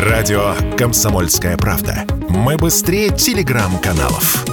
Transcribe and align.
Радио 0.00 0.54
«Комсомольская 0.78 1.58
правда». 1.58 2.06
Мы 2.30 2.56
быстрее 2.56 3.10
телеграм-каналов. 3.10 4.46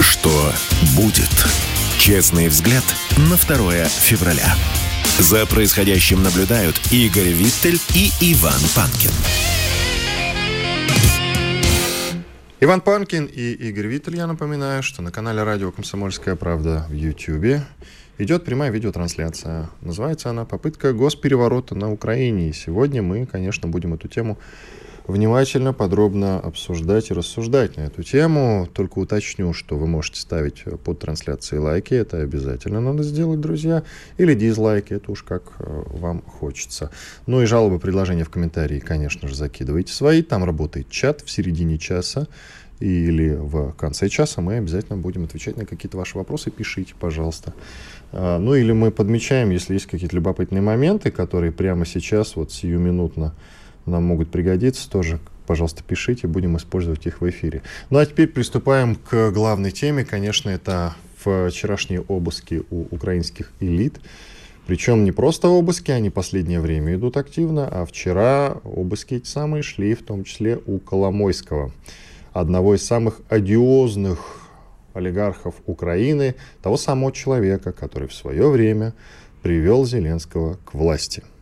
Что 0.00 0.50
будет? 0.96 1.28
Честный 1.98 2.48
взгляд 2.48 2.82
на 3.18 3.36
2 3.36 3.84
февраля. 3.84 4.56
За 5.18 5.44
происходящим 5.44 6.22
наблюдают 6.22 6.80
Игорь 6.90 7.32
Виттель 7.32 7.78
и 7.92 8.10
Иван 8.22 8.60
Панкин. 8.74 9.12
Иван 12.60 12.80
Панкин 12.80 13.26
и 13.26 13.52
Игорь 13.52 13.88
Виттель, 13.88 14.16
я 14.16 14.28
напоминаю, 14.28 14.84
что 14.84 15.02
на 15.02 15.10
канале 15.10 15.42
радио 15.42 15.72
«Комсомольская 15.72 16.36
правда» 16.36 16.86
в 16.88 16.92
Ютьюбе 16.92 17.64
идет 18.16 18.44
прямая 18.44 18.70
видеотрансляция. 18.70 19.68
Называется 19.80 20.30
она 20.30 20.44
«Попытка 20.44 20.92
госпереворота 20.92 21.74
на 21.74 21.90
Украине». 21.90 22.50
И 22.50 22.52
сегодня 22.52 23.02
мы, 23.02 23.26
конечно, 23.26 23.68
будем 23.68 23.94
эту 23.94 24.06
тему 24.06 24.38
внимательно, 25.06 25.72
подробно 25.72 26.38
обсуждать 26.40 27.10
и 27.10 27.14
рассуждать 27.14 27.76
на 27.76 27.82
эту 27.82 28.02
тему. 28.02 28.68
Только 28.72 28.98
уточню, 28.98 29.52
что 29.52 29.76
вы 29.76 29.86
можете 29.86 30.20
ставить 30.20 30.64
под 30.84 30.98
трансляцией 30.98 31.60
лайки, 31.60 31.94
это 31.94 32.20
обязательно 32.20 32.80
надо 32.80 33.02
сделать, 33.02 33.40
друзья, 33.40 33.82
или 34.18 34.34
дизлайки, 34.34 34.94
это 34.94 35.12
уж 35.12 35.22
как 35.22 35.52
э, 35.58 35.82
вам 35.86 36.22
хочется. 36.22 36.90
Ну 37.26 37.42
и 37.42 37.46
жалобы, 37.46 37.78
предложения 37.78 38.24
в 38.24 38.30
комментарии, 38.30 38.78
конечно 38.78 39.28
же, 39.28 39.34
закидывайте 39.34 39.92
свои. 39.92 40.22
Там 40.22 40.44
работает 40.44 40.88
чат 40.88 41.20
в 41.22 41.30
середине 41.30 41.78
часа 41.78 42.26
или 42.80 43.30
в 43.30 43.72
конце 43.72 44.08
часа 44.08 44.40
мы 44.40 44.56
обязательно 44.56 44.98
будем 44.98 45.24
отвечать 45.24 45.56
на 45.56 45.64
какие-то 45.64 45.96
ваши 45.96 46.18
вопросы. 46.18 46.50
Пишите, 46.50 46.94
пожалуйста. 46.98 47.54
А, 48.12 48.38
ну 48.38 48.54
или 48.54 48.72
мы 48.72 48.90
подмечаем, 48.90 49.50
если 49.50 49.74
есть 49.74 49.86
какие-то 49.86 50.16
любопытные 50.16 50.60
моменты, 50.60 51.10
которые 51.10 51.52
прямо 51.52 51.86
сейчас, 51.86 52.36
вот 52.36 52.52
сиюминутно 52.52 53.34
нам 53.86 54.04
могут 54.04 54.30
пригодиться, 54.30 54.90
тоже, 54.90 55.18
пожалуйста, 55.46 55.82
пишите, 55.82 56.26
будем 56.26 56.56
использовать 56.56 57.06
их 57.06 57.20
в 57.20 57.28
эфире. 57.28 57.62
Ну 57.90 57.98
а 57.98 58.06
теперь 58.06 58.28
приступаем 58.28 58.96
к 58.96 59.30
главной 59.30 59.70
теме. 59.70 60.04
Конечно, 60.04 60.50
это 60.50 60.94
вчерашние 61.18 62.00
обыски 62.02 62.62
у 62.70 62.82
украинских 62.90 63.52
элит. 63.60 64.00
Причем 64.66 65.04
не 65.04 65.12
просто 65.12 65.48
обыски, 65.48 65.90
они 65.90 66.08
последнее 66.08 66.60
время 66.60 66.94
идут 66.94 67.18
активно, 67.18 67.68
а 67.68 67.84
вчера 67.84 68.56
обыски 68.64 69.14
эти 69.14 69.26
самые 69.26 69.62
шли, 69.62 69.94
в 69.94 70.02
том 70.02 70.24
числе 70.24 70.58
у 70.66 70.78
Коломойского, 70.78 71.70
одного 72.32 72.74
из 72.74 72.84
самых 72.84 73.20
одиозных 73.28 74.40
олигархов 74.94 75.56
Украины, 75.66 76.34
того 76.62 76.78
самого 76.78 77.12
человека, 77.12 77.72
который 77.72 78.08
в 78.08 78.14
свое 78.14 78.48
время 78.48 78.94
привел 79.42 79.84
Зеленского 79.84 80.58
к 80.64 80.72
власти– 80.72 81.22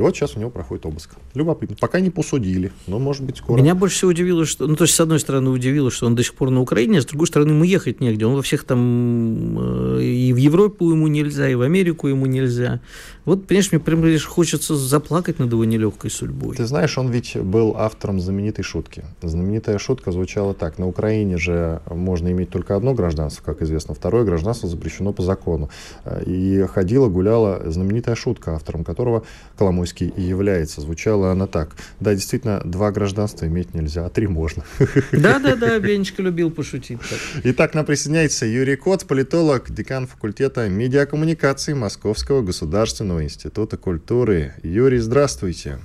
и 0.00 0.02
вот 0.02 0.16
сейчас 0.16 0.34
у 0.34 0.40
него 0.40 0.48
проходит 0.48 0.86
обыск. 0.86 1.10
Любопытно. 1.34 1.76
Пока 1.78 2.00
не 2.00 2.08
посудили, 2.08 2.72
но 2.86 2.98
может 2.98 3.22
быть 3.22 3.36
скоро. 3.36 3.60
Меня 3.60 3.74
больше 3.74 3.96
всего 3.96 4.10
удивило, 4.12 4.46
что, 4.46 4.66
ну 4.66 4.74
то 4.74 4.84
есть 4.84 4.94
с 4.94 5.00
одной 5.00 5.20
стороны 5.20 5.50
удивило, 5.50 5.90
что 5.90 6.06
он 6.06 6.14
до 6.14 6.24
сих 6.24 6.34
пор 6.34 6.48
на 6.48 6.62
Украине, 6.62 6.98
а 6.98 7.02
с 7.02 7.04
другой 7.04 7.26
стороны 7.26 7.50
ему 7.50 7.64
ехать 7.64 8.00
негде. 8.00 8.24
Он 8.24 8.34
во 8.34 8.40
всех 8.40 8.64
там 8.64 9.98
э, 9.98 10.02
и 10.02 10.32
в 10.32 10.36
Европу 10.36 10.90
ему 10.90 11.06
нельзя, 11.08 11.50
и 11.50 11.54
в 11.54 11.60
Америку 11.60 12.08
ему 12.08 12.24
нельзя. 12.24 12.80
Вот, 13.26 13.46
понимаешь, 13.46 13.70
мне 13.72 13.80
прям 13.80 14.02
лишь 14.04 14.24
хочется 14.24 14.74
заплакать 14.74 15.38
над 15.38 15.52
его 15.52 15.64
нелегкой 15.66 16.10
судьбой. 16.10 16.56
Ты 16.56 16.64
знаешь, 16.64 16.96
он 16.96 17.10
ведь 17.10 17.36
был 17.36 17.76
автором 17.76 18.20
знаменитой 18.20 18.64
шутки. 18.64 19.04
Знаменитая 19.20 19.76
шутка 19.78 20.12
звучала 20.12 20.54
так. 20.54 20.78
На 20.78 20.88
Украине 20.88 21.36
же 21.36 21.82
можно 21.90 22.28
иметь 22.28 22.48
только 22.48 22.74
одно 22.74 22.94
гражданство, 22.94 23.42
как 23.44 23.60
известно. 23.60 23.94
Второе 23.94 24.24
гражданство 24.24 24.66
запрещено 24.66 25.12
по 25.12 25.22
закону. 25.22 25.68
И 26.24 26.64
ходила, 26.72 27.08
гуляла 27.08 27.70
знаменитая 27.70 28.14
шутка, 28.14 28.54
автором 28.54 28.82
которого 28.82 29.24
Коломойский 29.58 29.89
и 29.98 30.22
является. 30.22 30.80
Звучала 30.80 31.32
она 31.32 31.46
так. 31.46 31.76
Да, 32.00 32.14
действительно, 32.14 32.60
два 32.64 32.90
гражданства 32.90 33.46
иметь 33.46 33.74
нельзя, 33.74 34.06
а 34.06 34.10
три 34.10 34.26
можно. 34.26 34.64
Да-да-да, 35.12 35.78
Бенечка 35.78 36.22
любил 36.22 36.50
пошутить. 36.50 37.00
Так. 37.00 37.18
Итак, 37.44 37.74
нам 37.74 37.84
присоединяется 37.84 38.46
Юрий 38.46 38.76
Кот, 38.76 39.06
политолог, 39.06 39.70
декан 39.70 40.06
факультета 40.06 40.68
медиакоммуникации 40.68 41.74
Московского 41.74 42.42
государственного 42.42 43.24
института 43.24 43.76
культуры. 43.76 44.54
Юрий, 44.62 44.98
здравствуйте. 44.98 45.78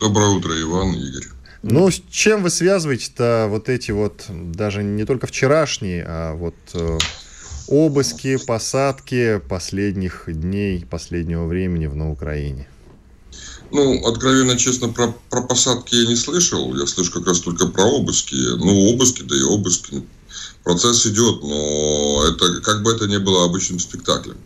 Доброе 0.00 0.28
утро, 0.28 0.52
Иван, 0.60 0.94
Игорь. 0.94 1.28
Ну, 1.62 1.90
с 1.90 2.00
чем 2.08 2.42
вы 2.42 2.50
связываете-то 2.50 3.46
вот 3.50 3.68
эти 3.68 3.90
вот, 3.90 4.26
даже 4.28 4.84
не 4.84 5.04
только 5.04 5.26
вчерашние, 5.26 6.04
а 6.06 6.34
вот 6.34 6.54
э, 6.74 6.98
обыски, 7.66 8.38
посадки 8.46 9.40
последних 9.48 10.24
дней, 10.26 10.86
последнего 10.88 11.46
времени 11.46 11.86
в 11.86 11.96
на 11.96 12.10
Украине? 12.10 12.68
Ну, 13.70 14.06
откровенно 14.06 14.56
честно, 14.56 14.88
про, 14.88 15.14
про 15.30 15.42
посадки 15.42 15.94
я 15.94 16.06
не 16.06 16.16
слышал. 16.16 16.74
Я 16.76 16.86
слышу 16.86 17.12
как 17.12 17.26
раз 17.26 17.40
только 17.40 17.66
про 17.66 17.84
обыски. 17.84 18.34
Ну, 18.34 18.90
обыски, 18.90 19.22
да 19.22 19.36
и 19.36 19.42
обыски. 19.42 20.02
Процесс 20.64 21.06
идет, 21.06 21.42
но 21.42 22.24
это 22.28 22.60
как 22.60 22.82
бы 22.82 22.92
это 22.92 23.06
ни 23.06 23.18
было 23.18 23.44
обычным 23.44 23.78
спектаклем. 23.78 24.36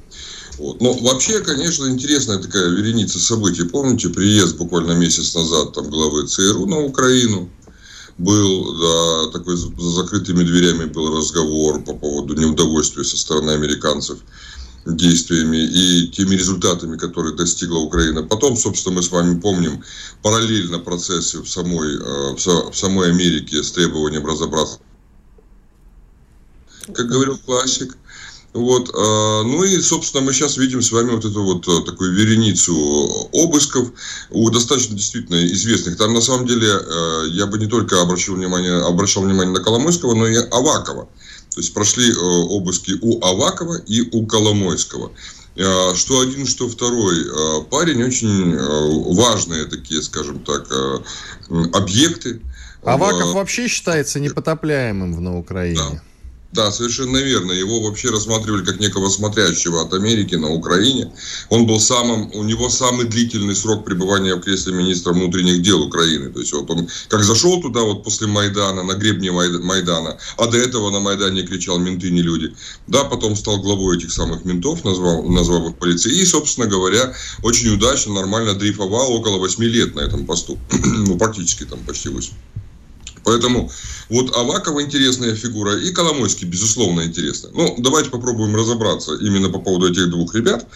Вот. 0.58 0.80
Но 0.80 0.92
вообще, 0.94 1.40
конечно, 1.40 1.86
интересная 1.86 2.38
такая 2.38 2.68
вереница 2.68 3.18
событий. 3.18 3.64
Помните, 3.64 4.08
приезд 4.08 4.56
буквально 4.56 4.92
месяц 4.92 5.34
назад 5.34 5.72
там 5.72 5.88
главы 5.88 6.26
ЦРУ 6.26 6.66
на 6.66 6.80
Украину 6.80 7.48
был, 8.18 8.78
да, 8.78 9.30
такой 9.38 9.56
за 9.56 9.70
закрытыми 9.90 10.44
дверями 10.44 10.84
был 10.84 11.16
разговор 11.16 11.82
по 11.82 11.94
поводу 11.94 12.34
неудовольствия 12.34 13.04
со 13.04 13.16
стороны 13.16 13.52
американцев 13.52 14.18
действиями 14.84 15.59
и 15.59 16.09
теми 16.09 16.34
результатами, 16.34 16.97
которые 16.97 17.37
достигла 17.37 17.78
Украина. 17.78 18.22
Потом, 18.22 18.56
собственно, 18.56 18.97
мы 18.97 19.03
с 19.03 19.10
вами 19.10 19.38
помним 19.38 19.82
параллельно 20.22 20.78
процессе 20.78 21.38
в 21.38 21.48
самой, 21.48 21.94
э, 21.94 22.37
в 22.37 22.75
самой 22.75 23.10
Америке 23.10 23.62
с 23.62 23.72
требованием 23.72 24.26
разобраться. 24.26 24.78
Как 26.94 27.06
говорил 27.06 27.38
классик, 27.38 27.97
вот, 28.53 28.91
а, 28.94 29.44
ну 29.44 29.65
и, 29.65 29.81
собственно, 29.81 30.25
мы 30.25 30.32
сейчас 30.34 30.59
видим 30.59 30.82
с 30.82 30.93
вами 30.93 31.12
вот 31.12 31.25
эту 31.25 31.43
вот 31.43 31.66
а, 31.69 31.82
такую 31.87 32.12
вереницу 32.12 32.75
обысков 33.32 33.93
у 34.31 34.50
достаточно 34.50 34.94
действительно 34.94 35.47
известных. 35.47 35.97
Там, 35.97 36.12
на 36.12 36.20
самом 36.20 36.47
деле, 36.47 36.69
я 37.31 37.47
бы 37.47 37.59
не 37.59 37.66
только 37.66 38.03
обращал 38.03 38.34
внимание, 38.34 38.75
обращал 38.82 39.22
внимание 39.22 39.54
на 39.54 39.64
Коломойского, 39.64 40.14
но 40.14 40.26
и 40.26 40.37
Авакова. 40.37 41.09
То 41.54 41.60
есть 41.60 41.74
прошли 41.74 42.12
обыски 42.14 42.98
у 43.00 43.24
Авакова 43.24 43.76
и 43.76 44.00
у 44.16 44.26
Коломойского. 44.26 45.12
Что 45.94 46.20
один, 46.20 46.46
что 46.46 46.68
второй 46.68 47.26
парень 47.70 48.02
очень 48.02 48.56
важные 49.14 49.66
такие, 49.66 50.02
скажем 50.02 50.42
так, 50.44 50.66
объекты. 51.74 52.40
Аваков 52.82 53.34
вообще 53.34 53.68
считается 53.68 54.18
непотопляемым 54.18 55.14
в 55.14 55.20
на 55.20 55.38
Украине. 55.38 55.76
Да. 55.76 56.02
Да, 56.52 56.70
совершенно 56.70 57.16
верно. 57.16 57.52
Его 57.52 57.80
вообще 57.80 58.10
рассматривали 58.10 58.62
как 58.62 58.78
некого 58.78 59.08
смотрящего 59.08 59.80
от 59.80 59.94
Америки 59.94 60.34
на 60.34 60.50
Украине. 60.50 61.10
Он 61.48 61.66
был 61.66 61.80
самым, 61.80 62.30
у 62.34 62.42
него 62.42 62.68
самый 62.68 63.06
длительный 63.06 63.56
срок 63.56 63.86
пребывания 63.86 64.34
в 64.34 64.40
кресле 64.40 64.74
министра 64.74 65.12
внутренних 65.14 65.62
дел 65.62 65.80
Украины. 65.80 66.30
То 66.30 66.40
есть 66.40 66.52
вот 66.52 66.70
он 66.70 66.88
как 67.08 67.24
зашел 67.24 67.62
туда 67.62 67.80
вот 67.80 68.04
после 68.04 68.26
Майдана, 68.26 68.82
на 68.82 68.92
гребне 68.92 69.32
Майдана, 69.32 70.18
а 70.36 70.46
до 70.46 70.58
этого 70.58 70.90
на 70.90 71.00
Майдане 71.00 71.42
кричал 71.42 71.78
«менты 71.78 72.10
не 72.10 72.20
люди». 72.20 72.54
Да, 72.86 73.04
потом 73.04 73.34
стал 73.34 73.62
главой 73.62 73.96
этих 73.96 74.12
самых 74.12 74.44
ментов, 74.44 74.84
назвал, 74.84 75.22
назвал 75.22 75.70
их 75.70 75.76
полицией. 75.76 76.20
И, 76.20 76.26
собственно 76.26 76.66
говоря, 76.66 77.14
очень 77.42 77.74
удачно, 77.74 78.12
нормально 78.12 78.52
дрейфовал 78.52 79.10
около 79.12 79.38
8 79.38 79.64
лет 79.64 79.94
на 79.94 80.00
этом 80.00 80.26
посту. 80.26 80.58
ну, 80.70 81.16
практически 81.16 81.64
там 81.64 81.78
почти 81.86 82.10
8. 82.10 82.34
Поэтому 83.24 83.70
вот 84.08 84.36
Авакова 84.36 84.82
интересная 84.82 85.34
фигура 85.34 85.78
и 85.78 85.90
Коломойский, 85.90 86.46
безусловно, 86.46 87.02
интересная. 87.02 87.52
Ну, 87.52 87.76
давайте 87.78 88.10
попробуем 88.10 88.54
разобраться 88.56 89.14
именно 89.14 89.48
по 89.48 89.58
поводу 89.58 89.90
этих 89.90 90.10
двух 90.10 90.34
ребят. 90.34 90.66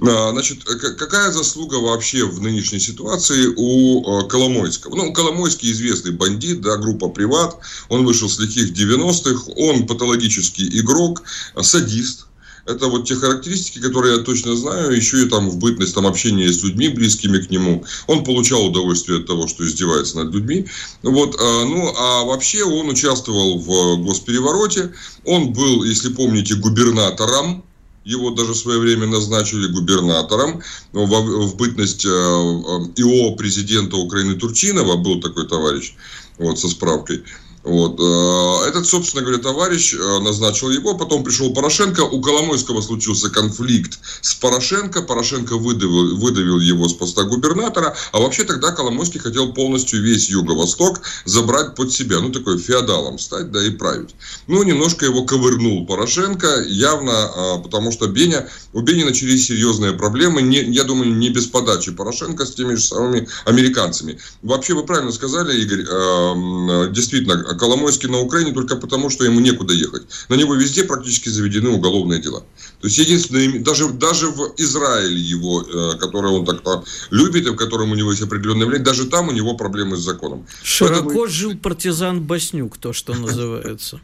А, 0.00 0.30
значит, 0.30 0.64
какая 0.64 1.32
заслуга 1.32 1.76
вообще 1.76 2.24
в 2.24 2.40
нынешней 2.40 2.80
ситуации 2.80 3.52
у 3.56 4.06
а, 4.06 4.28
Коломойского? 4.28 4.94
Ну, 4.94 5.12
Коломойский 5.12 5.72
известный 5.72 6.12
бандит, 6.12 6.60
да, 6.60 6.76
группа 6.76 7.08
«Приват». 7.08 7.56
Он 7.88 8.04
вышел 8.04 8.28
с 8.28 8.38
лихих 8.38 8.72
90-х. 8.72 9.52
Он 9.56 9.86
патологический 9.86 10.80
игрок, 10.80 11.22
садист, 11.60 12.26
это 12.66 12.86
вот 12.88 13.06
те 13.06 13.14
характеристики, 13.14 13.80
которые 13.80 14.18
я 14.18 14.22
точно 14.22 14.56
знаю, 14.56 14.92
еще 14.92 15.22
и 15.22 15.28
там 15.28 15.50
в 15.50 15.58
бытность 15.58 15.94
там, 15.94 16.06
общения 16.06 16.52
с 16.52 16.62
людьми, 16.62 16.88
близкими 16.88 17.38
к 17.38 17.50
нему. 17.50 17.84
Он 18.06 18.24
получал 18.24 18.66
удовольствие 18.66 19.18
от 19.18 19.26
того, 19.26 19.46
что 19.46 19.66
издевается 19.66 20.16
над 20.16 20.34
людьми. 20.34 20.66
Вот, 21.02 21.36
а, 21.38 21.64
ну, 21.64 21.92
а 21.96 22.24
вообще 22.24 22.64
он 22.64 22.88
участвовал 22.88 23.58
в 23.58 24.02
госперевороте. 24.04 24.92
Он 25.24 25.52
был, 25.52 25.84
если 25.84 26.08
помните, 26.08 26.54
губернатором 26.54 27.64
его 28.04 28.30
даже 28.30 28.52
в 28.52 28.56
свое 28.56 28.78
время 28.78 29.06
назначили 29.06 29.66
губернатором. 29.66 30.62
В, 30.92 31.06
в 31.06 31.56
бытность 31.56 32.04
э, 32.04 32.08
ИО 32.08 33.34
президента 33.34 33.96
Украины 33.96 34.34
Турчинова 34.34 34.96
был 34.96 35.20
такой 35.20 35.48
товарищ, 35.48 35.94
вот, 36.38 36.58
со 36.58 36.68
справкой. 36.68 37.24
Вот. 37.64 37.98
Э, 37.98 38.68
этот, 38.68 38.86
собственно 38.86 39.22
говоря, 39.22 39.42
товарищ 39.42 39.94
э, 39.94 40.18
назначил 40.20 40.70
его, 40.70 40.94
потом 40.94 41.24
пришел 41.24 41.52
Порошенко, 41.54 42.02
у 42.02 42.20
Коломойского 42.20 42.82
случился 42.82 43.30
конфликт 43.30 43.98
с 44.20 44.34
Порошенко, 44.34 45.00
Порошенко 45.02 45.56
выдавил, 45.56 46.16
выдавил 46.18 46.60
его 46.60 46.86
с 46.88 46.92
поста 46.92 47.22
губернатора, 47.24 47.96
а 48.12 48.20
вообще 48.20 48.44
тогда 48.44 48.72
Коломойский 48.72 49.18
хотел 49.18 49.54
полностью 49.54 50.02
весь 50.02 50.28
Юго-Восток 50.28 51.00
забрать 51.24 51.74
под 51.74 51.90
себя, 51.90 52.20
ну, 52.20 52.30
такой 52.30 52.58
феодалом 52.58 53.18
стать, 53.18 53.50
да, 53.50 53.64
и 53.64 53.70
править. 53.70 54.14
Ну, 54.46 54.62
немножко 54.62 55.06
его 55.06 55.24
ковырнул 55.24 55.86
Порошенко, 55.86 56.64
явно, 56.66 57.12
а, 57.14 57.58
потому 57.58 57.92
что 57.92 58.08
Беня, 58.08 58.46
у 58.74 58.82
Бени 58.82 59.04
начались 59.04 59.46
серьезные 59.46 59.92
проблемы, 59.92 60.42
не, 60.42 60.58
я 60.58 60.84
думаю, 60.84 61.14
не 61.14 61.30
без 61.30 61.46
подачи 61.46 61.92
Порошенко 61.92 62.44
с 62.44 62.54
теми 62.54 62.74
же 62.74 62.82
самыми 62.82 63.26
американцами. 63.46 64.18
Вообще, 64.42 64.74
вы 64.74 64.84
правильно 64.84 65.12
сказали, 65.12 65.58
Игорь, 65.62 65.86
э, 65.88 66.92
действительно, 66.92 67.53
Коломойский 67.54 68.08
на 68.08 68.20
Украине 68.20 68.52
только 68.52 68.76
потому, 68.76 69.10
что 69.10 69.24
ему 69.24 69.40
некуда 69.40 69.74
ехать. 69.74 70.02
На 70.28 70.34
него 70.34 70.54
везде 70.54 70.84
практически 70.84 71.28
заведены 71.28 71.70
уголовные 71.70 72.20
дела. 72.20 72.40
То 72.80 72.86
есть, 72.86 72.98
единственное, 72.98 73.60
даже, 73.60 73.88
даже 73.88 74.28
в 74.28 74.54
Израиле 74.58 75.20
его, 75.20 75.62
э, 75.62 75.98
который 75.98 76.30
он 76.30 76.44
так-то 76.44 76.84
любит, 77.10 77.46
и 77.46 77.50
в 77.50 77.56
котором 77.56 77.92
у 77.92 77.94
него 77.94 78.10
есть 78.10 78.22
определенное 78.22 78.66
влияние, 78.66 78.84
даже 78.84 79.06
там 79.06 79.28
у 79.28 79.32
него 79.32 79.54
проблемы 79.56 79.96
с 79.96 80.00
законом. 80.00 80.46
Широко 80.62 81.04
Поэтому... 81.04 81.26
жил 81.26 81.56
партизан 81.56 82.22
Баснюк, 82.22 82.78
то, 82.78 82.92
что 82.92 83.14
называется. 83.26 84.00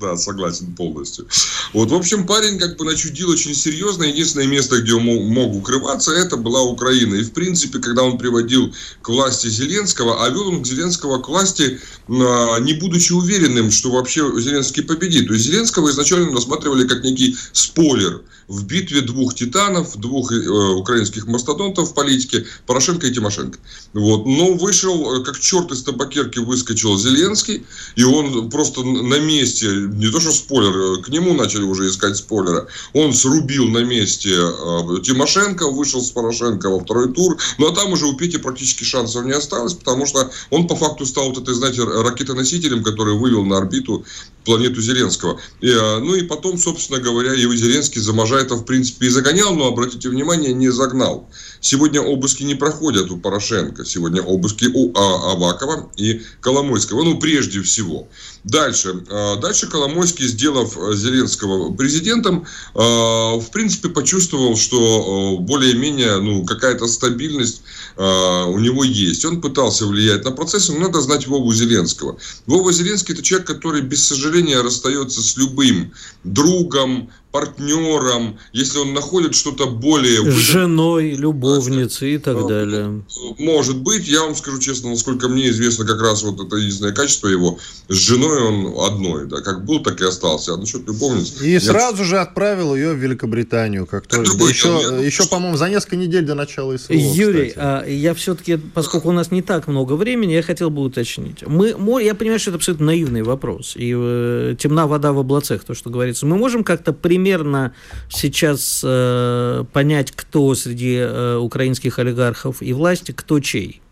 Да, 0.00 0.16
согласен 0.16 0.74
полностью. 0.76 1.26
Вот, 1.72 1.90
в 1.90 1.94
общем, 1.94 2.24
парень 2.24 2.58
как 2.58 2.76
бы 2.76 2.84
начудил 2.84 3.30
очень 3.30 3.52
серьезно. 3.52 4.04
Единственное 4.04 4.46
место, 4.46 4.80
где 4.80 4.94
он 4.94 5.02
мог, 5.02 5.56
укрываться, 5.56 6.12
это 6.12 6.36
была 6.36 6.62
Украина. 6.62 7.16
И, 7.16 7.24
в 7.24 7.32
принципе, 7.32 7.80
когда 7.80 8.04
он 8.04 8.16
приводил 8.16 8.72
к 9.02 9.08
власти 9.08 9.48
Зеленского, 9.48 10.24
а 10.24 10.28
вел 10.28 10.48
он 10.48 10.64
Зеленского 10.64 11.20
к 11.20 11.28
власти, 11.28 11.80
а, 12.08 12.60
не 12.60 12.74
будучи 12.74 13.12
уверенным, 13.12 13.72
что 13.72 13.90
вообще 13.90 14.20
Зеленский 14.40 14.84
победит. 14.84 15.26
То 15.26 15.34
есть, 15.34 15.46
Зеленского 15.46 15.90
изначально 15.90 16.32
рассматривали 16.32 16.86
как 16.86 17.02
некий 17.02 17.36
спойлер 17.52 18.22
в 18.48 18.64
битве 18.64 19.02
двух 19.02 19.34
титанов, 19.34 19.96
двух 19.98 20.32
э, 20.32 20.48
украинских 20.74 21.26
мастодонтов 21.26 21.90
в 21.90 21.94
политике, 21.94 22.46
Порошенко 22.66 23.06
и 23.06 23.12
Тимошенко. 23.12 23.58
Вот. 23.92 24.26
Но 24.26 24.54
вышел, 24.54 25.20
э, 25.20 25.24
как 25.24 25.38
черт 25.38 25.70
из 25.70 25.82
табакерки 25.82 26.38
выскочил 26.38 26.96
Зеленский, 26.96 27.66
и 27.96 28.04
он 28.04 28.48
просто 28.48 28.82
на 28.82 29.20
месте 29.20 29.66
не 29.66 30.10
то 30.10 30.18
что 30.18 30.32
спойлер, 30.32 31.02
к 31.02 31.08
нему 31.10 31.34
начали 31.34 31.62
уже 31.62 31.88
искать 31.88 32.16
спойлера. 32.16 32.66
Он 32.94 33.12
срубил 33.12 33.68
на 33.68 33.84
месте 33.84 34.30
э, 34.30 35.02
Тимошенко, 35.02 35.70
вышел 35.70 36.00
с 36.00 36.10
Порошенко 36.10 36.70
во 36.70 36.80
второй 36.80 37.12
тур. 37.12 37.36
Ну 37.58 37.68
а 37.68 37.74
там 37.74 37.92
уже 37.92 38.06
у 38.06 38.14
Пети 38.14 38.38
практически 38.38 38.84
шансов 38.84 39.26
не 39.26 39.32
осталось, 39.32 39.74
потому 39.74 40.06
что 40.06 40.30
он 40.50 40.66
по 40.66 40.74
факту 40.74 41.04
стал 41.04 41.28
вот 41.28 41.42
этой, 41.42 41.54
знаете, 41.54 41.84
ракетоносителем, 41.84 42.82
который 42.82 43.14
вывел 43.14 43.44
на 43.44 43.58
орбиту 43.58 44.04
планету 44.48 44.80
Зеленского. 44.80 45.38
И, 45.60 45.68
э, 45.68 45.98
ну 45.98 46.14
и 46.14 46.22
потом, 46.22 46.56
собственно 46.58 46.98
говоря, 46.98 47.34
его 47.34 47.54
Зеленский 47.54 48.00
за 48.00 48.14
Можаев, 48.14 48.50
в 48.50 48.64
принципе, 48.64 49.06
и 49.06 49.10
загонял, 49.10 49.54
но, 49.54 49.66
обратите 49.66 50.08
внимание, 50.08 50.54
не 50.54 50.70
загнал. 50.70 51.28
Сегодня 51.60 52.00
обыски 52.00 52.42
не 52.44 52.54
проходят 52.54 53.10
у 53.10 53.18
Порошенко. 53.18 53.84
Сегодня 53.84 54.22
обыски 54.22 54.66
у 54.72 54.92
а, 54.96 55.32
Авакова 55.32 55.90
и 55.96 56.22
Коломойского. 56.40 57.02
Ну, 57.02 57.18
прежде 57.18 57.62
всего. 57.62 58.08
Дальше. 58.44 59.04
А, 59.10 59.36
дальше 59.36 59.68
Коломойский, 59.68 60.26
сделав 60.26 60.76
э, 60.76 60.94
Зеленского 60.94 61.74
президентом, 61.74 62.46
а, 62.74 63.38
в 63.38 63.50
принципе, 63.50 63.88
почувствовал, 63.88 64.56
что 64.56 65.38
э, 65.38 65.42
более-менее 65.42 66.20
ну, 66.20 66.44
какая-то 66.44 66.86
стабильность 66.86 67.62
у 67.96 68.58
него 68.58 68.84
есть. 68.84 69.24
Он 69.24 69.40
пытался 69.40 69.84
влиять 69.84 70.24
на 70.24 70.30
процесс, 70.30 70.68
но 70.68 70.78
надо 70.78 71.00
знать 71.00 71.26
Вову 71.26 71.52
Зеленского. 71.52 72.16
Вова 72.46 72.72
Зеленский– 72.72 73.12
это 73.14 73.24
человек, 73.24 73.48
который 73.48 73.82
без 73.82 74.06
сожаления 74.06 74.60
расстается 74.60 75.20
с 75.20 75.36
любым 75.36 75.92
другом, 76.22 77.10
партнером, 77.30 78.38
если 78.52 78.78
он 78.78 78.94
находит 78.94 79.34
что-то 79.34 79.66
более... 79.66 80.30
С 80.30 80.34
женой, 80.34 81.10
любовницей 81.10 82.14
и 82.14 82.18
так 82.18 82.46
далее. 82.46 83.02
Может 83.38 83.78
быть, 83.82 84.08
я 84.08 84.22
вам 84.22 84.34
скажу 84.34 84.58
честно, 84.58 84.90
насколько 84.90 85.28
мне 85.28 85.50
известно 85.50 85.84
как 85.84 86.00
раз 86.00 86.22
вот 86.22 86.40
это 86.40 86.56
единственное 86.56 86.94
качество 86.94 87.28
его, 87.28 87.58
с 87.88 87.96
женой 87.96 88.40
он 88.40 88.92
одной, 88.92 89.26
да, 89.26 89.42
как 89.42 89.66
был, 89.66 89.80
так 89.80 90.00
и 90.00 90.04
остался. 90.04 90.54
А 90.54 90.56
насчет 90.56 90.86
любовницы... 90.86 91.46
И 91.46 91.58
сразу 91.58 92.02
же 92.04 92.18
отправил 92.18 92.74
ее 92.74 92.94
в 92.94 92.96
Великобританию, 92.96 93.86
как 93.86 94.06
только... 94.06 94.30
Другой, 94.30 94.50
еще, 94.50 94.80
я, 94.80 94.96
еще 94.98 95.26
по-моему, 95.28 95.56
за 95.56 95.68
несколько 95.68 95.96
недель 95.96 96.24
до 96.24 96.34
начала 96.34 96.76
СВО, 96.78 96.94
Юрий, 96.94 97.52
а, 97.56 97.84
я 97.86 98.14
все-таки, 98.14 98.56
поскольку 98.56 99.10
у 99.10 99.12
нас 99.12 99.30
не 99.30 99.42
так 99.42 99.68
много 99.68 99.94
времени, 99.94 100.32
я 100.32 100.42
хотел 100.42 100.70
бы 100.70 100.80
уточнить. 100.82 101.46
Мы, 101.46 101.74
я 102.02 102.14
понимаю, 102.14 102.40
что 102.40 102.50
это 102.50 102.56
абсолютно 102.56 102.86
наивный 102.86 103.22
вопрос, 103.22 103.74
и 103.76 103.94
э, 103.94 104.56
темна 104.58 104.86
вода 104.86 105.12
в 105.12 105.18
облацах, 105.18 105.64
то, 105.64 105.74
что 105.74 105.90
говорится. 105.90 106.24
Мы 106.24 106.36
можем 106.36 106.64
как-то 106.64 106.94
примерно 106.94 107.17
примерно 107.18 107.72
сейчас 108.08 108.80
э, 108.84 109.64
понять, 109.72 110.12
кто 110.12 110.54
среди 110.54 110.96
э, 111.00 111.36
украинских 111.36 111.98
олигархов 111.98 112.62
и 112.62 112.72
власти, 112.72 113.12
кто 113.12 113.40
чей? 113.40 113.82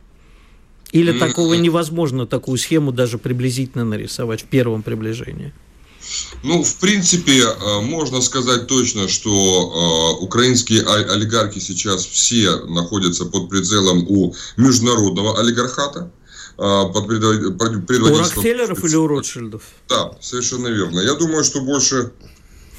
Или 0.92 1.12
mm-hmm. 1.12 1.18
такого 1.18 1.54
невозможно, 1.54 2.26
такую 2.26 2.56
схему 2.58 2.92
даже 2.92 3.18
приблизительно 3.18 3.84
нарисовать 3.84 4.42
в 4.42 4.46
первом 4.46 4.82
приближении? 4.82 5.52
Ну, 6.44 6.62
в 6.62 6.76
принципе, 6.76 7.42
э, 7.42 7.80
можно 7.80 8.20
сказать 8.22 8.68
точно, 8.68 9.08
что 9.08 9.30
э, 10.20 10.24
украинские 10.24 10.82
олигархи 10.84 11.58
сейчас 11.58 12.06
все 12.06 12.56
находятся 12.66 13.24
под 13.24 13.48
прицелом 13.50 14.06
у 14.08 14.34
международного 14.56 15.40
олигархата 15.40 16.12
э, 16.58 16.62
под 16.94 17.06
предводительством... 17.08 18.12
У 18.12 18.18
Рокфеллеров 18.18 18.84
или 18.84 18.96
у 18.96 19.06
Ротшильдов? 19.08 19.62
Да, 19.88 20.12
совершенно 20.20 20.68
верно. 20.68 21.00
Я 21.00 21.14
думаю, 21.14 21.42
что 21.42 21.60
больше 21.60 22.12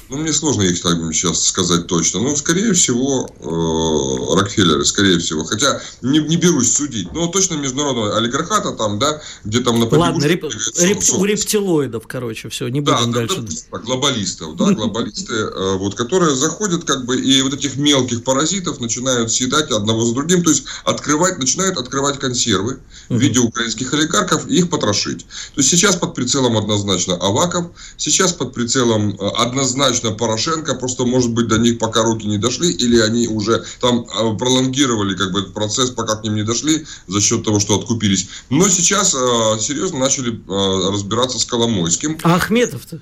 ну, 0.08 0.16
мне 0.16 0.32
сложно 0.32 0.62
их 0.62 0.80
так 0.80 0.96
сейчас 1.12 1.44
сказать 1.44 1.86
точно. 1.86 2.20
Но, 2.20 2.34
скорее 2.34 2.72
всего, 2.72 3.28
э, 3.40 4.40
Рокфеллеры, 4.40 4.84
скорее 4.84 5.18
всего. 5.18 5.44
Хотя 5.44 5.82
не, 6.00 6.18
не 6.20 6.36
берусь 6.36 6.72
судить. 6.72 7.12
Но 7.12 7.26
точно 7.26 7.54
международного 7.54 8.16
олигархата 8.16 8.72
там, 8.72 8.98
да, 8.98 9.20
где 9.44 9.60
там 9.60 9.78
на 9.78 9.88
Ладно, 9.98 10.24
реп, 10.24 10.44
реп, 10.78 10.98
у 11.12 11.24
рептилоидов, 11.24 12.06
короче, 12.06 12.48
все, 12.48 12.68
не 12.68 12.80
будем 12.80 13.12
да, 13.12 13.20
дальше. 13.20 13.44
Да, 13.70 13.78
глобалистов, 13.78 14.56
да, 14.56 14.72
глобалисты, 14.72 15.34
э, 15.34 15.76
вот, 15.76 15.94
которые 15.94 16.34
заходят 16.34 16.84
как 16.84 17.04
бы 17.04 17.20
и 17.20 17.42
вот 17.42 17.52
этих 17.52 17.76
мелких 17.76 18.24
паразитов 18.24 18.80
начинают 18.80 19.30
съедать 19.30 19.70
одного 19.70 20.06
за 20.06 20.14
другим. 20.14 20.42
То 20.42 20.50
есть 20.50 20.64
открывать, 20.84 21.38
начинают 21.38 21.76
открывать 21.76 22.18
консервы 22.18 22.78
в 23.10 23.18
виде 23.18 23.40
украинских 23.40 23.92
олигархов 23.92 24.48
и 24.48 24.58
их 24.58 24.70
потрошить. 24.70 25.26
То 25.54 25.60
есть 25.60 25.68
сейчас 25.68 25.96
под 25.96 26.14
прицелом 26.14 26.56
однозначно 26.56 27.14
Аваков, 27.16 27.66
сейчас 27.98 28.32
под 28.32 28.54
прицелом 28.54 29.10
э, 29.10 29.28
однозначно 29.36 29.97
однозначно 29.98 30.12
Порошенко, 30.12 30.74
просто, 30.74 31.04
может 31.04 31.32
быть, 31.32 31.48
до 31.48 31.58
них 31.58 31.78
пока 31.78 32.02
руки 32.02 32.26
не 32.26 32.38
дошли, 32.38 32.70
или 32.70 32.98
они 33.00 33.28
уже 33.28 33.64
там 33.80 34.06
а, 34.14 34.34
пролонгировали 34.34 35.16
как 35.16 35.32
бы 35.32 35.40
этот 35.40 35.54
процесс, 35.54 35.90
пока 35.90 36.16
к 36.16 36.24
ним 36.24 36.34
не 36.34 36.42
дошли, 36.42 36.86
за 37.06 37.20
счет 37.20 37.44
того, 37.44 37.60
что 37.60 37.78
откупились. 37.78 38.28
Но 38.50 38.68
сейчас 38.68 39.14
э, 39.14 39.18
серьезно 39.60 39.98
начали 39.98 40.32
э, 40.32 40.92
разбираться 40.92 41.38
с 41.38 41.44
Коломойским. 41.44 42.18
А 42.22 42.36
Ахметов-то? 42.36 43.00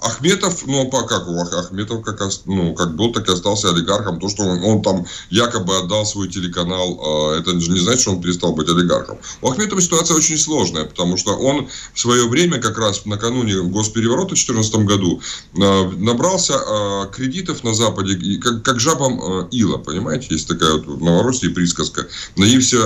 Ахметов, 0.00 0.66
ну, 0.66 0.88
а 0.92 1.02
как 1.06 1.26
у 1.26 1.40
Ахметов 1.40 2.02
как, 2.02 2.20
ну, 2.44 2.74
как 2.74 2.94
был, 2.96 3.12
так 3.12 3.28
и 3.28 3.32
остался 3.32 3.70
олигархом. 3.70 4.20
То, 4.20 4.28
что 4.28 4.42
он, 4.42 4.62
он 4.62 4.82
там 4.82 5.06
якобы 5.30 5.78
отдал 5.78 6.04
свой 6.04 6.28
телеканал, 6.28 7.32
э, 7.32 7.40
это 7.40 7.58
же 7.58 7.70
не 7.70 7.80
значит, 7.80 8.02
что 8.02 8.12
он 8.12 8.20
перестал 8.20 8.52
быть 8.52 8.68
олигархом. 8.68 9.18
У 9.40 9.50
Ахметова 9.50 9.80
ситуация 9.80 10.16
очень 10.16 10.36
сложная, 10.36 10.84
потому 10.84 11.16
что 11.16 11.34
он 11.36 11.68
в 11.94 11.98
свое 11.98 12.28
время, 12.28 12.60
как 12.60 12.76
раз 12.78 13.06
накануне 13.06 13.62
госпереворота 13.62 14.34
в 14.34 14.38
2014 14.38 14.74
году, 14.86 15.20
э, 15.54 15.90
набрался 15.96 16.54
э, 16.54 17.06
кредитов 17.12 17.64
на 17.64 17.74
Западе, 17.74 18.38
как, 18.38 18.62
как 18.62 18.80
жабам 18.80 19.48
ила, 19.50 19.78
понимаете? 19.78 20.26
Есть 20.30 20.48
такая 20.48 20.74
вот 20.74 20.86
в 20.86 21.02
Новороссии 21.02 21.48
присказка. 21.48 22.06
Наився 22.36 22.76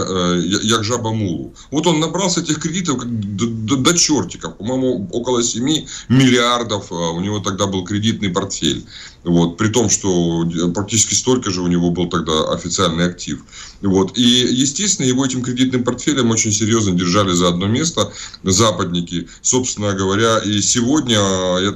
як 0.63 0.85
жаба 0.85 1.11
мулу. 1.11 1.55
Вот 1.73 1.87
он 1.87 1.99
набрался 1.99 2.41
этих 2.41 2.61
кредитов 2.61 3.01
до, 3.05 3.47
до, 3.47 3.77
до 3.77 3.99
чертиков, 3.99 4.57
по-моему, 4.57 5.09
около 5.11 5.43
7 5.43 5.87
миллиардов 6.09 6.87
а 6.91 7.00
у 7.01 7.21
него 7.21 7.41
тогда 7.41 7.67
был 7.67 7.85
кредитный 7.85 8.31
портфель. 8.31 8.87
Вот, 9.23 9.59
при 9.59 9.69
том, 9.69 9.91
что 9.91 10.49
практически 10.75 11.15
столько 11.15 11.51
же 11.51 11.61
у 11.61 11.67
него 11.67 11.91
был 11.91 12.09
тогда 12.09 12.53
официальный 12.53 13.07
актив. 13.07 13.45
Вот, 13.83 14.17
и, 14.17 14.23
естественно, 14.23 15.07
его 15.07 15.25
этим 15.25 15.43
кредитным 15.43 15.85
портфелем 15.85 16.31
очень 16.31 16.53
серьезно 16.53 16.93
держали 16.93 17.33
за 17.33 17.49
одно 17.49 17.67
место 17.67 18.13
западники. 18.43 19.29
Собственно 19.43 19.93
говоря, 19.93 20.39
и 20.39 20.61
сегодня, 20.63 21.21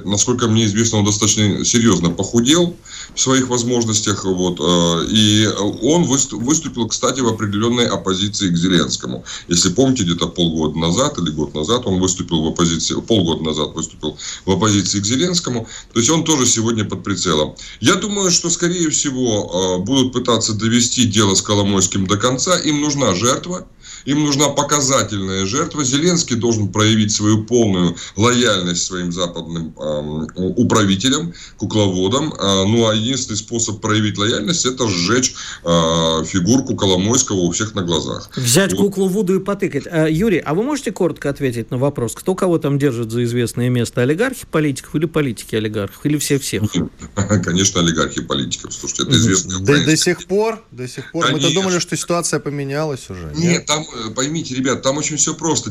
насколько 0.05 0.47
мне 0.47 0.65
известно, 0.65 0.99
он 0.99 1.05
достаточно 1.05 1.63
серьезно 1.63 2.09
похудел 2.09 2.75
в 3.13 3.19
своих 3.21 3.47
возможностях. 3.49 4.25
Вот, 4.25 4.59
э, 4.59 5.05
и 5.11 5.47
он 5.81 6.03
выступил, 6.03 6.87
кстати, 6.87 7.21
в 7.21 7.27
определенной 7.27 7.87
оппозиции 7.87 8.49
к 8.49 8.57
Зеленскому. 8.57 9.23
Если 9.47 9.69
помните, 9.69 10.03
где-то 10.03 10.27
полгода 10.27 10.79
назад 10.79 11.17
или 11.19 11.29
год 11.29 11.53
назад 11.53 11.85
он 11.85 11.99
выступил 11.99 12.43
в 12.43 12.47
оппозиции, 12.47 12.95
полгода 13.01 13.43
назад 13.43 13.75
выступил 13.75 14.17
в 14.45 14.51
оппозиции 14.51 14.99
к 14.99 15.05
Зеленскому. 15.05 15.67
То 15.93 15.99
есть 15.99 16.09
он 16.09 16.23
тоже 16.23 16.45
сегодня 16.47 16.85
под 16.85 17.03
прицелом. 17.03 17.34
Я 17.79 17.95
думаю, 17.95 18.31
что, 18.31 18.49
скорее 18.49 18.89
всего, 18.89 19.77
э, 19.79 19.83
будут 19.83 20.13
пытаться 20.13 20.53
довести 20.53 21.05
дело 21.05 21.35
с 21.35 21.41
Коломойским 21.41 22.07
до 22.07 22.17
конца. 22.17 22.57
Им 22.59 22.81
нужна 22.81 23.13
жертва. 23.15 23.67
Им 24.05 24.23
нужна 24.23 24.49
показательная 24.49 25.45
жертва. 25.45 25.83
Зеленский 25.83 26.35
должен 26.35 26.71
проявить 26.71 27.11
свою 27.11 27.43
полную 27.43 27.95
лояльность 28.15 28.83
своим 28.83 29.11
западным 29.11 29.73
э, 29.77 30.41
управителям, 30.55 31.33
кукловодам. 31.57 32.33
Э, 32.33 32.65
ну, 32.65 32.87
а 32.87 32.93
единственный 32.93 33.37
способ 33.37 33.81
проявить 33.81 34.17
лояльность– 34.17 34.65
это 34.65 34.87
сжечь 34.87 35.33
э, 35.63 36.23
фигурку 36.25 36.75
Коломойского 36.75 37.39
у 37.41 37.51
всех 37.51 37.73
на 37.73 37.81
глазах. 37.81 38.29
Взять 38.35 38.73
вот. 38.73 38.81
куклу 38.81 39.07
Вуду 39.07 39.35
и 39.35 39.43
потыкать. 39.43 39.85
А, 39.87 40.07
Юрий, 40.07 40.39
а 40.39 40.53
вы 40.53 40.63
можете 40.63 40.91
коротко 40.91 41.29
ответить 41.29 41.71
на 41.71 41.77
вопрос, 41.77 42.13
кто 42.13 42.35
кого 42.35 42.59
там 42.59 42.77
держит 42.77 43.11
за 43.11 43.23
известное 43.23 43.69
место? 43.69 44.01
Олигархи 44.01 44.45
политиков 44.49 44.95
или 44.95 45.05
политики 45.05 45.55
олигархов? 45.55 46.05
Или 46.05 46.17
все 46.17 46.37
всех? 46.37 46.63
Конечно, 47.43 47.81
олигархи 47.81 48.21
политиков. 48.21 48.73
Слушайте, 48.73 49.03
это 49.03 49.11
известно. 49.13 49.59
Да, 49.61 49.83
до 49.83 49.97
сих 49.97 50.25
пор, 50.25 50.63
до 50.71 50.87
сих 50.87 51.11
пор. 51.11 51.31
Мы-то 51.31 51.53
думали, 51.53 51.79
что 51.79 51.97
ситуация 51.97 52.39
поменялась 52.39 53.09
уже. 53.09 53.31
Нет, 53.35 53.35
нет 53.35 53.65
там, 53.65 53.83
поймите, 54.15 54.55
ребят, 54.55 54.81
там 54.81 54.97
очень 54.97 55.17
все 55.17 55.33
просто. 55.33 55.69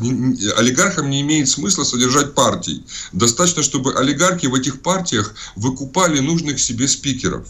Олигархам 0.57 1.09
не 1.09 1.21
имеет 1.21 1.49
смысла 1.49 1.83
содержать 1.83 2.33
партии. 2.33 2.83
Достаточно, 3.11 3.63
чтобы 3.63 3.93
олигархи 3.95 4.47
в 4.47 4.55
этих 4.55 4.81
партиях 4.81 5.33
выкупали 5.55 6.19
нужных 6.19 6.59
себе 6.59 6.87
спикеров. 6.87 7.47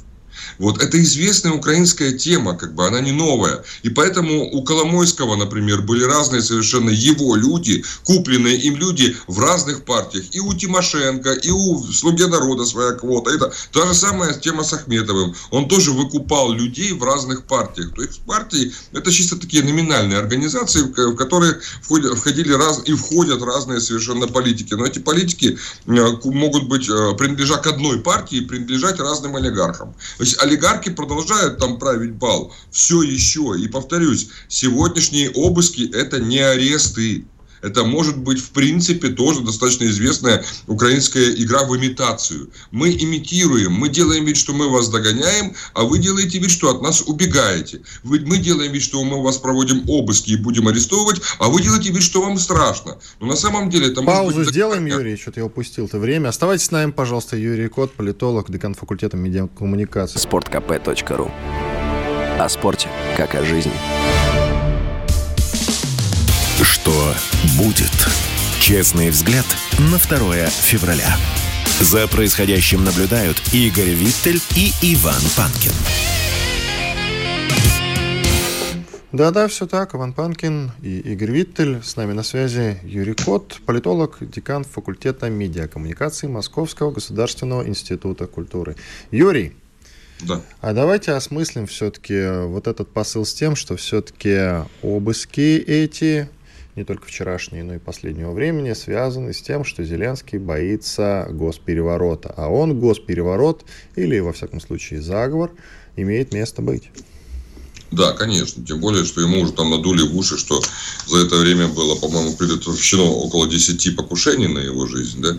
Вот 0.57 0.81
это 0.81 1.01
известная 1.01 1.53
украинская 1.53 2.11
тема, 2.11 2.55
как 2.57 2.73
бы 2.73 2.85
она 2.85 3.01
не 3.01 3.11
новая. 3.11 3.63
И 3.83 3.89
поэтому 3.89 4.49
у 4.51 4.63
Коломойского, 4.63 5.35
например, 5.35 5.81
были 5.81 6.03
разные 6.03 6.41
совершенно 6.41 6.89
его 6.89 7.35
люди, 7.35 7.83
купленные 8.03 8.57
им 8.57 8.75
люди 8.75 9.15
в 9.27 9.39
разных 9.39 9.83
партиях. 9.85 10.25
И 10.31 10.39
у 10.39 10.53
Тимошенко, 10.53 11.31
и 11.31 11.51
у 11.51 11.83
Слуги 11.91 12.25
народа 12.25 12.65
своя 12.65 12.91
квота. 12.93 13.31
Это 13.31 13.51
та 13.71 13.87
же 13.87 13.93
самая 13.93 14.33
тема 14.33 14.63
с 14.63 14.73
Ахметовым. 14.73 15.35
Он 15.51 15.67
тоже 15.67 15.91
выкупал 15.91 16.51
людей 16.51 16.93
в 16.93 17.03
разных 17.03 17.43
партиях. 17.43 17.93
То 17.93 18.01
есть 18.01 18.21
партии 18.21 18.73
это 18.91 19.11
чисто 19.11 19.37
такие 19.37 19.63
номинальные 19.63 20.17
организации, 20.17 20.81
в 20.81 21.15
которые 21.15 21.59
входили 21.81 22.53
раз, 22.53 22.81
и 22.85 22.93
входят 22.93 23.41
разные 23.41 23.79
совершенно 23.79 24.27
политики. 24.27 24.73
Но 24.73 24.85
эти 24.85 24.99
политики 24.99 25.57
э, 25.87 25.91
могут 26.23 26.67
быть, 26.67 26.89
э, 26.89 27.13
принадлежа 27.17 27.57
к 27.57 27.67
одной 27.67 27.99
партии, 27.99 28.41
принадлежать 28.41 28.99
разным 28.99 29.35
олигархам. 29.35 29.93
То 30.17 30.23
есть 30.23 30.34
олигархи 30.37 30.91
продолжают 30.91 31.57
там 31.59 31.79
править 31.79 32.13
бал. 32.13 32.53
Все 32.71 33.01
еще. 33.01 33.55
И 33.59 33.67
повторюсь, 33.67 34.29
сегодняшние 34.47 35.29
обыски 35.31 35.89
это 35.93 36.19
не 36.19 36.39
аресты. 36.39 37.25
Это 37.65 37.83
может 37.83 38.17
быть, 38.17 38.39
в 38.39 38.51
принципе, 38.51 39.09
тоже 39.09 39.41
достаточно 39.41 39.85
известная 39.85 40.45
украинская 40.67 41.31
игра 41.31 41.63
в 41.63 41.75
имитацию. 41.75 42.51
Мы 42.69 42.91
имитируем, 42.91 43.71
мы 43.73 43.89
делаем 43.89 44.25
вид, 44.25 44.37
что 44.37 44.53
мы 44.53 44.69
вас 44.69 44.89
догоняем, 44.89 45.55
а 45.73 45.83
вы 45.83 45.97
делаете 45.97 46.37
вид, 46.37 46.51
что 46.51 46.69
от 46.69 46.83
нас 46.83 47.01
убегаете. 47.01 47.81
Вы, 48.03 48.19
мы 48.19 48.37
делаем 48.37 48.71
вид, 48.71 48.83
что 48.83 49.03
мы 49.03 49.23
вас 49.23 49.37
проводим 49.37 49.83
обыски 49.87 50.31
и 50.31 50.35
будем 50.35 50.67
арестовывать, 50.67 51.21
а 51.39 51.49
вы 51.49 51.61
делаете 51.61 51.89
вид, 51.89 52.03
что 52.03 52.21
вам 52.21 52.37
страшно. 52.37 52.99
Но 53.19 53.25
на 53.27 53.35
самом 53.35 53.71
деле 53.71 53.87
это 53.87 54.03
Паузу 54.03 54.23
может 54.25 54.39
быть... 54.41 54.49
сделаем, 54.49 54.85
Юрий, 54.85 55.17
что-то 55.17 55.39
я 55.39 55.45
упустил 55.47 55.87
это 55.87 55.97
время. 55.97 56.29
Оставайтесь 56.29 56.65
с 56.65 56.71
нами, 56.71 56.91
пожалуйста, 56.91 57.35
Юрий 57.35 57.67
Кот, 57.67 57.93
политолог, 57.93 58.51
декан 58.51 58.75
факультета 58.75 59.17
медиакоммуникации. 59.17 60.19
Спорткп.ру 60.19 61.31
О 62.39 62.47
спорте, 62.47 62.89
как 63.17 63.33
о 63.33 63.43
жизни. 63.43 63.73
Что 66.61 67.13
будет? 67.57 67.91
Честный 68.59 69.09
взгляд 69.09 69.45
на 69.79 69.97
2 69.97 70.47
февраля. 70.47 71.17
За 71.81 72.07
происходящим 72.07 72.83
наблюдают 72.83 73.41
Игорь 73.53 73.89
Виттель 73.89 74.41
и 74.55 74.71
Иван 74.81 75.21
Панкин. 75.35 75.71
Да-да, 79.11 79.47
все 79.47 79.65
так. 79.65 79.95
Иван 79.95 80.13
Панкин 80.13 80.71
и 80.81 80.99
Игорь 80.99 81.31
Виттель. 81.31 81.81
С 81.83 81.95
нами 81.95 82.13
на 82.13 82.23
связи 82.23 82.79
Юрий 82.83 83.13
Кот, 83.13 83.61
политолог, 83.65 84.17
декан 84.19 84.63
факультета 84.63 85.29
медиакоммуникации 85.29 86.27
Московского 86.27 86.91
государственного 86.91 87.67
института 87.67 88.27
культуры. 88.27 88.75
Юрий, 89.11 89.53
да. 90.21 90.41
А 90.61 90.73
давайте 90.73 91.11
осмыслим 91.11 91.67
все-таки 91.67 92.45
вот 92.45 92.67
этот 92.67 92.91
посыл 92.91 93.25
с 93.25 93.33
тем, 93.33 93.55
что 93.55 93.75
все-таки 93.75 94.65
обыски 94.81 95.57
эти 95.67 96.29
не 96.75 96.83
только 96.83 97.05
вчерашние, 97.05 97.63
но 97.63 97.75
и 97.75 97.79
последнего 97.79 98.31
времени, 98.31 98.73
связаны 98.73 99.33
с 99.33 99.41
тем, 99.41 99.63
что 99.63 99.83
Зеленский 99.83 100.37
боится 100.37 101.27
госпереворота. 101.29 102.33
А 102.35 102.49
он 102.49 102.79
госпереворот, 102.79 103.65
или, 103.95 104.19
во 104.19 104.33
всяком 104.33 104.59
случае, 104.59 105.01
заговор, 105.01 105.51
имеет 105.95 106.33
место 106.33 106.61
быть. 106.61 106.91
Да, 107.91 108.13
конечно. 108.13 108.65
Тем 108.65 108.79
более, 108.79 109.05
что 109.05 109.21
ему 109.21 109.41
уже 109.41 109.53
там 109.53 109.69
надули 109.69 110.01
в 110.01 110.17
уши, 110.17 110.37
что 110.37 110.61
за 111.07 111.17
это 111.19 111.37
время 111.37 111.67
было, 111.67 111.95
по-моему, 111.95 112.35
предотвращено 112.35 113.03
около 113.03 113.47
10 113.47 113.95
покушений 113.95 114.47
на 114.47 114.59
его 114.59 114.87
жизнь. 114.87 115.21
Да? 115.21 115.37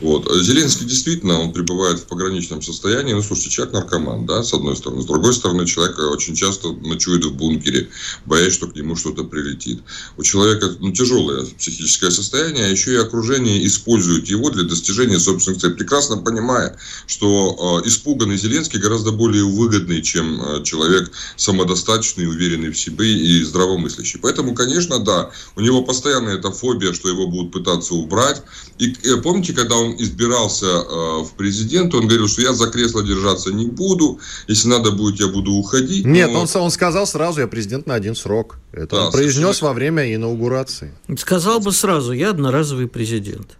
Вот. 0.00 0.28
Зеленский 0.42 0.86
действительно, 0.86 1.40
он 1.40 1.52
пребывает 1.52 2.00
в 2.00 2.06
пограничном 2.06 2.62
состоянии. 2.62 3.12
Ну, 3.12 3.22
слушайте, 3.22 3.50
человек 3.50 3.74
наркоман, 3.74 4.26
да, 4.26 4.42
с 4.42 4.54
одной 4.54 4.76
стороны. 4.76 5.02
С 5.02 5.04
другой 5.04 5.34
стороны, 5.34 5.66
человек 5.66 5.98
очень 5.98 6.34
часто 6.34 6.72
ночует 6.72 7.24
в 7.24 7.34
бункере, 7.34 7.88
боясь, 8.24 8.54
что 8.54 8.66
к 8.66 8.74
нему 8.74 8.96
что-то 8.96 9.24
прилетит. 9.24 9.82
У 10.16 10.22
человека 10.22 10.74
ну, 10.80 10.92
тяжелое 10.92 11.44
психическое 11.58 12.10
состояние, 12.10 12.64
а 12.64 12.68
еще 12.68 12.94
и 12.94 12.96
окружение 12.96 13.64
использует 13.66 14.28
его 14.28 14.50
для 14.50 14.64
достижения 14.64 15.20
собственных 15.20 15.60
целей, 15.60 15.74
прекрасно 15.74 16.16
понимая, 16.16 16.76
что 17.06 17.80
э, 17.84 17.88
испуганный 17.88 18.38
Зеленский 18.38 18.80
гораздо 18.80 19.12
более 19.12 19.44
выгодный, 19.44 20.02
чем 20.02 20.40
э, 20.40 20.64
человек 20.64 21.12
самодостаточный 21.36 21.81
самодостаточный, 21.82 22.26
уверенный 22.26 22.70
в 22.70 22.78
себе 22.78 23.12
и 23.12 23.42
здравомыслящий. 23.42 24.18
Поэтому, 24.20 24.54
конечно, 24.54 24.98
да, 24.98 25.30
у 25.56 25.60
него 25.60 25.82
постоянно 25.82 26.30
эта 26.30 26.50
фобия, 26.50 26.92
что 26.92 27.08
его 27.08 27.26
будут 27.26 27.52
пытаться 27.52 27.94
убрать. 27.94 28.42
И 28.78 28.94
э, 29.04 29.16
помните, 29.22 29.52
когда 29.52 29.76
он 29.76 29.94
избирался 29.98 30.66
э, 30.66 31.22
в 31.22 31.32
президенты, 31.36 31.96
он 31.96 32.06
говорил, 32.06 32.28
что 32.28 32.42
я 32.42 32.52
за 32.52 32.68
кресло 32.68 33.02
держаться 33.02 33.50
не 33.50 33.66
буду, 33.66 34.18
если 34.48 34.68
надо 34.68 34.90
будет, 34.92 35.20
я 35.20 35.28
буду 35.28 35.52
уходить. 35.52 36.04
Нет, 36.04 36.30
но... 36.30 36.40
он, 36.40 36.48
он 36.54 36.70
сказал 36.70 37.06
сразу, 37.06 37.40
я 37.40 37.46
президент 37.46 37.86
на 37.86 37.94
один 37.94 38.14
срок. 38.14 38.58
Это 38.72 38.96
да, 38.96 39.06
он 39.06 39.12
произнес 39.12 39.62
во 39.62 39.72
время 39.72 40.14
инаугурации. 40.14 40.92
Сказал 41.18 41.60
бы 41.60 41.72
сразу, 41.72 42.12
я 42.12 42.30
одноразовый 42.30 42.88
президент. 42.88 43.58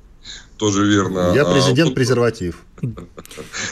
Тоже 0.57 0.87
верно. 0.87 1.33
Я 1.35 1.43
а 1.43 1.53
президент 1.53 1.95
презерватив. 1.95 2.55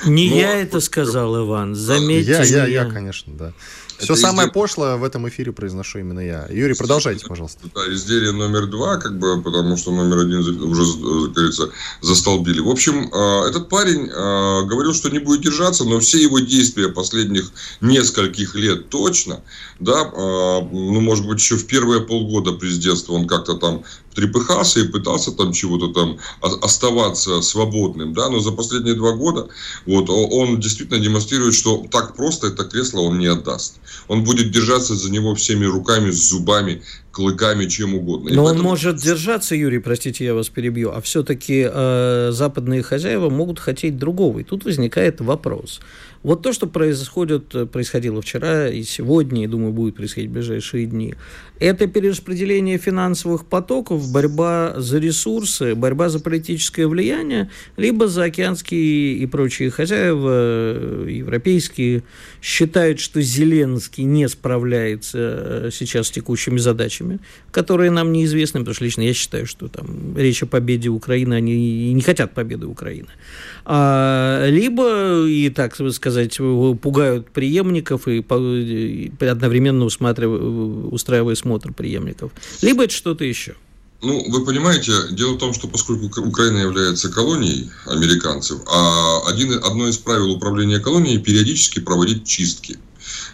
Не 0.07 0.26
я 0.26 0.61
это 0.61 0.80
сказал, 0.80 1.47
Иван. 1.47 1.76
Заметьте. 1.76 2.33
Я, 2.33 2.42
я, 2.42 2.66
я, 2.66 2.85
конечно, 2.85 3.33
да. 3.33 3.52
Все 4.00 4.16
самое 4.16 4.49
изделие... 4.49 4.52
пошлое 4.52 4.97
в 4.97 5.04
этом 5.04 5.28
эфире 5.28 5.52
произношу 5.52 5.99
именно 5.99 6.21
я. 6.21 6.47
Юрий, 6.50 6.75
продолжайте, 6.75 7.26
пожалуйста. 7.26 7.61
Да, 7.75 7.80
изделие 7.92 8.33
номер 8.33 8.66
два, 8.66 8.97
как 8.97 9.19
бы, 9.19 9.40
потому 9.42 9.76
что 9.76 9.92
номер 9.92 10.19
один 10.19 10.38
уже, 10.38 10.52
как 10.54 11.33
говорится, 11.33 11.71
застолбили. 12.00 12.61
В 12.61 12.69
общем, 12.69 13.11
а, 13.12 13.49
этот 13.49 13.69
парень 13.69 14.09
а, 14.12 14.62
говорил, 14.62 14.95
что 14.95 15.11
не 15.11 15.19
будет 15.19 15.42
держаться, 15.42 15.85
но 15.85 16.00
все 16.00 16.23
его 16.23 16.38
действия 16.38 16.88
последних 16.88 17.52
нескольких 17.80 18.54
лет 18.54 18.88
точно, 18.88 19.42
да, 19.78 20.11
ну, 20.11 21.00
может 21.00 21.26
быть, 21.26 21.38
еще 21.38 21.57
в 21.57 21.66
первые 21.66 22.02
полгода 22.02 22.52
президентства 22.52 23.14
он 23.14 23.26
как-то 23.26 23.54
там 23.54 23.83
трепыхался 24.14 24.80
и 24.80 24.88
пытался 24.88 25.33
там 25.33 25.52
чего-то 25.52 25.88
там 25.88 26.19
оставаться 26.40 27.40
свободным, 27.42 28.12
да, 28.12 28.28
но 28.28 28.40
за 28.40 28.52
последние 28.52 28.95
два 28.95 29.12
года 29.12 29.49
вот 29.87 30.11
он 30.11 30.61
действительно 30.61 30.99
демонстрирует, 30.99 31.54
что 31.54 31.87
так 31.90 32.16
просто 32.16 32.49
это 32.49 32.64
кресло 32.64 33.00
он 33.00 33.19
не 33.19 33.26
отдаст. 33.26 33.76
Он 34.09 34.25
будет 34.25 34.50
держаться 34.50 34.94
за 34.94 35.11
него 35.11 35.35
всеми 35.35 35.64
руками, 35.64 36.11
зубами, 36.11 36.82
клыками, 37.11 37.66
чем 37.66 37.94
угодно. 37.94 38.30
Но 38.35 38.44
поэтому... 38.44 38.64
он 38.64 38.70
может 38.70 38.97
держаться, 38.97 39.54
Юрий, 39.54 39.78
простите, 39.78 40.25
я 40.25 40.35
вас 40.35 40.49
перебью, 40.49 40.90
а 40.90 41.00
все-таки 41.00 41.68
э, 41.70 42.30
западные 42.32 42.82
хозяева 42.82 43.30
могут 43.30 43.59
хотеть 43.59 43.99
другого. 43.99 44.40
И 44.40 44.44
тут 44.44 44.64
возникает 44.64 45.20
вопрос. 45.20 45.80
Вот 46.23 46.43
то, 46.43 46.53
что 46.53 46.67
происходит, 46.67 47.55
э, 47.55 47.65
происходило 47.65 48.21
вчера 48.21 48.69
и 48.69 48.83
сегодня, 48.83 49.45
и, 49.45 49.47
думаю, 49.47 49.73
будет 49.73 49.97
происходить 49.97 50.31
в 50.31 50.35
ближайшие 50.35 50.87
дни, 50.87 51.15
это 51.61 51.87
перераспределение 51.87 52.79
финансовых 52.79 53.47
потоков, 53.47 54.11
борьба 54.12 54.75
за 54.77 54.99
ресурсы, 54.99 55.75
борьба 55.75 56.09
за 56.11 56.21
политическое 56.21 56.87
влияние, 56.87 57.50
либо 57.77 58.09
за 58.09 58.25
океанские 58.25 59.15
и 59.15 59.27
прочие 59.27 59.71
хозяева, 59.71 60.31
э, 60.33 61.07
европейские, 61.11 62.03
считают, 62.43 63.00
что 63.00 63.23
Зеленский 63.23 64.05
не 64.05 64.29
справляется 64.29 65.19
э, 65.19 65.71
сейчас 65.73 66.09
с 66.09 66.11
текущими 66.11 66.59
задачами, 66.59 67.19
которые 67.50 67.91
нам 67.91 68.12
неизвестны, 68.12 68.61
потому 68.61 68.75
что 68.75 68.85
лично 68.85 69.03
я 69.03 69.15
считаю, 69.15 69.47
что 69.47 69.69
там 69.69 70.17
речь 70.17 70.43
о 70.43 70.47
победе 70.47 70.91
Украины, 70.91 71.35
они 71.35 71.93
не 71.95 72.03
хотят 72.03 72.33
победы 72.33 72.67
Украины. 72.67 73.09
А, 73.73 74.49
либо, 74.49 75.27
и 75.29 75.49
так 75.49 75.77
сказать, 75.93 76.37
пугают 76.39 77.31
преемников 77.31 78.09
и, 78.09 78.19
одновременно 79.21 79.85
устраивая 79.85 81.37
смотр 81.37 81.73
преемников. 81.73 82.33
Либо 82.62 82.83
это 82.83 82.93
что-то 82.93 83.25
еще. 83.25 83.55
Ну, 84.03 84.25
вы 84.29 84.45
понимаете, 84.45 84.93
дело 85.12 85.35
в 85.35 85.39
том, 85.39 85.55
что 85.55 85.69
поскольку 85.69 86.07
Украина 86.21 86.59
является 86.59 87.12
колонией 87.12 87.71
американцев, 87.87 88.59
а 88.67 89.21
один, 89.29 89.53
одно 89.53 89.87
из 89.87 89.99
правил 89.99 90.33
управления 90.33 90.81
колонией 90.81 91.21
периодически 91.21 91.79
проводить 91.79 92.27
чистки. 92.27 92.77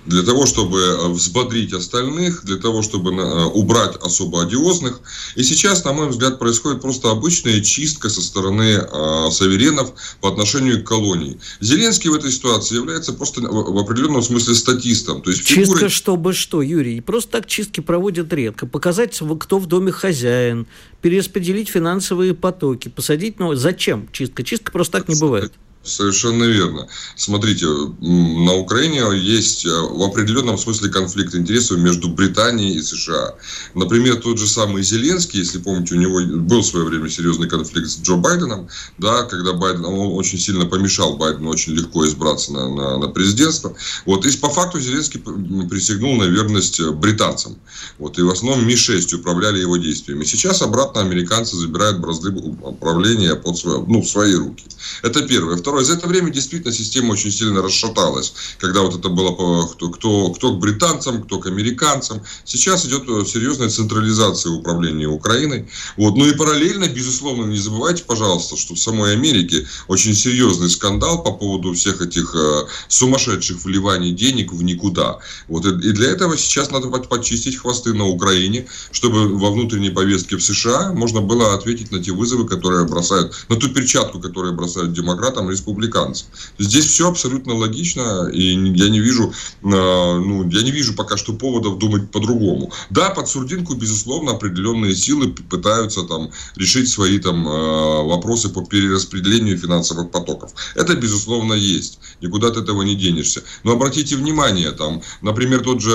Для 0.07 0.23
того, 0.23 0.47
чтобы 0.47 0.79
э, 0.79 1.09
взбодрить 1.09 1.73
остальных, 1.73 2.45
для 2.45 2.57
того, 2.57 2.83
чтобы 2.83 3.13
э, 3.13 3.45
убрать 3.45 3.97
особо 3.97 4.43
одиозных. 4.43 5.01
И 5.35 5.43
сейчас, 5.43 5.85
на 5.85 5.93
мой 5.93 6.09
взгляд, 6.09 6.39
происходит 6.39 6.81
просто 6.81 7.11
обычная 7.11 7.61
чистка 7.61 8.09
со 8.09 8.23
стороны 8.23 8.81
э, 8.81 9.31
саверенов 9.31 9.93
по 10.21 10.29
отношению 10.29 10.83
к 10.83 10.87
колонии. 10.87 11.39
Зеленский 11.61 12.11
в 12.11 12.15
этой 12.15 12.31
ситуации 12.31 12.77
является 12.77 13.13
просто 13.13 13.41
в 13.41 13.79
определенном 13.79 14.23
смысле 14.23 14.55
статистом. 14.55 15.23
То 15.23 15.31
есть 15.31 15.47
фигурой... 15.47 15.67
Чистка 15.67 15.89
чтобы 15.89 16.33
что, 16.33 16.63
Юрий? 16.63 17.01
Просто 17.01 17.33
так 17.33 17.47
чистки 17.47 17.81
проводят 17.81 18.33
редко. 18.33 18.67
Показать, 18.67 19.21
кто 19.41 19.59
в 19.59 19.67
доме 19.67 19.91
хозяин, 19.93 20.67
перераспределить 21.01 21.69
финансовые 21.69 22.35
потоки, 22.35 22.89
посадить... 22.89 23.39
Ну, 23.39 23.55
зачем 23.55 24.09
чистка? 24.13 24.45
Чистка 24.45 24.73
просто 24.73 24.99
так 24.99 25.09
не 25.09 25.19
бывает. 25.19 25.53
Совершенно 25.87 26.45
верно. 26.45 26.89
Смотрите, 27.17 27.67
на 27.67 28.55
Украине 28.55 29.03
есть 29.17 29.65
э, 29.65 29.71
в 29.71 30.03
определенном 30.03 30.59
смысле 30.59 30.91
конфликт 30.91 31.35
интересов 31.35 31.79
между 31.79 32.09
Британией 32.09 32.75
и 32.75 32.83
США. 32.83 33.35
Например, 33.75 34.17
тот 34.17 34.39
же 34.39 34.47
самый 34.47 34.83
Зеленский, 34.83 35.41
если 35.41 35.59
помните, 35.59 35.95
у 35.95 35.99
него 35.99 36.21
был 36.21 36.61
в 36.61 36.67
свое 36.67 36.85
время 36.85 37.09
серьезный 37.09 37.49
конфликт 37.49 37.89
с 37.89 38.01
Джо 38.01 38.17
Байденом, 38.17 38.69
да, 38.99 39.23
когда 39.23 39.53
Байден, 39.53 39.85
он 39.85 40.17
очень 40.17 40.39
сильно 40.39 40.67
помешал 40.67 41.17
Байдену 41.17 41.51
очень 41.51 41.75
легко 41.75 42.07
избраться 42.07 42.53
на, 42.53 42.69
на, 42.69 42.99
на 42.99 43.09
президентство. 43.09 43.75
Вот, 44.05 44.27
и 44.27 44.37
по 44.37 44.49
факту 44.49 44.81
Зеленский 44.81 45.21
присягнул 45.21 46.17
на 46.17 46.25
верность 46.25 46.81
британцам. 46.81 47.57
Вот, 47.99 48.19
и 48.19 48.23
в 48.23 48.31
основном 48.31 48.67
Ми-6 48.67 49.15
управляли 49.15 49.61
его 49.61 49.77
действиями. 49.77 50.25
Сейчас 50.25 50.63
обратно 50.63 51.01
американцы 51.01 51.57
забирают 51.57 52.01
бразды 52.01 52.31
управления 52.31 53.37
под 53.37 53.57
свои, 53.57 53.79
ну, 53.87 54.03
в 54.03 54.09
свои 54.09 54.35
руки. 54.35 54.65
Это 55.03 55.23
первое. 55.23 55.57
Второе, 55.57 55.76
за 55.85 55.95
это 55.95 56.07
время 56.07 56.31
действительно 56.31 56.73
система 56.73 57.13
очень 57.13 57.31
сильно 57.31 57.63
расшаталась. 57.63 58.35
Когда 58.59 58.83
вот 58.83 58.99
это 58.99 59.09
было 59.09 59.67
кто, 59.67 59.91
кто, 59.91 60.31
кто 60.31 60.53
к 60.53 60.59
британцам, 60.59 61.23
кто 61.23 61.39
к 61.39 61.47
американцам. 61.47 62.23
Сейчас 62.45 62.87
идет 62.87 63.09
э, 63.09 63.25
серьезная 63.27 63.69
централизация 63.69 64.53
управления 64.53 65.07
Украиной. 65.07 65.69
Вот. 65.97 66.17
Ну 66.17 66.27
и 66.27 66.35
параллельно, 66.35 66.89
безусловно, 66.89 67.47
не 67.47 67.59
забывайте, 67.59 68.05
пожалуйста, 68.05 68.57
что 68.57 68.75
в 68.75 68.79
самой 68.79 69.13
Америке 69.13 69.67
очень 69.89 70.15
серьезный 70.15 70.71
скандал 70.71 71.23
по 71.23 71.33
поводу 71.33 71.73
всех 71.75 72.01
этих 72.01 72.35
э, 72.35 72.67
сумасшедших 72.89 73.65
вливаний 73.65 74.13
денег 74.13 74.53
в 74.53 74.63
никуда. 74.63 75.19
Вот. 75.49 75.67
И 75.67 75.93
для 75.93 76.11
этого 76.11 76.37
сейчас 76.37 76.71
надо 76.71 76.89
почистить 76.89 77.57
хвосты 77.57 77.95
на 77.95 78.07
Украине, 78.07 78.67
чтобы 78.93 79.29
во 79.37 79.51
внутренней 79.51 79.91
повестке 79.91 80.37
в 80.37 80.43
США 80.43 80.93
можно 80.93 81.21
было 81.21 81.55
ответить 81.55 81.93
на 81.93 82.03
те 82.03 82.13
вызовы, 82.13 82.47
которые 82.47 82.87
бросают, 82.87 83.35
на 83.49 83.57
ту 83.57 83.69
перчатку, 83.69 84.21
которую 84.21 84.55
бросают 84.55 84.93
демократам, 84.93 85.51
республиканцев. 85.67 86.27
Здесь 86.59 86.87
все 86.87 87.09
абсолютно 87.09 87.55
логично, 87.55 88.31
и 88.33 88.55
я 88.77 88.89
не 88.89 89.01
вижу, 89.01 89.33
а, 89.63 90.19
ну, 90.19 90.49
я 90.49 90.63
не 90.63 90.71
вижу 90.71 90.95
пока 90.95 91.17
что 91.17 91.33
поводов 91.33 91.79
думать 91.79 92.11
по-другому. 92.11 92.73
Да, 92.91 93.11
под 93.11 93.29
сурдинку, 93.29 93.75
безусловно, 93.75 94.33
определенные 94.33 94.95
силы 94.95 95.29
пытаются 95.29 96.03
там 96.03 96.31
решить 96.57 96.89
свои 96.89 97.19
там 97.19 97.47
а, 97.49 98.03
вопросы 98.03 98.49
по 98.49 98.65
перераспределению 98.65 99.59
финансовых 99.59 100.11
потоков. 100.11 100.53
Это, 100.75 100.95
безусловно, 100.95 101.55
есть. 101.55 101.99
Никуда 102.21 102.49
от 102.49 102.57
этого 102.57 102.83
не 102.83 102.95
денешься. 102.95 103.43
Но 103.65 103.73
обратите 103.73 104.17
внимание, 104.17 104.71
там, 104.71 105.03
например, 105.23 105.63
тот 105.63 105.81
же 105.81 105.93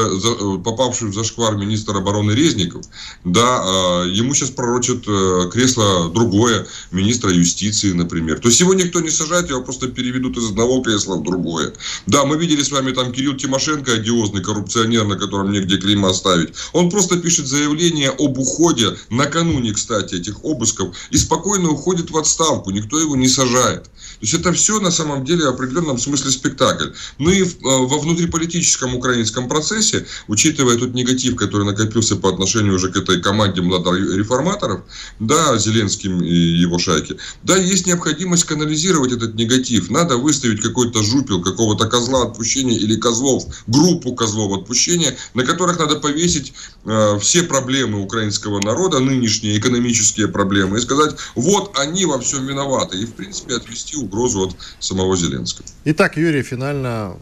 попавший 0.63 1.09
в 1.09 1.13
зашквар 1.13 1.55
министр 1.55 1.97
обороны 1.97 2.31
Резников, 2.31 2.85
да, 3.23 4.03
ему 4.07 4.33
сейчас 4.33 4.49
пророчат 4.51 5.03
э, 5.07 5.49
кресло 5.51 6.09
другое, 6.09 6.67
министра 6.91 7.31
юстиции, 7.31 7.91
например. 7.93 8.39
То 8.39 8.49
есть 8.49 8.59
его 8.59 8.73
никто 8.73 8.99
не 8.99 9.09
сажает, 9.09 9.49
его 9.51 9.63
просто 9.63 9.87
переведут 9.87 10.37
из 10.37 10.49
одного 10.49 10.81
кресла 10.81 11.15
в 11.15 11.23
другое. 11.23 11.73
Да, 12.07 12.25
мы 12.25 12.37
видели 12.37 12.63
с 12.63 12.71
вами 12.71 12.91
там 12.91 13.11
Кирилл 13.11 13.35
Тимошенко, 13.35 13.93
одиозный 13.93 14.41
коррупционер, 14.41 15.05
на 15.05 15.15
котором 15.15 15.51
негде 15.51 15.77
клейма 15.77 16.09
оставить. 16.09 16.53
Он 16.73 16.89
просто 16.89 17.17
пишет 17.17 17.47
заявление 17.47 18.09
об 18.09 18.37
уходе, 18.37 18.95
накануне, 19.09 19.73
кстати, 19.73 20.15
этих 20.15 20.43
обысков, 20.43 20.95
и 21.11 21.17
спокойно 21.17 21.69
уходит 21.69 22.11
в 22.11 22.17
отставку, 22.17 22.71
никто 22.71 22.99
его 22.99 23.15
не 23.15 23.27
сажает. 23.27 23.83
То 23.83 24.27
есть 24.27 24.33
это 24.33 24.53
все 24.53 24.79
на 24.79 24.91
самом 24.91 25.25
деле 25.25 25.45
в 25.45 25.49
определенном 25.49 25.97
смысле 25.97 26.31
спектакль. 26.31 26.89
Ну 27.17 27.31
и 27.31 27.41
э, 27.43 27.47
во 27.61 27.99
внутриполитическом 27.99 28.95
украинском 28.95 29.47
процессе, 29.47 30.05
учитывая 30.27 30.77
тот 30.77 30.93
негатив, 30.93 31.35
который 31.35 31.65
накопился 31.65 32.15
по 32.15 32.29
отношению 32.29 32.75
уже 32.75 32.91
к 32.91 32.97
этой 32.97 33.21
команде 33.21 33.61
младореформаторов, 33.61 34.81
да, 35.19 35.57
Зеленским 35.57 36.21
и 36.23 36.33
его 36.33 36.77
шайке, 36.79 37.17
да, 37.43 37.57
есть 37.57 37.87
необходимость 37.87 38.45
канализировать 38.45 39.11
этот 39.11 39.35
негатив. 39.35 39.40
Надо 39.89 40.17
выставить 40.17 40.61
какой-то 40.61 41.03
жупел, 41.03 41.41
какого-то 41.41 41.87
козла 41.87 42.23
отпущения 42.23 42.77
или 42.77 42.95
козлов, 42.95 43.45
группу 43.67 44.13
козлов 44.13 44.59
отпущения, 44.59 45.15
на 45.33 45.43
которых 45.43 45.79
надо 45.79 45.97
повесить 45.97 46.53
э, 46.85 47.17
все 47.19 47.43
проблемы 47.43 48.01
украинского 48.01 48.59
народа, 48.61 48.99
нынешние 48.99 49.57
экономические 49.57 50.27
проблемы, 50.27 50.77
и 50.77 50.81
сказать, 50.81 51.15
вот 51.35 51.77
они 51.77 52.05
во 52.05 52.19
всем 52.19 52.45
виноваты. 52.45 52.97
И, 52.97 53.05
в 53.05 53.13
принципе, 53.13 53.55
отвести 53.55 53.97
угрозу 53.97 54.47
от 54.47 54.55
самого 54.79 55.15
Зеленского. 55.17 55.65
Итак, 55.85 56.17
Юрий, 56.17 56.43
финально, 56.43 57.17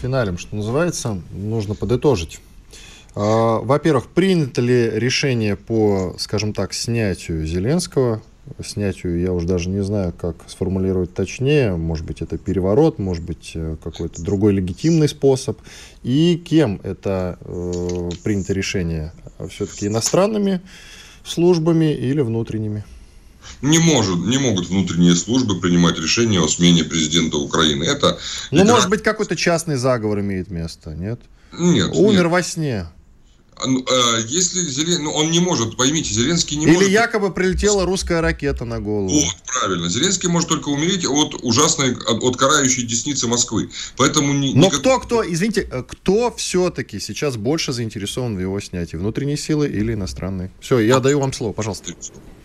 финалем, 0.00 0.38
что 0.38 0.56
называется, 0.56 1.20
нужно 1.32 1.74
подытожить. 1.74 2.40
А, 3.14 3.58
во-первых, 3.58 4.08
принято 4.08 4.60
ли 4.60 4.90
решение 4.90 5.56
по, 5.56 6.16
скажем 6.18 6.52
так, 6.52 6.72
снятию 6.72 7.46
Зеленского 7.46 8.22
снятию, 8.64 9.20
я 9.20 9.32
уже 9.32 9.46
даже 9.46 9.68
не 9.68 9.82
знаю, 9.82 10.12
как 10.12 10.36
сформулировать 10.48 11.14
точнее. 11.14 11.76
Может 11.76 12.04
быть, 12.04 12.22
это 12.22 12.38
переворот, 12.38 12.98
может 12.98 13.24
быть, 13.24 13.52
э, 13.54 13.76
какой-то 13.82 14.22
другой 14.22 14.52
легитимный 14.52 15.08
способ. 15.08 15.60
И 16.02 16.42
кем 16.44 16.80
это 16.82 17.38
э, 17.40 18.10
принято 18.22 18.52
решение? 18.52 19.12
Все-таки 19.48 19.86
иностранными 19.86 20.60
службами 21.24 21.94
или 21.94 22.20
внутренними? 22.20 22.84
Не, 23.60 23.78
может, 23.78 24.18
не 24.18 24.38
могут 24.38 24.68
внутренние 24.68 25.14
службы 25.14 25.60
принимать 25.60 25.98
решения 25.98 26.40
о 26.40 26.48
смене 26.48 26.84
президента 26.84 27.38
Украины. 27.38 27.84
Это 27.84 28.18
ну, 28.50 28.62
игра... 28.62 28.74
может 28.74 28.90
быть, 28.90 29.02
какой-то 29.02 29.36
частный 29.36 29.76
заговор 29.76 30.20
имеет 30.20 30.50
место, 30.50 30.94
нет? 30.94 31.20
Нет. 31.52 31.90
Умер 31.94 32.24
нет. 32.24 32.32
во 32.32 32.42
сне. 32.42 32.86
Ну, 33.66 33.84
а, 33.88 34.18
если 34.26 34.60
Зелен... 34.60 35.04
ну, 35.04 35.12
он 35.12 35.30
не 35.30 35.40
может, 35.40 35.76
поймите, 35.76 36.12
Зеленский 36.12 36.56
не 36.56 36.64
Или 36.64 36.72
может... 36.72 36.88
Или 36.88 36.94
якобы 36.94 37.32
прилетела 37.32 37.84
русская 37.84 38.20
ракета 38.20 38.64
на 38.64 38.80
голову. 38.80 39.08
Вот, 39.08 39.36
правильно. 39.46 39.88
Зеленский 39.88 40.28
может 40.28 40.48
только 40.48 40.68
умереть 40.68 41.04
от 41.06 41.34
ужасной, 41.42 41.94
от, 41.94 42.22
от 42.22 42.36
карающей 42.36 42.84
десницы 42.84 43.26
Москвы. 43.26 43.70
Поэтому... 43.96 44.32
Ни, 44.32 44.52
Но 44.54 44.66
никак... 44.66 44.80
кто, 44.80 45.00
кто, 45.00 45.32
извините, 45.32 45.68
э, 45.70 45.82
кто 45.86 46.32
все-таки 46.36 47.00
сейчас 47.00 47.36
больше 47.36 47.72
заинтересован 47.72 48.36
в 48.36 48.40
его 48.40 48.60
снятии? 48.60 48.96
Внутренние 48.96 49.36
силы 49.36 49.68
или 49.68 49.94
иностранные? 49.94 50.50
Все, 50.60 50.78
я 50.78 50.96
а... 50.96 51.00
даю 51.00 51.20
вам 51.20 51.32
слово, 51.32 51.52
пожалуйста. 51.52 51.92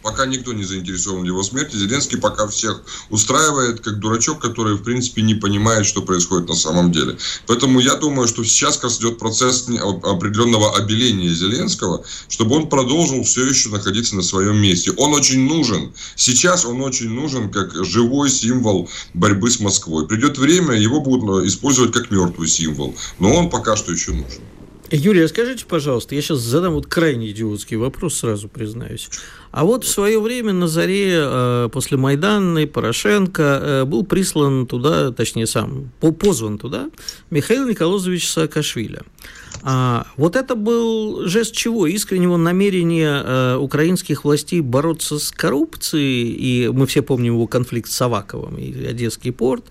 Пока 0.04 0.26
никто 0.26 0.54
не 0.54 0.64
заинтересован 0.64 1.24
в 1.24 1.26
его 1.26 1.44
смерти. 1.44 1.76
Зеленский 1.76 2.18
пока 2.18 2.48
всех 2.48 2.82
устраивает, 3.10 3.82
как 3.82 4.00
дурачок, 4.00 4.40
который, 4.40 4.76
в 4.76 4.84
принципе, 4.84 5.22
не 5.22 5.36
понимает, 5.36 5.86
что 5.86 6.02
происходит 6.02 6.48
на 6.48 6.56
самом 6.56 6.94
деле. 6.94 7.18
Поэтому 7.46 7.82
я 7.82 7.96
думаю, 7.96 8.28
что 8.28 8.44
сейчас 8.46 8.76
как 8.76 8.86
раз 8.86 9.00
идет 9.00 9.18
процесс 9.18 9.68
определенного 9.68 10.78
обеления 10.78 11.07
Зеленского, 11.10 12.04
чтобы 12.30 12.56
он 12.56 12.70
продолжил 12.70 13.24
все 13.24 13.46
еще 13.46 13.70
находиться 13.70 14.16
на 14.16 14.22
своем 14.22 14.58
месте. 14.58 14.92
Он 14.98 15.14
очень 15.14 15.48
нужен. 15.48 15.94
Сейчас 16.16 16.66
он 16.66 16.82
очень 16.82 17.10
нужен 17.10 17.50
как 17.50 17.74
живой 17.86 18.30
символ 18.30 18.90
борьбы 19.14 19.50
с 19.50 19.60
Москвой. 19.60 20.08
Придет 20.08 20.38
время, 20.38 20.76
его 20.76 21.02
будут 21.02 21.46
использовать 21.46 21.92
как 21.92 22.12
мертвый 22.12 22.48
символ. 22.48 22.96
Но 23.20 23.34
он 23.34 23.50
пока 23.50 23.76
что 23.76 23.92
еще 23.92 24.12
нужен. 24.12 24.42
Юрий, 24.90 25.24
а 25.24 25.28
скажите, 25.28 25.66
пожалуйста, 25.66 26.16
я 26.16 26.22
сейчас 26.22 26.40
задам 26.40 26.74
вот 26.74 26.88
крайне 26.88 27.32
идиотский 27.32 27.76
вопрос, 27.76 28.16
сразу 28.16 28.48
признаюсь. 28.48 29.10
А 29.52 29.66
вот 29.66 29.84
в 29.84 29.90
свое 29.90 30.20
время 30.22 30.54
на 30.54 30.68
заре 30.68 31.14
э, 31.18 31.70
после 31.74 31.98
Майдана 31.98 32.66
Порошенко 32.68 33.44
э, 33.44 33.86
был 33.86 34.06
прислан 34.06 34.66
туда, 34.66 35.12
точнее 35.12 35.46
сам, 35.46 35.92
позван 36.00 36.58
туда 36.58 36.90
Михаил 37.30 37.68
Николозович 37.68 38.30
Саакашвили. 38.30 39.02
А, 39.70 40.08
вот 40.16 40.38
это 40.38 40.56
был 40.56 41.28
жест 41.28 41.54
чего? 41.54 41.88
Искреннего 41.88 42.38
намерения 42.38 43.22
э, 43.22 43.58
украинских 43.58 44.24
властей 44.24 44.62
бороться 44.62 45.20
с 45.20 45.30
коррупцией, 45.30 46.32
и 46.32 46.70
мы 46.70 46.88
все 46.88 47.02
помним 47.02 47.34
его 47.34 47.48
конфликт 47.48 47.92
с 47.92 48.02
Аваковым 48.02 48.56
и 48.56 48.86
Одесский 48.86 49.34
порт, 49.34 49.66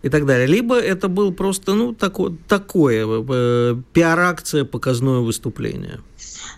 и 0.00 0.08
так 0.08 0.24
далее. 0.24 0.46
Либо 0.46 0.80
это 0.80 1.08
был 1.08 1.34
просто, 1.34 1.74
ну, 1.74 1.92
тако, 1.92 2.32
такое, 2.48 3.04
э, 3.06 3.76
пиар-акция, 3.92 4.64
показное 4.64 5.18
выступление. 5.18 6.00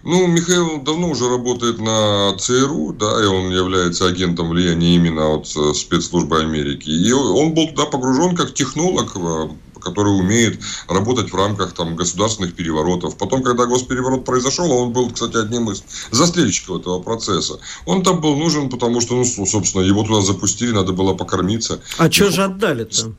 Ну, 0.04 0.28
Михаил 0.28 0.80
давно 0.80 1.10
уже 1.10 1.28
работает 1.28 1.80
на 1.80 2.36
ЦРУ, 2.38 2.92
да, 2.92 3.20
и 3.24 3.26
он 3.26 3.50
является 3.50 4.06
агентом 4.06 4.50
влияния 4.50 4.94
именно 4.94 5.34
от 5.34 5.48
э, 5.56 5.74
спецслужбы 5.74 6.38
Америки. 6.38 6.88
И 6.88 7.10
он 7.10 7.54
был 7.54 7.66
туда 7.70 7.86
погружен 7.86 8.36
как 8.36 8.54
технолог, 8.54 9.16
который 9.88 10.18
умеет 10.18 10.60
работать 10.88 11.32
в 11.32 11.34
рамках 11.34 11.72
там, 11.72 11.96
государственных 11.96 12.54
переворотов. 12.54 13.16
Потом, 13.16 13.42
когда 13.42 13.66
госпереворот 13.66 14.24
произошел, 14.24 14.70
он 14.70 14.92
был, 14.92 15.10
кстати, 15.10 15.36
одним 15.36 15.70
из 15.70 15.82
застрельщиков 16.10 16.80
этого 16.80 17.00
процесса. 17.00 17.58
Он 17.86 18.02
там 18.02 18.20
был 18.20 18.36
нужен, 18.36 18.68
потому 18.68 19.00
что, 19.00 19.14
ну, 19.16 19.24
собственно, 19.24 19.82
его 19.82 20.02
туда 20.02 20.20
запустили, 20.20 20.70
надо 20.70 20.92
было 20.92 21.14
покормиться. 21.14 21.80
А 21.98 22.10
что 22.10 22.30
же 22.30 22.44
отдали-то? 22.44 23.12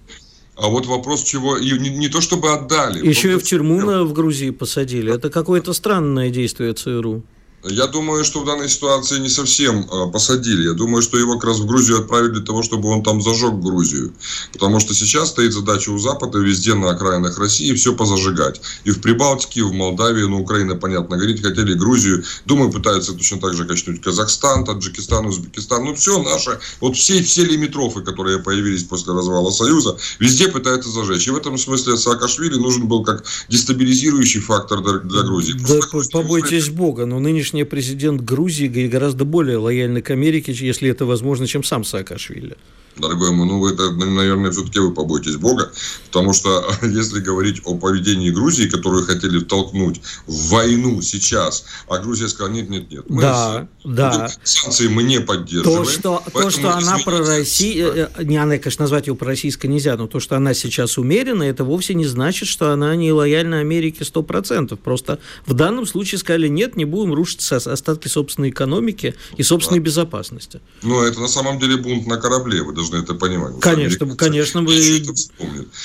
А 0.55 0.67
вот 0.67 0.85
вопрос, 0.87 1.23
чего... 1.23 1.57
Не, 1.57 1.89
не 1.89 2.09
то 2.09 2.19
чтобы 2.19 2.51
отдали. 2.51 3.07
Еще 3.07 3.33
и 3.33 3.37
в 3.37 3.43
тюрьму 3.43 3.79
на, 3.81 4.03
в 4.03 4.13
Грузии 4.13 4.49
посадили. 4.49 5.13
Это 5.13 5.29
какое-то 5.29 5.73
странное 5.73 6.29
действие 6.29 6.73
ЦРУ. 6.73 7.23
Я 7.63 7.87
думаю, 7.87 8.23
что 8.23 8.39
в 8.39 8.45
данной 8.45 8.69
ситуации 8.69 9.19
не 9.19 9.27
совсем 9.27 9.81
э, 9.81 10.11
посадили. 10.11 10.67
Я 10.67 10.73
думаю, 10.73 11.01
что 11.01 11.17
его 11.17 11.33
как 11.33 11.49
раз 11.49 11.59
в 11.59 11.65
Грузию 11.65 11.99
отправили 11.99 12.31
для 12.31 12.41
того, 12.41 12.63
чтобы 12.63 12.87
он 12.87 13.03
там 13.03 13.21
зажег 13.21 13.55
Грузию. 13.55 14.13
Потому 14.53 14.79
что 14.79 14.93
сейчас 14.93 15.29
стоит 15.29 15.51
задача 15.51 15.89
у 15.89 15.97
Запада 15.97 16.39
везде 16.39 16.73
на 16.73 16.91
окраинах 16.91 17.37
России 17.37 17.73
все 17.73 17.93
позажигать. 17.93 18.61
И 18.85 18.91
в 18.91 19.01
Прибалтике, 19.01 19.59
и 19.59 19.63
в 19.63 19.73
Молдавии, 19.73 20.23
ну, 20.23 20.39
Украина, 20.39 20.75
понятно, 20.75 21.17
говорить 21.17 21.41
хотели 21.43 21.73
Грузию. 21.73 22.23
Думаю, 22.45 22.71
пытаются 22.71 23.13
точно 23.13 23.41
так 23.41 23.53
же 23.53 23.65
качнуть 23.65 24.01
Казахстан, 24.01 24.63
Таджикистан, 24.63 25.25
Узбекистан. 25.25 25.83
Ну, 25.83 25.95
все 25.95 26.23
наше. 26.23 26.59
Вот 26.79 26.95
все, 26.95 27.21
все 27.21 27.43
лимитрофы, 27.43 28.01
которые 28.01 28.39
появились 28.39 28.83
после 28.83 29.13
развала 29.13 29.51
Союза, 29.51 29.97
везде 30.19 30.47
пытаются 30.47 30.89
зажечь. 30.91 31.27
И 31.27 31.31
в 31.31 31.35
этом 31.35 31.57
смысле 31.57 31.97
Саакашвили 31.97 32.55
нужен 32.55 32.87
был 32.87 33.03
как 33.03 33.25
дестабилизирующий 33.49 34.39
фактор 34.39 34.81
для 34.81 35.23
Грузии. 35.23 35.53
Да, 35.53 35.79
побойтесь 36.11 36.69
Бога, 36.69 37.05
но 37.05 37.19
нынешний 37.19 37.48
нынешний 37.53 37.63
президент 37.63 38.21
Грузии 38.21 38.67
гораздо 38.87 39.25
более 39.25 39.57
лояльный 39.57 40.01
к 40.01 40.11
Америке, 40.11 40.53
если 40.53 40.89
это 40.89 41.05
возможно, 41.05 41.47
чем 41.47 41.63
сам 41.63 41.83
Саакашвили 41.83 42.57
дорогой 42.99 43.31
мой, 43.31 43.47
ну, 43.47 43.65
это, 43.67 43.91
наверное, 43.91 44.51
все-таки 44.51 44.79
вы 44.79 44.93
побойтесь 44.93 45.37
Бога, 45.37 45.71
потому 46.07 46.33
что 46.33 46.69
если 46.81 47.19
говорить 47.19 47.61
о 47.65 47.75
поведении 47.75 48.29
Грузии, 48.29 48.67
которую 48.67 49.05
хотели 49.05 49.39
втолкнуть 49.39 50.01
в 50.27 50.49
войну 50.49 51.01
сейчас, 51.01 51.65
а 51.87 51.97
Грузия 51.99 52.27
сказала, 52.27 52.53
нет, 52.53 52.69
нет, 52.69 52.91
нет, 52.91 53.05
мы 53.09 53.21
да, 53.21 53.67
с, 53.83 53.87
да. 53.87 54.29
санкции 54.43 54.87
мы 54.87 55.03
не 55.03 55.19
поддерживаем. 55.19 55.83
То, 55.83 55.89
что, 55.89 56.23
то, 56.31 56.49
что 56.49 56.75
она 56.75 56.97
про 56.99 57.19
Россию, 57.19 57.93
э, 57.95 58.09
э, 58.15 58.23
не 58.23 58.37
она, 58.37 58.57
конечно, 58.57 58.83
назвать 58.83 59.07
ее 59.07 59.15
пророссийской 59.15 59.69
нельзя, 59.69 59.95
но 59.97 60.07
то, 60.07 60.19
что 60.19 60.35
она 60.35 60.53
сейчас 60.53 60.97
умерена, 60.97 61.43
это 61.43 61.63
вовсе 61.63 61.93
не 61.93 62.05
значит, 62.05 62.47
что 62.47 62.71
она 62.71 62.95
не 62.95 63.11
лояльна 63.11 63.59
Америке 63.59 64.03
100%. 64.03 64.75
Просто 64.77 65.19
в 65.45 65.53
данном 65.53 65.85
случае 65.85 66.19
сказали, 66.19 66.47
нет, 66.47 66.75
не 66.75 66.85
будем 66.85 67.13
рушить 67.13 67.38
остатки 67.41 68.07
собственной 68.07 68.49
экономики 68.49 69.15
и 69.37 69.43
собственной 69.43 69.79
да. 69.79 69.85
безопасности. 69.85 70.61
Ну, 70.81 71.01
это 71.01 71.19
на 71.19 71.27
самом 71.27 71.59
деле 71.59 71.77
бунт 71.77 72.07
на 72.07 72.17
корабле, 72.17 72.63
вы 72.63 72.73
должны 72.73 72.97
это 72.97 73.13
понимать. 73.13 73.59
Конечно, 73.59 74.15
конечно, 74.15 74.61
вы... 74.61 75.05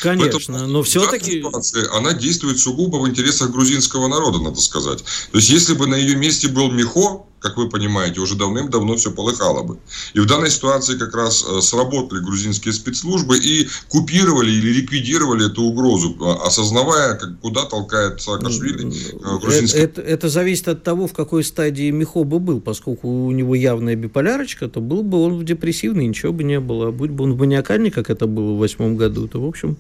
Конечно, 0.03 0.67
но 0.67 0.83
все-таки... 0.83 1.45
Она 1.93 2.13
действует 2.13 2.59
сугубо 2.59 2.97
в 2.97 3.09
интересах 3.09 3.51
грузинского 3.51 4.09
народа, 4.09 4.39
надо 4.39 4.61
сказать. 4.61 5.05
То 5.31 5.39
есть, 5.39 5.51
если 5.51 5.75
бы 5.75 5.87
на 5.87 5.97
ее 5.97 6.17
месте 6.17 6.49
был 6.49 6.71
Михо, 6.71 7.25
как 7.45 7.59
вы 7.59 7.69
понимаете, 7.69 8.21
уже 8.21 8.37
давным-давно 8.37 8.97
все 8.97 9.11
полыхало 9.11 9.63
бы. 9.63 9.77
И 10.15 10.21
в 10.21 10.25
данной 10.25 10.51
ситуации 10.51 10.97
как 10.97 11.15
раз 11.15 11.45
э, 11.47 11.61
сработали 11.61 12.21
грузинские 12.21 12.73
спецслужбы 12.73 13.37
и 13.37 13.69
купировали 13.89 14.51
или 14.51 14.81
ликвидировали 14.81 15.51
эту 15.51 15.63
угрозу, 15.63 16.17
а, 16.23 16.47
осознавая, 16.47 17.17
как, 17.17 17.39
куда 17.41 17.67
толкает 17.67 18.23
Саакашвили 18.23 18.87
э, 18.87 19.39
грузинский... 19.43 19.79
Это, 19.79 20.01
это, 20.01 20.11
это 20.11 20.29
зависит 20.31 20.69
от 20.69 20.83
того, 20.85 21.07
в 21.07 21.13
какой 21.13 21.45
стадии 21.45 21.91
Михоба 21.91 22.39
был. 22.39 22.63
Поскольку 22.63 23.09
у 23.09 23.31
него 23.31 23.55
явная 23.55 23.95
биполярочка, 23.95 24.67
то 24.67 24.81
был 24.81 25.03
бы 25.03 25.19
он 25.19 25.39
в 25.39 25.45
депрессивный, 25.45 26.07
ничего 26.07 26.33
бы 26.33 26.45
не 26.45 26.61
было. 26.61 26.89
А 26.89 26.93
будь 26.93 27.11
бы 27.11 27.25
он 27.25 27.35
в 27.35 27.39
маниакальный, 27.39 27.91
как 27.91 28.09
это 28.09 28.27
было 28.27 28.53
в 28.55 28.59
восьмом 28.59 28.97
году, 28.97 29.29
то, 29.29 29.39
в 29.39 29.47
общем, 29.47 29.77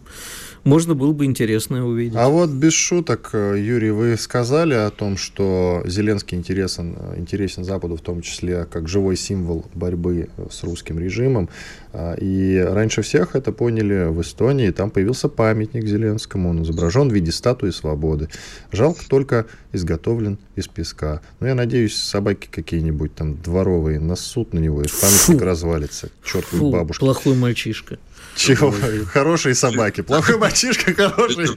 можно 0.64 0.94
было 0.94 1.12
бы 1.12 1.24
интересное 1.24 1.82
увидеть. 1.82 2.16
А 2.16 2.28
вот 2.28 2.50
без 2.50 2.72
шуток, 2.72 3.30
э, 3.32 3.56
Юрий, 3.58 3.90
вы 3.90 4.16
сказали 4.16 4.74
о 4.74 4.90
том, 4.90 5.16
что 5.16 5.82
Зеленский 5.84 6.36
интересен, 6.36 6.96
э, 6.98 7.18
интересен 7.18 7.64
Западу, 7.64 7.96
в 7.96 8.00
том 8.00 8.22
числе 8.22 8.64
как 8.64 8.88
живой 8.88 9.16
символ 9.16 9.66
борьбы 9.74 10.28
с 10.50 10.64
русским 10.64 10.98
режимом. 10.98 11.48
А, 11.96 12.14
и 12.14 12.58
раньше 12.58 13.02
всех 13.02 13.36
это 13.36 13.52
поняли 13.52 14.08
в 14.08 14.20
Эстонии. 14.20 14.70
Там 14.70 14.90
появился 14.90 15.28
памятник 15.28 15.86
Зеленскому. 15.86 16.50
Он 16.50 16.64
изображен 16.64 17.08
в 17.08 17.14
виде 17.14 17.30
статуи 17.30 17.70
свободы. 17.70 18.28
Жалко 18.72 19.08
только 19.08 19.46
изготовлен 19.72 20.38
из 20.56 20.66
песка. 20.66 21.20
Но 21.38 21.46
я 21.46 21.54
надеюсь, 21.54 21.96
собаки 21.96 22.48
какие-нибудь 22.50 23.14
там 23.14 23.40
дворовые 23.40 24.00
насут 24.00 24.52
на 24.52 24.58
него, 24.58 24.82
и 24.82 24.86
памятник 24.88 25.38
Фу. 25.38 25.44
развалится. 25.44 26.08
Чертовой 26.24 26.72
бабушка. 26.72 26.98
Плохой 26.98 27.36
мальчишка. 27.36 27.98
Чего? 28.34 28.74
Хорошие 29.06 29.54
собаки. 29.54 30.00
Плохой 30.00 30.36
мальчишка, 30.36 30.92
хорошие, 30.94 31.48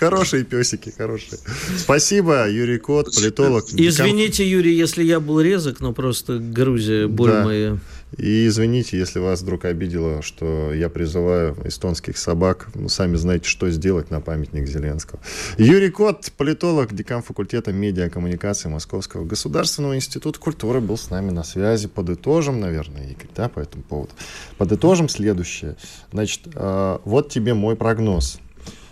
хорошие 0.00 0.42
песики, 0.42 0.92
хорошие. 0.96 1.38
Спасибо, 1.76 2.50
Юрий 2.50 2.78
Кот, 2.78 3.14
политолог. 3.14 3.64
Извините, 3.72 4.48
Юрий, 4.48 4.74
если 4.74 5.04
я 5.04 5.20
был 5.20 5.40
резок, 5.40 5.78
но 5.78 5.92
просто 5.92 6.38
Грузия, 6.38 7.06
боль 7.06 7.30
да. 7.30 7.44
моя. 7.44 7.78
И 8.16 8.46
извините, 8.46 8.98
если 8.98 9.18
вас 9.18 9.42
вдруг 9.42 9.64
обидело, 9.64 10.22
что 10.22 10.72
я 10.72 10.88
призываю 10.88 11.56
эстонских 11.64 12.16
собак. 12.16 12.68
Ну, 12.74 12.88
сами 12.88 13.16
знаете, 13.16 13.48
что 13.48 13.68
сделать 13.70 14.10
на 14.10 14.20
памятник 14.20 14.66
Зеленского. 14.66 15.20
Юрий 15.58 15.90
Кот, 15.90 16.30
политолог, 16.36 16.94
декан 16.94 17.22
факультета 17.22 17.72
медиакоммуникации 17.72 18.68
Московского 18.68 19.24
государственного 19.24 19.96
института 19.96 20.38
культуры, 20.38 20.80
был 20.80 20.96
с 20.96 21.10
нами 21.10 21.30
на 21.30 21.42
связи. 21.42 21.88
Подытожим, 21.88 22.60
наверное, 22.60 23.04
Игорь, 23.10 23.28
да, 23.34 23.48
по 23.48 23.60
этому 23.60 23.82
поводу. 23.82 24.12
Подытожим 24.58 25.08
следующее. 25.08 25.76
Значит, 26.12 26.42
э, 26.54 26.98
вот 27.04 27.30
тебе 27.30 27.54
мой 27.54 27.74
прогноз. 27.74 28.38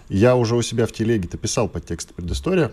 Я 0.09 0.37
уже 0.37 0.57
у 0.57 0.63
себя 0.63 0.87
в 0.87 0.93
телеге-то 0.93 1.39
писал 1.39 1.69
под 1.69 1.87
текст 1.87 2.13
предыстория, 2.15 2.73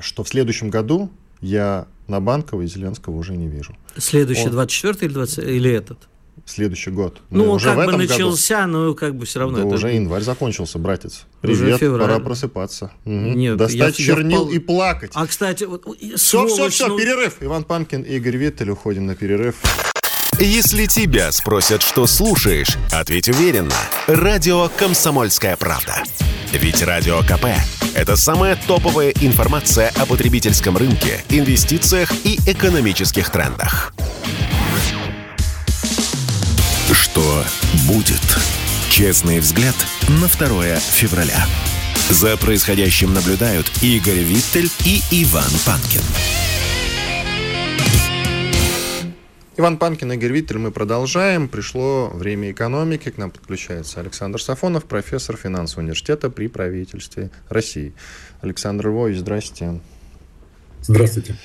что 0.00 0.24
в 0.24 0.28
следующем 0.28 0.70
году 0.70 1.10
я 1.40 1.86
на 2.12 2.20
Банкова 2.20 2.62
и 2.62 2.66
Зеленского 2.66 3.16
уже 3.16 3.36
не 3.36 3.48
вижу. 3.48 3.76
Следующий, 3.96 4.46
Он... 4.46 4.52
24 4.52 5.06
или 5.06 5.14
20, 5.14 5.38
или 5.38 5.70
этот? 5.70 5.98
Следующий 6.44 6.90
год. 6.90 7.20
Ну, 7.30 7.44
ну 7.44 7.52
уже 7.52 7.74
как 7.74 7.86
бы 7.86 7.96
начался, 7.96 8.66
году. 8.66 8.72
но 8.72 8.94
как 8.94 9.14
бы 9.14 9.26
все 9.26 9.40
равно. 9.40 9.58
Да 9.58 9.64
это... 9.64 9.74
уже 9.74 9.92
январь 9.92 10.22
закончился, 10.22 10.78
братец. 10.78 11.24
Привет, 11.40 11.80
пора 11.80 12.18
просыпаться. 12.18 12.92
Угу. 13.04 13.14
Нет, 13.14 13.56
Достать 13.56 13.98
я, 13.98 14.06
чернил 14.06 14.40
я 14.40 14.44
впал... 14.44 14.52
и 14.54 14.58
плакать. 14.58 15.12
А, 15.14 15.26
кстати, 15.26 15.64
вот, 15.64 15.84
все, 16.16 16.46
все, 16.46 16.68
все, 16.68 16.88
ну... 16.88 16.98
перерыв. 16.98 17.36
Иван 17.40 17.64
Панкин, 17.64 18.02
Игорь 18.02 18.36
Виттель, 18.36 18.70
уходим 18.70 19.06
на 19.06 19.14
перерыв. 19.14 19.56
Если 20.44 20.86
тебя 20.86 21.30
спросят, 21.30 21.82
что 21.82 22.08
слушаешь, 22.08 22.76
ответь 22.90 23.28
уверенно. 23.28 23.76
Радио 24.08 24.68
«Комсомольская 24.70 25.56
правда». 25.56 26.02
Ведь 26.50 26.82
Радио 26.82 27.20
КП– 27.20 27.46
это 27.94 28.16
самая 28.16 28.56
топовая 28.56 29.10
информация 29.20 29.90
о 29.90 30.04
потребительском 30.04 30.76
рынке, 30.76 31.24
инвестициях 31.28 32.12
и 32.24 32.40
экономических 32.44 33.30
трендах. 33.30 33.94
Что 36.90 37.44
будет? 37.84 38.20
Честный 38.90 39.38
взгляд 39.38 39.76
на 40.08 40.26
2 40.26 40.74
февраля. 40.80 41.46
За 42.10 42.36
происходящим 42.36 43.14
наблюдают 43.14 43.70
Игорь 43.80 44.18
Виттель 44.18 44.72
и 44.84 45.02
Иван 45.12 45.52
Панкин. 45.64 46.02
Иван 49.54 49.76
Панкин, 49.76 50.10
Игорь 50.12 50.32
Виттель, 50.32 50.56
мы 50.56 50.70
продолжаем. 50.72 51.46
Пришло 51.46 52.08
время 52.08 52.52
экономики. 52.52 53.10
К 53.10 53.18
нам 53.18 53.30
подключается 53.30 54.00
Александр 54.00 54.40
Сафонов, 54.40 54.86
профессор 54.86 55.36
финансового 55.36 55.82
университета 55.82 56.30
при 56.30 56.46
правительстве 56.48 57.30
России. 57.50 57.92
Александр 58.40 58.88
Львович, 58.88 59.18
здрасте. 59.18 59.78
Здравствуйте. 60.80 61.36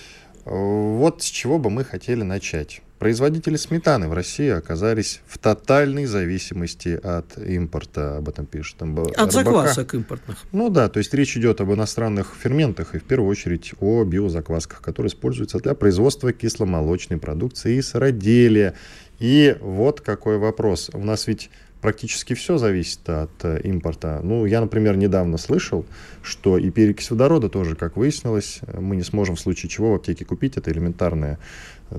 Вот 0.45 1.21
с 1.21 1.25
чего 1.25 1.59
бы 1.59 1.69
мы 1.69 1.83
хотели 1.83 2.23
начать. 2.23 2.81
Производители 2.99 3.57
сметаны 3.57 4.07
в 4.07 4.13
России 4.13 4.49
оказались 4.49 5.21
в 5.27 5.37
тотальной 5.37 6.05
зависимости 6.05 6.99
от 7.03 7.37
импорта, 7.37 8.17
об 8.17 8.27
этом 8.27 8.47
пишет 8.47 8.77
там, 8.77 8.97
От 9.15 9.31
заквасок 9.31 9.93
импортных. 9.93 10.37
Ну 10.51 10.69
да, 10.69 10.89
то 10.89 10.97
есть 10.97 11.13
речь 11.13 11.37
идет 11.37 11.61
об 11.61 11.71
иностранных 11.71 12.33
ферментах 12.41 12.95
и 12.95 12.99
в 12.99 13.03
первую 13.03 13.29
очередь 13.29 13.73
о 13.79 14.03
биозаквасках, 14.03 14.81
которые 14.81 15.09
используются 15.09 15.59
для 15.59 15.75
производства 15.75 16.33
кисломолочной 16.33 17.19
продукции 17.19 17.75
и 17.75 17.81
сыроделия. 17.83 18.73
И 19.19 19.55
вот 19.61 20.01
какой 20.01 20.39
вопрос. 20.39 20.89
У 20.93 21.03
нас 21.03 21.27
ведь 21.27 21.51
практически 21.81 22.33
все 22.33 22.57
зависит 22.57 23.07
от 23.07 23.29
э, 23.43 23.61
импорта. 23.63 24.21
Ну, 24.23 24.45
я, 24.45 24.61
например, 24.61 24.97
недавно 24.97 25.37
слышал, 25.37 25.85
что 26.23 26.57
и 26.57 26.69
перекись 26.69 27.11
водорода 27.11 27.49
тоже, 27.49 27.75
как 27.75 27.97
выяснилось, 27.97 28.61
мы 28.73 28.95
не 28.95 29.03
сможем 29.03 29.35
в 29.35 29.39
случае 29.39 29.69
чего 29.69 29.91
в 29.91 29.95
аптеке 29.95 30.25
купить. 30.25 30.57
Это 30.57 30.71
элементарное 30.71 31.37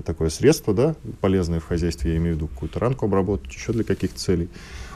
такое 0.05 0.29
средство, 0.29 0.73
да, 0.73 0.95
полезное 1.21 1.59
в 1.59 1.65
хозяйстве, 1.65 2.11
я 2.11 2.17
имею 2.17 2.35
в 2.35 2.37
виду 2.37 2.47
какую-то 2.47 2.79
ранку 2.79 3.05
обработать, 3.05 3.53
еще 3.53 3.73
для 3.73 3.83
каких-то 3.83 4.19
целей. 4.19 4.49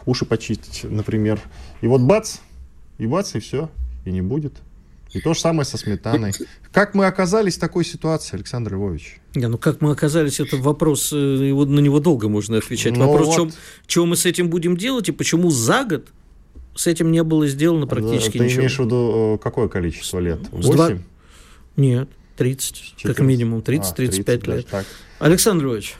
Уши 0.05 0.25
почистить, 0.25 0.83
например. 0.83 1.39
И 1.81 1.87
вот 1.87 2.01
бац, 2.01 2.37
и 2.97 3.07
бац, 3.07 3.35
и 3.35 3.39
все, 3.39 3.69
и 4.05 4.11
не 4.11 4.21
будет. 4.21 4.53
И 5.13 5.21
то 5.21 5.33
же 5.33 5.39
самое 5.39 5.63
со 5.65 5.77
сметаной. 5.77 6.33
Как 6.71 6.95
мы 6.95 7.05
оказались 7.05 7.57
в 7.57 7.59
такой 7.59 7.85
ситуации, 7.85 8.35
Александр 8.35 8.73
Львович? 8.73 9.19
Не, 9.35 9.47
ну 9.47 9.59
как 9.59 9.79
мы 9.79 9.91
оказались, 9.91 10.39
это 10.39 10.57
вопрос, 10.57 11.13
э, 11.13 11.15
его, 11.15 11.65
на 11.65 11.79
него 11.79 11.99
долго 11.99 12.29
можно 12.29 12.57
отвечать. 12.57 12.97
Ну 12.97 13.07
вопрос, 13.07 13.27
вот... 13.27 13.35
чем, 13.35 13.51
чем 13.85 14.09
мы 14.09 14.15
с 14.15 14.25
этим 14.25 14.49
будем 14.49 14.75
делать 14.75 15.09
и 15.09 15.11
почему 15.11 15.51
за 15.51 15.85
год 15.85 16.07
с 16.75 16.87
этим 16.87 17.11
не 17.11 17.21
было 17.23 17.47
сделано 17.47 17.85
практически 17.85 18.39
Ты 18.39 18.45
ничего. 18.45 18.55
Ты 18.55 18.59
имеешь 18.61 18.79
в 18.79 18.83
виду 18.83 19.35
э, 19.35 19.37
какое 19.37 19.67
количество 19.67 20.17
лет? 20.17 20.39
Восемь? 20.51 21.03
Нет. 21.77 22.09
30, 22.37 22.75
14. 22.97 23.03
как 23.15 23.25
минимум, 23.25 23.59
30-35 23.59 24.43
а, 24.51 24.55
лет. 24.55 24.67
Так. 24.67 24.85
Александр 25.19 25.65
Львович. 25.65 25.95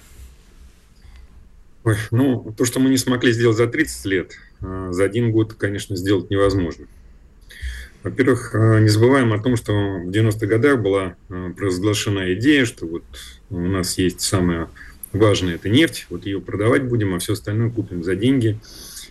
Ой, 1.84 1.98
ну, 2.12 2.54
то, 2.58 2.66
что 2.66 2.80
мы 2.80 2.90
не 2.90 2.98
смогли 2.98 3.32
сделать 3.32 3.58
за 3.58 3.68
30 3.68 4.06
лет, 4.06 4.32
за 4.62 5.04
один 5.04 5.32
год, 5.32 5.54
конечно, 5.54 5.96
сделать 5.96 6.30
невозможно. 6.30 6.88
Во-первых, 8.04 8.54
не 8.54 8.90
забываем 8.90 9.34
о 9.34 9.40
том, 9.40 9.56
что 9.56 9.74
в 9.74 10.10
90-х 10.10 10.46
годах 10.46 10.82
была 10.82 11.16
провозглашена 11.28 12.34
идея, 12.34 12.66
что 12.66 12.86
вот 12.86 13.04
у 13.50 13.60
нас 13.60 13.98
есть 13.98 14.22
самое 14.22 14.70
важное– 15.14 15.56
это 15.56 15.70
нефть, 15.70 16.08
вот 16.10 16.26
ее 16.26 16.42
продавать 16.42 16.84
будем, 16.84 17.14
а 17.14 17.20
все 17.20 17.34
остальное 17.34 17.70
купим 17.70 18.04
за 18.04 18.16
деньги. 18.16 18.60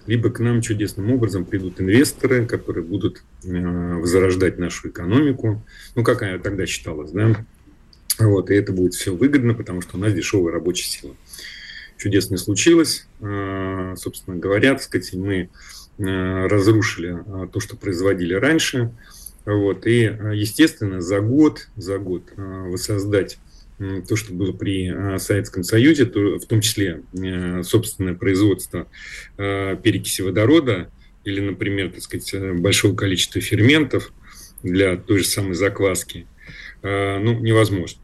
Либо 0.06 0.30
к 0.30 0.40
нам 0.40 0.60
чудесным 0.60 1.12
образом 1.12 1.44
придут 1.44 1.80
инвесторы, 1.80 2.46
которые 2.46 2.84
будут 2.84 3.22
возрождать 3.42 4.58
нашу 4.58 4.88
экономику. 4.88 5.64
Ну, 5.94 6.02
как 6.02 6.20
тогда 6.42 6.66
считалось, 6.66 7.12
да? 7.12 7.44
Вот, 8.18 8.50
и 8.50 8.54
это 8.54 8.72
будет 8.72 8.94
все 8.94 9.14
выгодно, 9.14 9.54
потому 9.54 9.80
что 9.80 9.96
у 9.96 10.00
нас 10.00 10.12
дешевая 10.12 10.52
рабочая 10.52 10.86
сила. 10.86 11.16
Чудесно 11.96 12.36
случилось. 12.36 13.06
А, 13.20 13.94
собственно 13.96 14.36
говоря, 14.36 14.74
так 14.74 14.82
сказать, 14.82 15.12
мы 15.14 15.50
а, 15.98 16.48
разрушили 16.48 17.18
то, 17.52 17.60
что 17.60 17.76
производили 17.76 18.34
раньше. 18.34 18.92
Вот, 19.44 19.86
и, 19.86 20.02
естественно, 20.34 21.00
за 21.00 21.20
год, 21.20 21.68
за 21.76 21.98
год 21.98 22.22
воссоздать 22.36 23.38
то, 24.08 24.16
что 24.16 24.32
было 24.32 24.52
при 24.52 25.18
Советском 25.18 25.62
Союзе, 25.62 26.06
то, 26.06 26.38
в 26.38 26.46
том 26.46 26.60
числе 26.60 27.02
собственное 27.62 28.14
производство 28.14 28.86
перекиси 29.36 30.22
водорода 30.22 30.90
или, 31.24 31.40
например, 31.40 31.90
так 31.90 32.02
сказать, 32.02 32.60
большого 32.60 32.94
количества 32.94 33.40
ферментов 33.40 34.12
для 34.62 34.96
той 34.96 35.18
же 35.18 35.24
самой 35.24 35.54
закваски, 35.54 36.26
ну, 36.82 37.38
невозможно. 37.40 38.00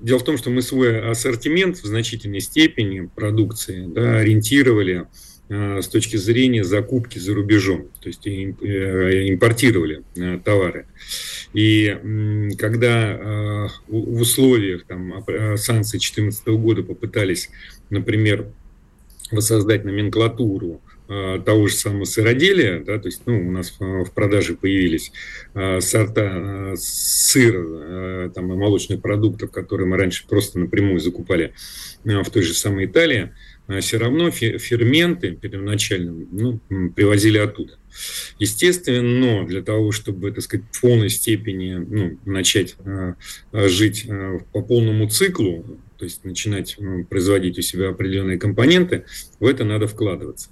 Дело 0.00 0.18
в 0.18 0.24
том, 0.24 0.36
что 0.36 0.50
мы 0.50 0.62
свой 0.62 1.10
ассортимент 1.10 1.78
в 1.78 1.86
значительной 1.86 2.40
степени 2.40 3.08
продукции 3.14 3.86
да, 3.86 4.18
ориентировали 4.18 5.02
э, 5.02 5.04
с 5.48 5.88
точки 5.88 6.16
зрения 6.16 6.64
закупки 6.64 7.18
за 7.18 7.34
рубежом, 7.34 7.88
то 8.00 8.08
есть 8.08 8.26
э, 8.26 8.30
импортировали 9.28 10.02
э, 10.16 10.40
товары. 10.44 10.86
И 11.52 11.96
когда 12.58 13.70
в 13.86 14.20
условиях 14.20 14.84
там, 14.86 15.24
санкций 15.56 15.98
2014 15.98 16.46
года 16.48 16.82
попытались, 16.82 17.48
например, 17.90 18.46
воссоздать 19.30 19.84
номенклатуру 19.84 20.82
Э, 20.85 20.85
того 21.06 21.68
же 21.68 21.74
самого 21.74 22.04
сыроделия, 22.04 22.80
да, 22.80 22.98
то 22.98 23.06
есть 23.06 23.22
ну, 23.26 23.48
у 23.48 23.52
нас 23.52 23.74
в 23.78 24.10
продаже 24.12 24.54
появились 24.54 25.12
э, 25.54 25.80
сорта 25.80 26.72
э, 26.72 26.74
сыра 26.76 28.28
там, 28.30 28.46
молочных 28.46 29.00
продуктов, 29.00 29.52
которые 29.52 29.86
мы 29.86 29.96
раньше 29.96 30.26
просто 30.26 30.58
напрямую 30.58 30.98
закупали 30.98 31.54
в 32.04 32.28
той 32.30 32.42
же 32.42 32.54
самой 32.54 32.86
Италии, 32.86 33.32
все 33.80 33.98
равно 33.98 34.30
ферменты 34.30 35.32
первоначально 35.32 36.26
ну, 36.30 36.60
привозили 36.90 37.38
оттуда. 37.38 37.78
Естественно, 38.38 39.02
но 39.02 39.44
для 39.44 39.62
того, 39.62 39.90
чтобы, 39.90 40.30
так 40.30 40.44
сказать, 40.44 40.66
в 40.70 40.80
полной 40.80 41.08
степени 41.08 41.74
ну, 41.74 42.18
начать 42.24 42.76
жить 43.52 44.06
по 44.52 44.62
полному 44.62 45.08
циклу, 45.08 45.80
то 45.98 46.04
есть 46.04 46.24
начинать 46.24 46.76
производить 47.08 47.58
у 47.58 47.62
себя 47.62 47.88
определенные 47.88 48.38
компоненты, 48.38 49.04
в 49.40 49.46
это 49.46 49.64
надо 49.64 49.88
вкладываться. 49.88 50.50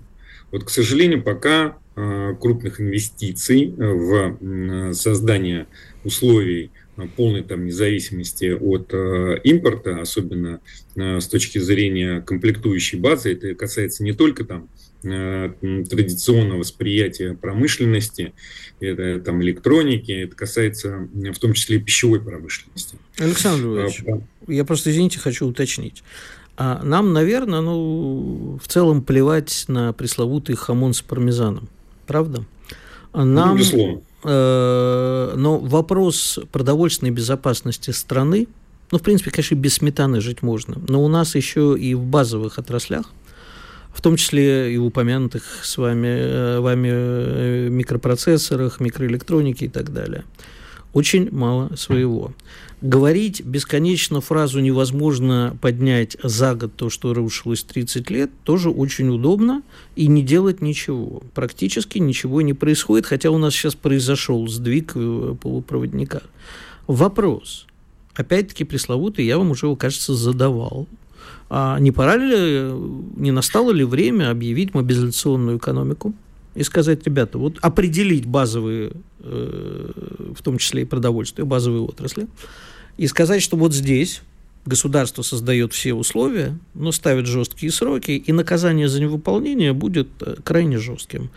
Вот, 0.50 0.64
к 0.64 0.70
сожалению, 0.70 1.22
пока 1.22 1.78
а, 1.96 2.34
крупных 2.34 2.80
инвестиций 2.80 3.74
в 3.76 4.92
создание 4.92 5.66
условий 6.04 6.70
а, 6.96 7.08
полной 7.08 7.42
там, 7.42 7.66
независимости 7.66 8.52
от 8.52 8.92
э, 8.92 9.40
импорта, 9.42 10.00
особенно 10.00 10.60
э, 10.94 11.18
с 11.20 11.26
точки 11.26 11.58
зрения 11.58 12.20
комплектующей 12.20 12.98
базы. 12.98 13.32
Это 13.32 13.54
касается 13.54 14.04
не 14.04 14.12
только 14.12 14.44
там, 14.44 14.68
э, 15.02 15.52
традиционного 15.90 16.58
восприятия 16.58 17.34
промышленности, 17.34 18.32
это 18.78 19.20
там 19.20 19.42
электроники, 19.42 20.12
это 20.12 20.36
касается 20.36 21.08
в 21.12 21.38
том 21.38 21.52
числе 21.54 21.78
и 21.78 21.80
пищевой 21.80 22.20
промышленности. 22.20 22.96
Александр 23.18 23.66
Ильич, 23.66 24.04
а, 24.06 24.20
я 24.46 24.64
просто, 24.64 24.90
извините, 24.90 25.18
хочу 25.18 25.46
уточнить. 25.46 26.04
А 26.56 26.82
нам, 26.84 27.12
наверное, 27.12 27.60
ну, 27.60 28.58
в 28.62 28.68
целом 28.68 29.02
плевать 29.02 29.64
на 29.68 29.92
пресловутый 29.92 30.54
хамон 30.54 30.94
с 30.94 31.02
пармезаном. 31.02 31.68
Правда? 32.06 32.44
Нам, 33.12 33.58
ну, 33.72 34.02
э, 34.24 35.32
но 35.36 35.58
вопрос 35.58 36.38
продовольственной 36.52 37.10
безопасности 37.10 37.90
страны, 37.90 38.48
ну, 38.90 38.98
в 38.98 39.02
принципе, 39.02 39.30
конечно, 39.30 39.54
без 39.54 39.74
сметаны 39.74 40.20
жить 40.20 40.42
можно, 40.42 40.76
но 40.88 41.02
у 41.02 41.08
нас 41.08 41.34
еще 41.34 41.76
и 41.78 41.94
в 41.94 42.04
базовых 42.04 42.58
отраслях, 42.58 43.06
в 43.92 44.00
том 44.00 44.16
числе 44.16 44.72
и 44.72 44.78
в 44.78 44.84
упомянутых 44.84 45.42
с 45.62 45.76
вами, 45.76 46.08
э, 46.08 46.60
вами 46.60 46.88
э, 46.92 47.68
микропроцессорах, 47.70 48.80
микроэлектронике 48.80 49.66
и 49.66 49.68
так 49.68 49.92
далее, 49.92 50.24
очень 50.92 51.28
мало 51.32 51.74
своего 51.76 52.32
говорить 52.84 53.42
бесконечно 53.42 54.20
фразу 54.20 54.60
невозможно 54.60 55.56
поднять 55.62 56.18
за 56.22 56.54
год 56.54 56.76
то, 56.76 56.90
что 56.90 57.14
рушилось 57.14 57.64
30 57.64 58.10
лет, 58.10 58.30
тоже 58.44 58.68
очень 58.68 59.08
удобно, 59.08 59.62
и 59.96 60.06
не 60.06 60.22
делать 60.22 60.60
ничего. 60.60 61.22
Практически 61.34 61.98
ничего 61.98 62.42
не 62.42 62.52
происходит, 62.52 63.06
хотя 63.06 63.30
у 63.30 63.38
нас 63.38 63.54
сейчас 63.54 63.74
произошел 63.74 64.46
сдвиг 64.48 64.92
э, 64.96 65.34
полупроводника. 65.40 66.22
Вопрос, 66.86 67.66
опять-таки 68.14 68.64
пресловутый, 68.64 69.24
я 69.24 69.38
вам 69.38 69.52
уже 69.52 69.74
кажется, 69.76 70.14
задавал. 70.14 70.86
А 71.48 71.78
не 71.78 71.90
пора 71.90 72.16
ли, 72.18 72.70
не 73.16 73.30
настало 73.30 73.70
ли 73.70 73.84
время 73.84 74.30
объявить 74.30 74.74
мобилизационную 74.74 75.56
экономику? 75.56 76.12
и 76.54 76.62
сказать, 76.62 77.04
ребята, 77.04 77.36
вот 77.36 77.58
определить 77.62 78.26
базовые, 78.26 78.92
э, 79.18 79.90
в 80.36 80.40
том 80.40 80.58
числе 80.58 80.82
и 80.82 80.84
продовольствие, 80.84 81.44
базовые 81.44 81.82
отрасли, 81.82 82.28
и 82.96 83.06
сказать, 83.06 83.42
что 83.42 83.56
вот 83.56 83.74
здесь 83.74 84.22
государство 84.66 85.22
создает 85.22 85.72
все 85.72 85.94
условия, 85.94 86.58
но 86.74 86.92
ставит 86.92 87.26
жесткие 87.26 87.70
сроки, 87.70 88.12
и 88.12 88.32
наказание 88.32 88.88
за 88.88 89.00
невыполнение 89.00 89.72
будет 89.72 90.08
э, 90.20 90.36
крайне 90.42 90.78
жестким. 90.78 91.30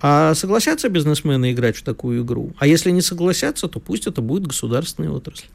А 0.00 0.34
согласятся 0.34 0.88
бизнесмены 0.88 1.52
играть 1.52 1.76
в 1.76 1.84
такую 1.84 2.24
игру? 2.24 2.52
А 2.58 2.66
если 2.66 2.90
не 2.90 3.02
согласятся, 3.02 3.68
то 3.68 3.78
пусть 3.78 4.08
это 4.08 4.20
будет 4.20 4.46
государственная 4.46 5.10
отрасль. 5.10 5.46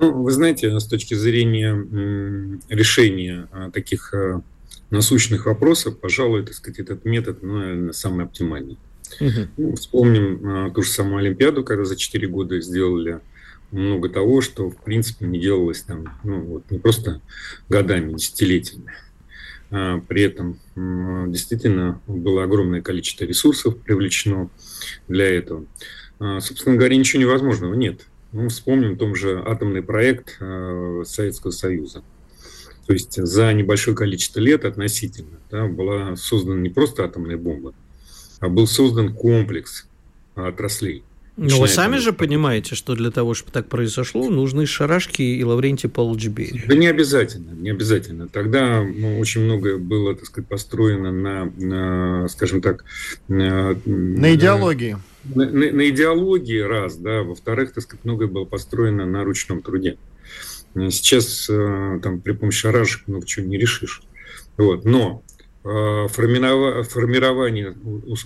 Ну, 0.00 0.22
вы 0.22 0.32
знаете, 0.32 0.78
с 0.80 0.84
точки 0.86 1.14
зрения 1.14 2.58
решения 2.68 3.46
а, 3.52 3.70
таких 3.70 4.12
а, 4.12 4.42
насущных 4.90 5.46
вопросов, 5.46 5.98
пожалуй, 6.00 6.44
так 6.44 6.54
сказать, 6.54 6.80
этот 6.80 7.04
метод 7.04 7.42
ну, 7.42 7.58
наверное, 7.58 7.92
самый 7.92 8.24
оптимальный. 8.24 8.78
Угу. 9.20 9.48
Ну, 9.58 9.76
вспомним 9.76 10.40
а, 10.42 10.70
ту 10.70 10.82
же 10.82 10.90
самую 10.90 11.18
Олимпиаду, 11.18 11.62
когда 11.62 11.84
за 11.84 11.94
4 11.94 12.26
года 12.26 12.60
сделали 12.60 13.20
много 13.74 14.08
того, 14.08 14.40
что, 14.40 14.70
в 14.70 14.76
принципе, 14.76 15.26
не 15.26 15.40
делалось 15.40 15.82
там, 15.82 16.18
ну, 16.22 16.40
вот, 16.40 16.70
не 16.70 16.78
просто 16.78 17.20
годами, 17.68 18.14
десятилетиями. 18.14 18.92
А 19.70 19.98
при 20.00 20.22
этом 20.22 20.58
действительно 21.32 22.00
было 22.06 22.44
огромное 22.44 22.82
количество 22.82 23.24
ресурсов 23.24 23.76
привлечено 23.78 24.48
для 25.08 25.26
этого. 25.26 25.66
А, 26.20 26.40
собственно 26.40 26.76
говоря, 26.76 26.96
ничего 26.96 27.22
невозможного 27.22 27.74
нет. 27.74 28.06
Ну, 28.32 28.48
вспомним 28.48 28.96
том 28.96 29.16
же 29.16 29.42
атомный 29.44 29.82
проект 29.82 30.36
а, 30.40 31.02
Советского 31.04 31.50
Союза. 31.50 32.02
То 32.86 32.92
есть 32.92 33.14
за 33.16 33.52
небольшое 33.52 33.96
количество 33.96 34.38
лет 34.40 34.64
относительно 34.64 35.40
да, 35.50 35.66
была 35.66 36.16
создана 36.16 36.60
не 36.60 36.68
просто 36.68 37.04
атомная 37.04 37.38
бомба, 37.38 37.74
а 38.40 38.48
был 38.48 38.66
создан 38.66 39.14
комплекс 39.14 39.88
отраслей– 40.36 41.02
но 41.36 41.60
вы 41.60 41.68
сами 41.68 41.96
же 41.96 42.12
понимаете, 42.12 42.76
что 42.76 42.94
для 42.94 43.10
того, 43.10 43.34
чтобы 43.34 43.50
так 43.50 43.68
произошло, 43.68 44.30
нужны 44.30 44.66
Шарашки 44.66 45.22
и 45.22 45.42
Лаврентий 45.42 45.88
Павлович 45.88 46.28
Берия. 46.28 46.62
Да 46.66 46.76
не 46.76 46.86
обязательно, 46.86 47.50
не 47.50 47.70
обязательно. 47.70 48.28
Тогда 48.28 48.82
ну, 48.82 49.18
очень 49.18 49.42
многое 49.42 49.78
было, 49.78 50.14
так 50.14 50.26
сказать, 50.26 50.48
построено 50.48 51.10
на, 51.10 51.46
на 51.56 52.28
скажем 52.28 52.62
так... 52.62 52.84
На, 53.26 53.76
на 53.84 54.34
идеологии. 54.34 54.96
На, 55.24 55.50
на, 55.50 55.72
на 55.72 55.88
идеологии, 55.88 56.60
раз, 56.60 56.96
да. 56.96 57.22
Во-вторых, 57.22 57.72
так 57.72 57.82
сказать, 57.82 58.04
многое 58.04 58.28
было 58.28 58.44
построено 58.44 59.04
на 59.04 59.24
ручном 59.24 59.60
труде. 59.60 59.98
Сейчас 60.74 61.48
э, 61.50 62.00
там 62.02 62.20
при 62.20 62.32
помощи 62.32 62.60
шарашек 62.60 63.08
много 63.08 63.26
чего 63.26 63.46
не 63.46 63.58
решишь. 63.58 64.02
Вот. 64.56 64.84
Но 64.84 65.24
э, 65.64 65.68
формирование 66.08 67.74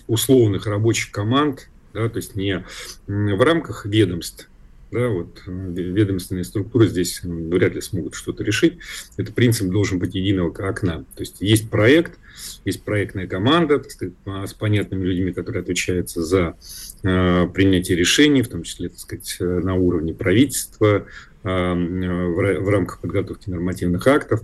условных 0.06 0.66
рабочих 0.66 1.10
команд 1.10 1.68
да, 1.94 2.08
то 2.08 2.16
есть 2.16 2.34
не 2.36 2.64
в 3.06 3.40
рамках 3.42 3.86
ведомств, 3.86 4.48
да, 4.90 5.08
вот 5.08 5.42
э, 5.46 5.50
ведомственные 5.50 6.44
структуры 6.44 6.88
здесь 6.88 7.20
вряд 7.22 7.74
ли 7.74 7.80
смогут 7.80 8.14
что-то 8.14 8.42
решить. 8.42 8.78
Это 9.18 9.32
принцип 9.32 9.68
должен 9.70 9.98
быть 9.98 10.14
единого 10.14 10.50
окна. 10.66 11.04
То 11.14 11.20
есть 11.20 11.36
есть 11.40 11.68
проект, 11.68 12.18
есть 12.64 12.82
проектная 12.84 13.26
команда 13.26 13.80
так 13.80 13.90
сказать, 13.90 14.14
с 14.24 14.54
понятными 14.54 15.04
людьми, 15.04 15.32
которые 15.32 15.62
отвечаются 15.62 16.22
за 16.22 16.56
э, 17.02 17.48
принятие 17.52 17.98
решений, 17.98 18.42
в 18.42 18.48
том 18.48 18.62
числе 18.62 18.88
так 18.88 18.98
сказать, 18.98 19.36
на 19.40 19.74
уровне 19.74 20.14
правительства, 20.14 21.06
э, 21.42 21.74
в 21.74 22.68
рамках 22.70 23.00
подготовки 23.00 23.50
нормативных 23.50 24.06
актов. 24.06 24.40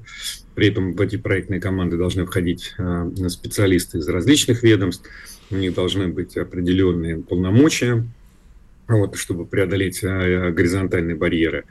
При 0.55 0.69
этом 0.69 0.95
в 0.95 1.01
эти 1.01 1.17
проектные 1.17 1.61
команды 1.61 1.97
должны 1.97 2.27
входить 2.27 2.75
специалисты 3.29 3.99
из 3.99 4.09
различных 4.09 4.63
ведомств, 4.63 5.09
у 5.51 5.57
них 5.57 5.75
должны 5.75 6.09
быть 6.09 6.37
определенные 6.37 7.19
полномочия, 7.19 8.07
вот, 8.89 9.17
чтобы 9.17 9.47
преодолеть 9.47 10.03
горизонтальные 10.03 11.17
барьеры. 11.17 11.65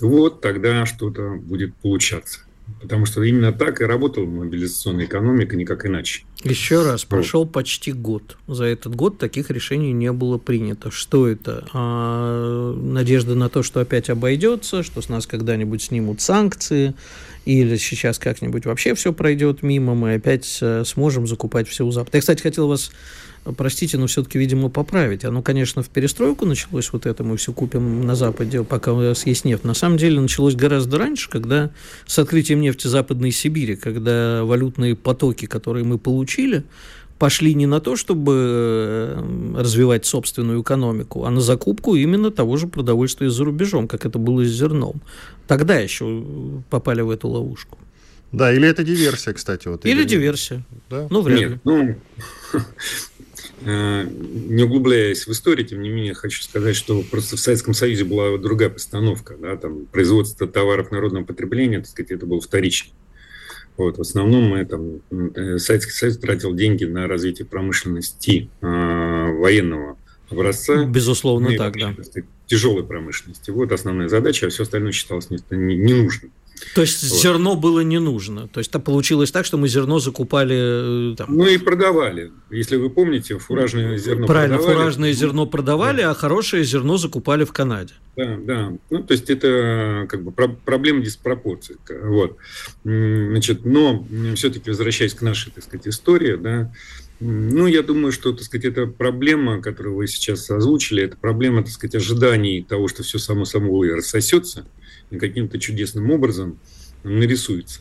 Вот 0.00 0.40
тогда 0.40 0.86
что-то 0.86 1.32
будет 1.32 1.74
получаться. 1.76 2.40
Потому 2.80 3.06
что 3.06 3.22
именно 3.22 3.52
так 3.52 3.80
и 3.80 3.84
работала 3.84 4.24
мобилизационная 4.24 5.06
экономика, 5.06 5.56
никак 5.56 5.84
иначе. 5.84 6.24
Еще 6.44 6.84
раз, 6.84 7.04
прошел 7.04 7.42
вот. 7.42 7.52
почти 7.52 7.92
год. 7.92 8.36
За 8.46 8.64
этот 8.64 8.94
год 8.94 9.18
таких 9.18 9.50
решений 9.50 9.92
не 9.92 10.12
было 10.12 10.38
принято. 10.38 10.90
Что 10.90 11.28
это? 11.28 11.66
А, 11.72 12.72
надежда 12.74 13.34
на 13.34 13.48
то, 13.48 13.62
что 13.62 13.80
опять 13.80 14.10
обойдется, 14.10 14.82
что 14.82 15.02
с 15.02 15.08
нас 15.08 15.26
когда-нибудь 15.26 15.82
снимут 15.82 16.20
санкции, 16.20 16.94
или 17.44 17.76
сейчас 17.76 18.18
как-нибудь 18.18 18.66
вообще 18.66 18.94
все 18.94 19.12
пройдет 19.12 19.62
мимо, 19.62 19.94
мы 19.94 20.14
опять 20.14 20.58
э, 20.60 20.84
сможем 20.84 21.26
закупать 21.26 21.68
все 21.68 21.84
у 21.84 21.90
Запада. 21.90 22.18
Я, 22.18 22.20
кстати, 22.20 22.42
хотел 22.42 22.68
вас 22.68 22.90
простите, 23.56 23.98
но 23.98 24.06
все-таки, 24.06 24.38
видимо, 24.38 24.68
поправить. 24.68 25.24
Оно, 25.24 25.42
конечно, 25.42 25.82
в 25.82 25.88
перестройку 25.88 26.46
началось 26.46 26.92
вот 26.92 27.06
это, 27.06 27.24
мы 27.24 27.36
все 27.36 27.52
купим 27.52 28.06
на 28.06 28.14
Западе, 28.14 28.62
пока 28.62 28.92
у 28.92 29.00
нас 29.00 29.26
есть 29.26 29.44
нефть. 29.44 29.64
На 29.64 29.74
самом 29.74 29.96
деле 29.96 30.20
началось 30.20 30.54
гораздо 30.54 30.98
раньше, 30.98 31.28
когда 31.28 31.70
с 32.06 32.18
открытием 32.18 32.60
нефти 32.60 32.86
Западной 32.86 33.32
Сибири, 33.32 33.76
когда 33.76 34.44
валютные 34.44 34.94
потоки, 34.94 35.46
которые 35.46 35.84
мы 35.84 35.98
получили, 35.98 36.64
пошли 37.22 37.54
не 37.54 37.66
на 37.66 37.80
то, 37.80 37.94
чтобы 37.94 38.32
э, 38.34 39.54
развивать 39.56 40.04
собственную 40.04 40.60
экономику, 40.60 41.24
а 41.24 41.30
на 41.30 41.40
закупку 41.40 41.94
именно 41.94 42.32
того 42.32 42.56
же 42.56 42.66
продовольствия 42.66 43.30
за 43.30 43.44
рубежом, 43.44 43.86
как 43.86 44.04
это 44.04 44.18
было 44.18 44.44
с 44.44 44.48
зерном. 44.48 45.00
Тогда 45.46 45.78
еще 45.78 46.24
попали 46.68 47.00
в 47.00 47.10
эту 47.10 47.28
ловушку. 47.28 47.78
Да, 48.32 48.52
или 48.52 48.66
это 48.66 48.82
диверсия, 48.82 49.34
кстати. 49.34 49.68
Вот, 49.68 49.86
или, 49.86 50.00
или 50.00 50.04
диверсия. 50.04 50.64
Да? 50.90 51.06
Ну, 51.10 51.20
вряд 51.20 51.38
Нет, 51.38 51.50
ли. 51.50 51.58
Ну, 51.62 51.96
Э, 53.64 54.04
не 54.04 54.64
углубляясь 54.64 55.26
в 55.26 55.30
историю, 55.30 55.64
тем 55.64 55.82
не 55.82 55.88
менее, 55.88 56.14
хочу 56.14 56.42
сказать, 56.42 56.74
что 56.74 57.00
просто 57.02 57.36
в 57.36 57.40
Советском 57.40 57.74
Союзе 57.74 58.02
была 58.02 58.36
другая 58.36 58.70
постановка. 58.70 59.36
Да, 59.40 59.56
там, 59.56 59.86
производство 59.86 60.48
товаров 60.48 60.90
народного 60.90 61.24
потребления, 61.24 61.78
так 61.78 61.86
сказать, 61.86 62.10
это 62.10 62.26
было 62.26 62.40
вторично. 62.40 62.92
Вот, 63.76 63.98
в 63.98 64.00
основном 64.00 64.44
мы, 64.44 64.64
там, 64.64 65.00
э, 65.10 65.58
Советский 65.58 65.92
Союз 65.92 66.18
тратил 66.18 66.54
деньги 66.54 66.84
на 66.84 67.06
развитие 67.06 67.46
промышленности 67.46 68.50
э, 68.60 68.66
военного 68.66 69.96
образца. 70.28 70.84
Безусловно, 70.84 71.50
ну, 71.50 71.56
так, 71.56 71.74
да. 71.78 71.94
Тяжелой 72.46 72.84
промышленности. 72.84 73.50
Вот 73.50 73.72
основная 73.72 74.08
задача, 74.08 74.46
а 74.46 74.50
все 74.50 74.64
остальное 74.64 74.92
считалось 74.92 75.30
ненужным. 75.30 76.30
Не 76.30 76.41
то 76.74 76.80
есть 76.80 77.02
вот. 77.08 77.20
зерно 77.20 77.56
было 77.56 77.80
не 77.80 77.98
нужно. 77.98 78.48
То 78.48 78.60
есть 78.60 78.70
это 78.70 78.78
получилось 78.78 79.30
так, 79.30 79.44
что 79.44 79.58
мы 79.58 79.68
зерно 79.68 79.98
закупали. 79.98 81.12
Э, 81.12 81.16
там... 81.16 81.36
Ну 81.36 81.46
и 81.46 81.58
продавали. 81.58 82.32
Если 82.50 82.76
вы 82.76 82.90
помните, 82.90 83.38
фуражное 83.38 83.96
зерно 83.98 84.26
Правильно, 84.26 84.56
продавали. 84.56 84.78
фуражное 84.78 85.12
зерно 85.12 85.46
продавали, 85.46 86.02
да. 86.02 86.10
а 86.10 86.14
хорошее 86.14 86.64
зерно 86.64 86.96
закупали 86.96 87.44
в 87.44 87.52
Канаде. 87.52 87.94
Да, 88.16 88.36
да. 88.38 88.72
Ну, 88.90 89.02
то 89.02 89.12
есть 89.12 89.30
это 89.30 90.06
как 90.08 90.22
бы 90.22 90.32
проблема 90.32 91.02
диспропорции. 91.02 91.76
Вот. 92.02 92.36
Значит, 92.84 93.64
но 93.64 94.06
все-таки 94.34 94.70
возвращаясь 94.70 95.14
к 95.14 95.22
нашей, 95.22 95.52
так 95.52 95.64
сказать, 95.64 95.88
истории, 95.88 96.36
да, 96.36 96.72
ну, 97.24 97.68
я 97.68 97.82
думаю, 97.82 98.10
что, 98.10 98.32
так 98.32 98.42
сказать, 98.42 98.64
эта 98.64 98.86
проблема, 98.86 99.62
которую 99.62 99.94
вы 99.94 100.08
сейчас 100.08 100.50
озвучили, 100.50 101.04
это 101.04 101.16
проблема, 101.16 101.62
так 101.62 101.70
сказать, 101.70 101.94
ожиданий 101.94 102.66
того, 102.68 102.88
что 102.88 103.04
все 103.04 103.18
само 103.18 103.44
собой 103.44 103.94
рассосется 103.94 104.66
каким-то 105.18 105.58
чудесным 105.58 106.10
образом 106.10 106.58
нарисуется. 107.02 107.80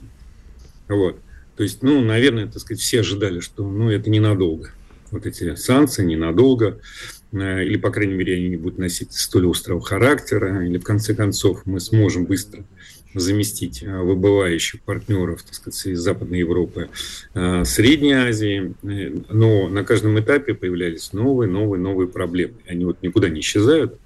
Вот. 0.88 1.20
То 1.56 1.64
есть, 1.64 1.84
ну, 1.84 2.02
наверное, 2.02 2.48
так 2.48 2.62
сказать, 2.62 2.82
все 2.82 3.02
ожидали, 3.02 3.40
что, 3.40 3.70
ну, 3.70 3.90
это 3.90 4.10
ненадолго. 4.10 4.72
Вот 5.12 5.26
эти 5.26 5.56
санкции 5.56 6.06
ненадолго, 6.06 6.80
э, 7.34 7.66
или, 7.66 7.78
по 7.78 7.92
крайней 7.92 8.14
мере, 8.14 8.36
они 8.36 8.50
не 8.50 8.58
будут 8.58 8.80
носить 8.80 9.14
столь 9.14 9.50
острого 9.50 9.82
характера, 9.82 10.66
или, 10.66 10.78
в 10.78 10.84
конце 10.84 11.14
концов, 11.14 11.66
мы 11.66 11.80
сможем 11.80 12.26
быстро 12.26 12.64
заместить 13.14 13.84
а, 13.84 14.02
выбывающих 14.02 14.82
партнеров, 14.82 15.44
так 15.44 15.54
сказать, 15.54 15.86
из 15.88 16.00
Западной 16.00 16.40
Европы, 16.40 16.90
а, 17.34 17.66
Средней 17.66 18.14
Азии. 18.14 18.74
Э, 18.84 19.14
но 19.30 19.68
на 19.70 19.84
каждом 19.84 20.20
этапе 20.20 20.54
появлялись 20.54 21.14
новые, 21.14 21.50
новые, 21.50 21.82
новые 21.82 22.08
проблемы. 22.08 22.56
Они 22.68 22.86
вот 22.86 23.02
никуда 23.02 23.30
не 23.30 23.42
исчезают. 23.42 24.00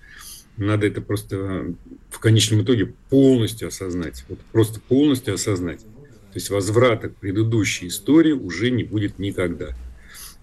Надо 0.58 0.88
это 0.88 1.02
просто 1.02 1.74
в 2.16 2.20
конечном 2.20 2.64
итоге 2.64 2.94
полностью 3.10 3.68
осознать. 3.68 4.24
Вот 4.30 4.40
просто 4.54 4.80
полностью 4.80 5.34
осознать. 5.34 5.82
То 5.82 6.36
есть 6.36 6.50
возврата 6.50 7.10
к 7.10 7.18
предыдущей 7.18 7.88
истории 7.88 8.32
уже 8.32 8.72
не 8.72 8.86
будет 8.86 9.20
никогда. 9.20 9.76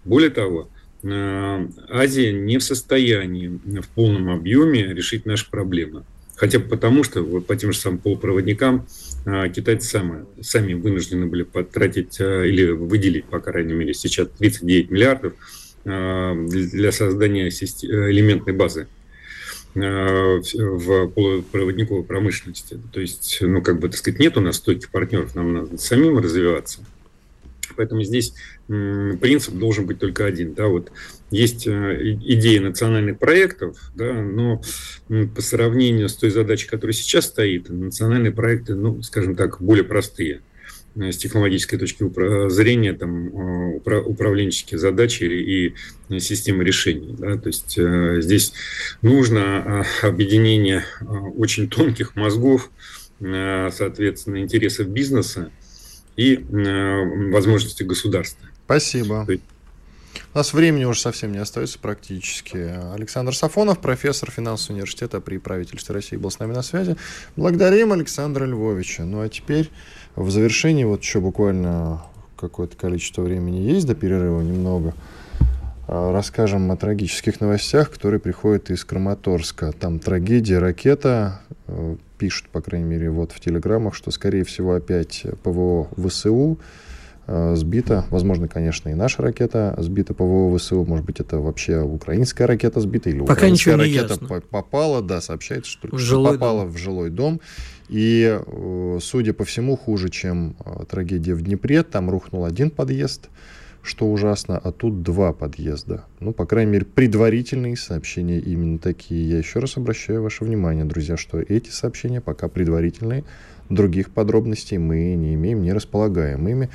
Более 0.04 0.28
того, 0.28 0.68
а, 1.02 1.66
Азия 1.88 2.30
не 2.30 2.58
в 2.58 2.62
состоянии 2.62 3.58
в 3.80 3.88
полном 3.88 4.28
объеме 4.28 4.92
решить 4.92 5.24
наши 5.24 5.50
проблемы. 5.50 6.04
Хотя 6.36 6.58
бы 6.58 6.68
потому, 6.68 7.04
что 7.04 7.22
вот 7.22 7.46
по 7.46 7.56
тем 7.56 7.72
же 7.72 7.78
самым 7.78 8.00
полупроводникам 8.00 8.86
а, 9.24 9.48
китайцы 9.48 9.88
сами, 9.88 10.26
сами 10.42 10.74
вынуждены 10.74 11.24
были 11.24 11.42
потратить 11.42 12.20
а, 12.20 12.44
или 12.44 12.66
выделить, 12.66 13.24
по 13.24 13.40
крайней 13.40 13.72
мере, 13.72 13.94
сейчас 13.94 14.28
39 14.38 14.90
миллиардов 14.90 15.32
для 15.84 16.92
создания 16.92 17.48
элементной 17.48 18.52
базы 18.52 18.86
в 19.74 21.08
полупроводниковой 21.08 22.04
промышленности. 22.04 22.78
То 22.92 23.00
есть, 23.00 23.38
ну, 23.40 23.62
как 23.62 23.80
бы, 23.80 23.88
так 23.88 23.98
сказать, 23.98 24.20
нет 24.20 24.36
у 24.36 24.40
нас 24.40 24.56
стойких 24.56 24.90
партнеров, 24.90 25.34
нам 25.34 25.54
надо 25.54 25.78
самим 25.78 26.18
развиваться. 26.18 26.80
Поэтому 27.76 28.02
здесь 28.02 28.34
принцип 28.66 29.54
должен 29.54 29.86
быть 29.86 29.98
только 29.98 30.26
один. 30.26 30.54
Да, 30.54 30.66
вот 30.68 30.92
есть 31.30 31.66
э, 31.66 32.16
идеи 32.20 32.58
национальных 32.58 33.18
проектов, 33.18 33.78
да, 33.94 34.12
но 34.12 34.60
по 35.34 35.42
сравнению 35.42 36.08
с 36.08 36.14
той 36.14 36.30
задачей, 36.30 36.68
которая 36.68 36.92
сейчас 36.92 37.26
стоит, 37.26 37.68
национальные 37.68 38.32
проекты, 38.32 38.74
ну, 38.74 39.02
скажем 39.02 39.36
так, 39.36 39.60
более 39.60 39.84
простые 39.84 40.36
э, 40.36 40.51
с 40.94 41.16
технологической 41.16 41.78
точки 41.78 42.04
зрения, 42.50 42.92
там, 42.92 43.28
э, 43.28 44.00
управленческие 44.00 44.78
задачи 44.78 45.24
и 45.24 45.74
системы 46.20 46.64
решений. 46.64 47.14
Да? 47.18 47.36
То 47.38 47.48
есть 47.48 47.78
здесь 48.24 48.52
нужно 49.00 49.84
объединение 50.02 50.84
очень 51.36 51.68
тонких 51.68 52.16
мозгов, 52.16 52.70
соответственно, 53.20 54.38
интересов 54.42 54.88
бизнеса 54.88 55.50
и 56.16 56.44
возможности 57.32 57.82
государства. 57.82 58.46
Спасибо. 58.64 59.26
У 60.34 60.38
нас 60.38 60.54
времени 60.54 60.84
уже 60.84 60.98
совсем 60.98 61.30
не 61.32 61.38
остается 61.38 61.78
практически. 61.78 62.56
Александр 62.94 63.36
Сафонов, 63.36 63.80
профессор 63.80 64.30
финансового 64.30 64.76
университета 64.76 65.20
при 65.20 65.36
правительстве 65.36 65.94
России, 65.94 66.16
был 66.16 66.30
с 66.30 66.38
нами 66.38 66.54
на 66.54 66.62
связи. 66.62 66.96
Благодарим 67.36 67.92
Александра 67.92 68.46
Львовича. 68.46 69.04
Ну 69.04 69.20
а 69.20 69.28
теперь 69.28 69.70
в 70.16 70.30
завершении, 70.30 70.84
вот 70.84 71.02
еще 71.02 71.20
буквально 71.20 72.02
какое-то 72.38 72.78
количество 72.78 73.20
времени 73.20 73.58
есть, 73.58 73.86
до 73.86 73.94
перерыва 73.94 74.40
немного, 74.40 74.94
а, 75.86 76.12
расскажем 76.12 76.72
о 76.72 76.78
трагических 76.78 77.42
новостях, 77.42 77.90
которые 77.90 78.18
приходят 78.18 78.70
из 78.70 78.86
Краматорска. 78.86 79.72
Там 79.72 79.98
трагедия, 79.98 80.60
ракета, 80.60 81.42
э, 81.66 81.96
пишут, 82.16 82.48
по 82.48 82.62
крайней 82.62 82.86
мере, 82.86 83.10
вот 83.10 83.32
в 83.32 83.40
телеграммах, 83.40 83.94
что, 83.94 84.10
скорее 84.10 84.44
всего, 84.44 84.76
опять 84.76 85.26
ПВО 85.42 85.88
ВСУ 85.94 86.58
сбита. 87.54 88.04
Возможно, 88.10 88.48
конечно, 88.48 88.88
и 88.88 88.94
наша 88.94 89.22
ракета 89.22 89.74
сбита 89.78 90.14
по 90.14 90.24
ВО 90.24 90.56
ВСУ. 90.58 90.84
Может 90.84 91.04
быть, 91.06 91.20
это 91.20 91.38
вообще 91.38 91.80
украинская 91.80 92.46
ракета 92.46 92.80
сбита 92.80 93.10
или 93.10 93.20
Пока 93.20 93.32
украинская 93.34 93.76
ракета 93.76 94.14
ясно. 94.20 94.40
попала. 94.50 95.02
Да, 95.02 95.20
сообщается, 95.20 95.70
что 95.70 95.88
в 95.90 96.24
попала 96.32 96.62
дом. 96.62 96.70
в 96.72 96.76
жилой 96.76 97.10
дом. 97.10 97.40
И, 97.88 98.40
э, 98.44 98.98
судя 99.02 99.32
по 99.34 99.44
всему, 99.44 99.76
хуже, 99.76 100.08
чем 100.08 100.56
э, 100.64 100.84
трагедия 100.88 101.34
в 101.34 101.42
Днепре. 101.42 101.82
Там 101.82 102.08
рухнул 102.10 102.44
один 102.44 102.70
подъезд, 102.70 103.28
что 103.82 104.10
ужасно, 104.10 104.56
а 104.56 104.72
тут 104.72 105.02
два 105.02 105.32
подъезда. 105.32 106.04
Ну, 106.20 106.32
по 106.32 106.46
крайней 106.46 106.72
мере, 106.72 106.84
предварительные 106.86 107.76
сообщения 107.76 108.38
именно 108.38 108.78
такие. 108.78 109.28
Я 109.28 109.38
еще 109.38 109.58
раз 109.58 109.76
обращаю 109.76 110.22
ваше 110.22 110.44
внимание, 110.44 110.84
друзья, 110.84 111.16
что 111.16 111.40
эти 111.40 111.70
сообщения 111.70 112.20
пока 112.20 112.48
предварительные. 112.48 113.24
Других 113.68 114.10
подробностей 114.10 114.76
мы 114.78 115.14
не 115.14 115.34
имеем, 115.34 115.62
не 115.62 115.72
располагаем 115.72 116.46
ими. 116.46 116.68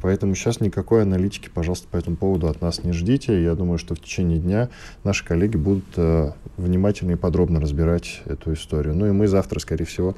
Поэтому 0.00 0.34
сейчас 0.34 0.60
никакой 0.60 1.02
аналитики, 1.02 1.50
пожалуйста, 1.52 1.88
по 1.88 1.96
этому 1.96 2.16
поводу 2.16 2.48
от 2.48 2.60
нас 2.60 2.84
не 2.84 2.92
ждите. 2.92 3.42
Я 3.42 3.54
думаю, 3.54 3.78
что 3.78 3.94
в 3.94 4.00
течение 4.00 4.38
дня 4.38 4.68
наши 5.04 5.24
коллеги 5.24 5.56
будут 5.56 5.84
э, 5.96 6.32
внимательно 6.56 7.12
и 7.12 7.16
подробно 7.16 7.60
разбирать 7.60 8.22
эту 8.26 8.52
историю. 8.52 8.94
Ну 8.94 9.06
и 9.06 9.10
мы 9.10 9.26
завтра, 9.26 9.58
скорее 9.58 9.84
всего, 9.84 10.16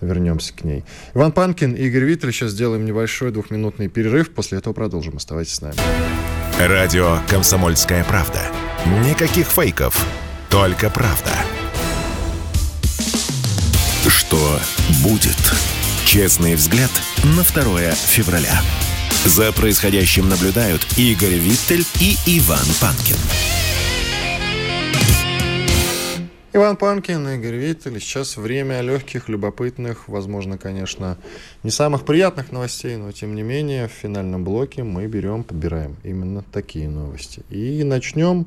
вернемся 0.00 0.54
к 0.54 0.64
ней. 0.64 0.84
Иван 1.14 1.32
Панкин, 1.32 1.74
Игорь 1.74 2.04
Виттель. 2.04 2.32
Сейчас 2.32 2.52
сделаем 2.52 2.84
небольшой 2.84 3.32
двухминутный 3.32 3.88
перерыв. 3.88 4.30
После 4.30 4.58
этого 4.58 4.72
продолжим. 4.72 5.16
Оставайтесь 5.16 5.54
с 5.54 5.60
нами. 5.60 5.76
Радио 6.58 7.18
«Комсомольская 7.28 8.04
правда». 8.04 8.40
Никаких 9.04 9.46
фейков, 9.48 10.06
только 10.48 10.90
правда. 10.90 11.32
Что 14.08 14.58
будет? 15.02 15.36
Честный 16.04 16.54
взгляд 16.54 16.90
на 17.24 17.42
2 17.42 17.90
февраля. 17.90 18.62
За 19.26 19.50
происходящим 19.50 20.28
наблюдают 20.28 20.86
Игорь 20.96 21.34
Виттель 21.34 21.84
и 22.00 22.14
Иван 22.38 22.64
Панкин. 22.80 23.16
Иван 26.52 26.76
Панкин, 26.76 27.28
Игорь 27.30 27.56
Виттель. 27.56 27.98
Сейчас 27.98 28.36
время 28.36 28.80
легких, 28.82 29.28
любопытных, 29.28 30.06
возможно, 30.06 30.58
конечно, 30.58 31.18
не 31.64 31.72
самых 31.72 32.04
приятных 32.04 32.52
новостей, 32.52 32.96
но 32.96 33.10
тем 33.10 33.34
не 33.34 33.42
менее 33.42 33.88
в 33.88 33.90
финальном 33.90 34.44
блоке 34.44 34.84
мы 34.84 35.08
берем, 35.08 35.42
подбираем 35.42 35.96
именно 36.04 36.44
такие 36.52 36.88
новости. 36.88 37.42
И 37.50 37.82
начнем 37.82 38.46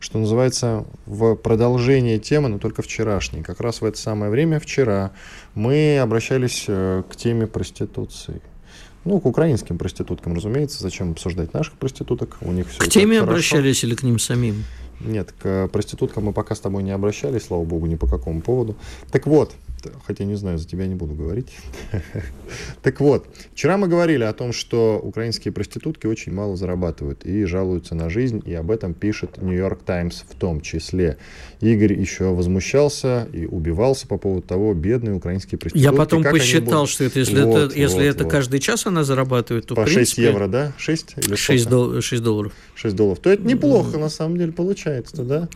что 0.00 0.18
называется, 0.18 0.84
в 1.06 1.34
продолжение 1.34 2.18
темы, 2.18 2.48
но 2.48 2.58
только 2.58 2.82
вчерашней. 2.82 3.42
Как 3.42 3.60
раз 3.60 3.80
в 3.80 3.84
это 3.84 3.98
самое 3.98 4.30
время, 4.30 4.60
вчера, 4.60 5.10
мы 5.54 5.98
обращались 5.98 6.66
э, 6.68 7.02
к 7.10 7.16
теме 7.16 7.48
проституции. 7.48 8.40
Ну, 9.08 9.20
к 9.20 9.24
украинским 9.24 9.78
проституткам, 9.78 10.34
разумеется. 10.34 10.82
Зачем 10.82 11.12
обсуждать 11.12 11.54
наших 11.54 11.72
проституток? 11.78 12.36
У 12.42 12.52
них 12.52 12.68
все 12.68 12.78
К 12.78 12.88
теме 12.88 13.20
обращались 13.20 13.82
или 13.82 13.94
к 13.94 14.02
ним 14.02 14.18
самим? 14.18 14.64
Нет, 15.00 15.32
к 15.32 15.68
проституткам 15.68 16.24
мы 16.24 16.34
пока 16.34 16.54
с 16.54 16.60
тобой 16.60 16.82
не 16.82 16.90
обращались, 16.90 17.44
слава 17.44 17.64
богу, 17.64 17.86
ни 17.86 17.94
по 17.94 18.06
какому 18.06 18.42
поводу. 18.42 18.76
Так 19.10 19.26
вот, 19.26 19.54
хотя 20.06 20.24
не 20.24 20.34
знаю, 20.34 20.58
за 20.58 20.66
тебя 20.66 20.86
не 20.86 20.94
буду 20.94 21.14
говорить. 21.14 21.48
Так 22.82 23.00
вот, 23.00 23.26
вчера 23.52 23.76
мы 23.76 23.88
говорили 23.88 24.24
о 24.24 24.32
том, 24.32 24.52
что 24.52 24.98
украинские 25.02 25.52
проститутки 25.52 26.06
очень 26.06 26.32
мало 26.32 26.56
зарабатывают 26.56 27.26
и 27.26 27.44
жалуются 27.44 27.94
на 27.94 28.08
жизнь, 28.08 28.42
и 28.46 28.54
об 28.54 28.70
этом 28.70 28.94
пишет 28.94 29.42
Нью-Йорк 29.42 29.82
Таймс 29.82 30.22
в 30.22 30.34
том 30.34 30.60
числе. 30.60 31.18
Игорь 31.60 31.92
еще 31.92 32.32
возмущался 32.32 33.28
и 33.32 33.44
убивался 33.46 34.06
по 34.06 34.16
поводу 34.16 34.46
того, 34.46 34.72
бедные 34.74 35.14
украинские 35.14 35.58
проститутки. 35.58 35.84
Я 35.84 35.92
потом 35.92 36.22
посчитал, 36.22 36.86
что 36.86 37.04
это, 37.04 37.18
если 37.18 37.42
вот, 37.42 37.58
это, 37.58 37.78
если 37.78 37.96
вот, 37.96 38.04
это 38.04 38.24
вот. 38.24 38.32
каждый 38.32 38.60
час 38.60 38.86
она 38.86 39.04
зарабатывает, 39.04 39.66
то 39.66 39.74
По 39.74 39.82
в 39.82 39.84
принципе... 39.84 40.04
6 40.04 40.18
евро, 40.18 40.46
да? 40.46 40.72
6 40.78 41.14
или 41.16 41.34
6, 41.34 41.68
дол- 41.68 42.00
6 42.00 42.22
долларов. 42.22 42.52
6 42.74 42.96
долларов. 42.96 43.18
То 43.18 43.30
это 43.30 43.42
неплохо, 43.42 43.98
на 43.98 44.08
самом 44.08 44.38
деле, 44.38 44.52
получается, 44.52 45.22
да? 45.22 45.48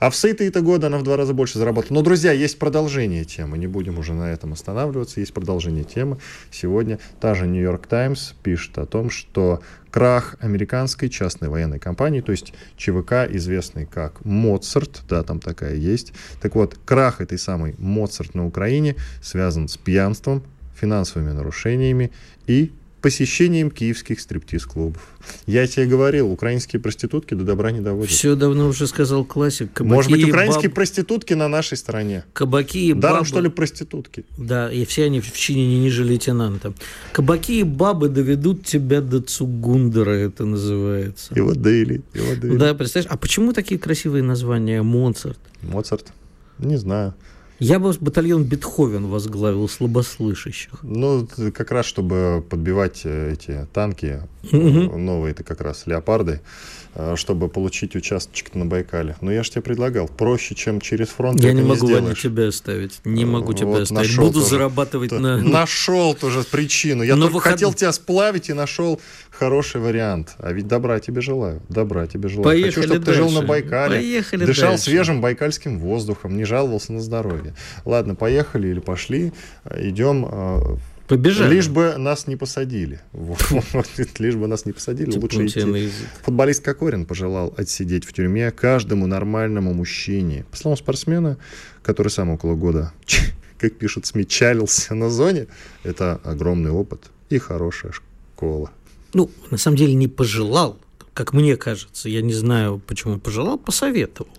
А 0.00 0.08
в 0.08 0.16
сытые-то 0.16 0.62
годы 0.62 0.86
она 0.86 0.98
в 0.98 1.02
два 1.02 1.16
раза 1.16 1.34
больше 1.34 1.58
заработала. 1.58 1.98
Но, 1.98 2.02
друзья, 2.02 2.32
есть 2.32 2.58
продолжение 2.58 3.24
темы. 3.24 3.58
Не 3.58 3.66
будем 3.66 3.98
уже 3.98 4.14
на 4.14 4.32
этом 4.32 4.54
останавливаться. 4.54 5.20
Есть 5.20 5.34
продолжение 5.34 5.84
темы. 5.84 6.16
Сегодня 6.50 6.98
та 7.20 7.34
же 7.34 7.46
Нью-Йорк 7.46 7.86
Таймс 7.86 8.32
пишет 8.42 8.78
о 8.78 8.86
том, 8.86 9.10
что 9.10 9.60
крах 9.90 10.36
американской 10.40 11.10
частной 11.10 11.50
военной 11.50 11.78
компании, 11.78 12.22
то 12.22 12.32
есть 12.32 12.54
ЧВК, 12.76 13.26
известный 13.28 13.84
как 13.84 14.24
Моцарт, 14.24 15.02
да, 15.08 15.22
там 15.22 15.38
такая 15.38 15.74
есть. 15.74 16.14
Так 16.40 16.54
вот, 16.54 16.78
крах 16.84 17.20
этой 17.20 17.38
самой 17.38 17.74
Моцарт 17.78 18.34
на 18.34 18.46
Украине 18.46 18.96
связан 19.22 19.68
с 19.68 19.76
пьянством, 19.76 20.42
финансовыми 20.74 21.32
нарушениями 21.32 22.10
и 22.46 22.72
посещением 23.00 23.70
киевских 23.70 24.20
стриптиз-клубов. 24.20 25.02
Я 25.46 25.66
тебе 25.66 25.86
говорил, 25.86 26.30
украинские 26.30 26.80
проститутки 26.80 27.34
до 27.34 27.44
добра 27.44 27.70
не 27.70 27.80
доводят. 27.80 28.10
Все 28.10 28.34
давно 28.34 28.68
уже 28.68 28.86
сказал 28.86 29.24
классик. 29.24 29.72
Кабаки 29.72 29.94
Может 29.94 30.10
быть, 30.10 30.28
украинские 30.28 30.68
баб... 30.68 30.74
проститутки 30.74 31.34
на 31.34 31.48
нашей 31.48 31.76
стороне. 31.76 32.24
Кабаки 32.32 32.78
и 32.78 32.92
Даром, 32.92 33.18
бабы... 33.18 33.26
что 33.26 33.40
ли, 33.40 33.48
проститутки? 33.48 34.24
Да, 34.36 34.70
и 34.70 34.84
все 34.84 35.04
они 35.04 35.20
в 35.20 35.32
чине 35.32 35.66
не 35.66 35.80
ниже 35.80 36.04
лейтенанта. 36.04 36.72
Кабаки 37.12 37.60
и 37.60 37.62
бабы 37.62 38.08
доведут 38.08 38.64
тебя 38.64 39.00
до 39.00 39.20
Цугундера, 39.20 40.10
это 40.10 40.44
называется. 40.44 41.34
И 41.34 41.40
вот 41.40 41.60
довели, 41.60 42.02
и 42.14 42.18
вот 42.20 42.40
довели. 42.40 42.58
Да, 42.58 42.74
представляешь, 42.74 43.10
а 43.12 43.16
почему 43.16 43.52
такие 43.52 43.78
красивые 43.78 44.22
названия? 44.22 44.82
Моцарт. 44.82 45.38
Моцарт? 45.62 46.12
Не 46.58 46.76
знаю. 46.76 47.14
Я 47.60 47.78
бы 47.78 47.92
батальон 48.00 48.44
Бетховен 48.44 49.06
возглавил 49.06 49.68
слабослышащих. 49.68 50.78
Ну, 50.82 51.28
как 51.54 51.70
раз, 51.70 51.84
чтобы 51.84 52.42
подбивать 52.48 53.02
э, 53.04 53.34
эти 53.34 53.68
танки, 53.72 54.22
угу. 54.44 54.96
новые 54.98 55.32
это 55.32 55.44
как 55.44 55.60
раз 55.60 55.86
леопарды, 55.86 56.40
чтобы 57.16 57.48
получить 57.48 57.94
участочек 57.96 58.54
на 58.54 58.66
Байкале. 58.66 59.16
Но 59.20 59.32
я 59.32 59.42
же 59.42 59.50
тебе 59.50 59.62
предлагал, 59.62 60.08
проще, 60.08 60.54
чем 60.54 60.80
через 60.80 61.08
фронт. 61.08 61.40
Я 61.40 61.52
не 61.52 61.62
могу 61.62 61.88
не 61.88 62.14
тебя 62.14 62.48
оставить. 62.48 63.00
Не 63.04 63.24
могу 63.24 63.52
тебя 63.52 63.68
вот 63.68 63.82
оставить. 63.82 64.16
Буду 64.16 64.40
тоже, 64.40 64.46
зарабатывать 64.46 65.12
на... 65.12 65.38
Нашел 65.38 66.14
тоже 66.14 66.42
причину. 66.42 67.02
Я 67.02 67.16
Но 67.16 67.22
только 67.22 67.34
выход... 67.34 67.52
хотел 67.52 67.72
тебя 67.72 67.92
сплавить 67.92 68.50
и 68.50 68.52
нашел 68.52 69.00
хороший 69.30 69.80
вариант. 69.80 70.34
А 70.38 70.52
ведь 70.52 70.66
добра 70.66 71.00
тебе 71.00 71.20
желаю. 71.20 71.62
Добра 71.68 72.06
тебе 72.06 72.28
желаю. 72.28 72.44
Поехали 72.44 72.70
Хочу, 72.70 72.82
чтобы 72.82 73.04
дальше. 73.04 73.20
ты 73.20 73.28
жил 73.28 73.30
на 73.40 73.46
Байкале. 73.46 73.96
Поехали 73.96 74.44
дышал 74.44 74.70
дальше. 74.70 74.84
свежим 74.84 75.20
байкальским 75.20 75.78
воздухом, 75.78 76.36
не 76.36 76.44
жаловался 76.44 76.92
на 76.92 77.00
здоровье. 77.00 77.54
Ладно, 77.84 78.14
поехали 78.14 78.68
или 78.68 78.80
пошли, 78.80 79.32
идем 79.76 80.26
э, 80.30 80.76
Побежали. 81.10 81.56
Лишь 81.56 81.68
бы 81.68 81.96
нас 81.98 82.28
не 82.28 82.36
посадили. 82.36 83.00
Лишь 84.18 84.36
бы 84.36 84.46
нас 84.46 84.64
не 84.64 84.70
посадили, 84.70 85.10
лучше 85.10 85.44
идти. 85.44 85.90
Футболист 86.22 86.62
Кокорин 86.62 87.04
пожелал 87.04 87.52
отсидеть 87.56 88.04
в 88.04 88.12
тюрьме 88.12 88.52
каждому 88.52 89.08
нормальному 89.08 89.74
мужчине. 89.74 90.44
По 90.52 90.56
словам 90.56 90.76
спортсмена, 90.78 91.36
который 91.82 92.10
сам 92.10 92.30
около 92.30 92.54
года, 92.54 92.92
как 93.58 93.74
пишут 93.74 94.06
СМИ, 94.06 94.24
чалился 94.24 94.94
на 94.94 95.10
зоне, 95.10 95.48
это 95.82 96.20
огромный 96.22 96.70
опыт 96.70 97.10
и 97.28 97.38
хорошая 97.38 97.90
школа. 97.90 98.70
Ну, 99.12 99.32
на 99.50 99.58
самом 99.58 99.78
деле 99.78 99.94
не 99.94 100.06
пожелал, 100.06 100.78
как 101.12 101.32
мне 101.32 101.56
кажется. 101.56 102.08
Я 102.08 102.22
не 102.22 102.34
знаю, 102.34 102.80
почему 102.86 103.18
пожелал, 103.18 103.58
посоветовал. 103.58 104.30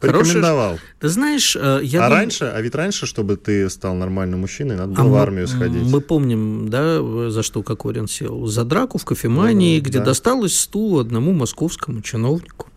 Порекомендовал. 0.00 0.78
Ты 0.98 1.08
знаешь, 1.08 1.56
э, 1.56 1.80
я... 1.82 2.06
А 2.06 2.08
дум... 2.08 2.18
раньше, 2.18 2.44
а 2.44 2.60
ведь 2.60 2.74
раньше, 2.74 3.06
чтобы 3.06 3.36
ты 3.36 3.68
стал 3.68 3.94
нормальным 3.94 4.40
мужчиной, 4.40 4.76
надо 4.76 4.92
было 4.92 5.04
а 5.04 5.08
в 5.08 5.14
армию 5.14 5.46
сходить. 5.46 5.82
Мы 5.82 6.00
помним, 6.00 6.68
да, 6.68 7.30
за 7.30 7.42
что 7.42 7.62
Кокорин 7.62 8.08
сел. 8.08 8.46
За 8.46 8.64
драку 8.64 8.98
в 8.98 9.04
кофемании, 9.04 9.78
ну, 9.78 9.84
где 9.84 9.98
да. 9.98 10.06
досталось 10.06 10.58
стул 10.58 10.98
одному 10.98 11.32
московскому 11.32 12.00
чиновнику. 12.00 12.68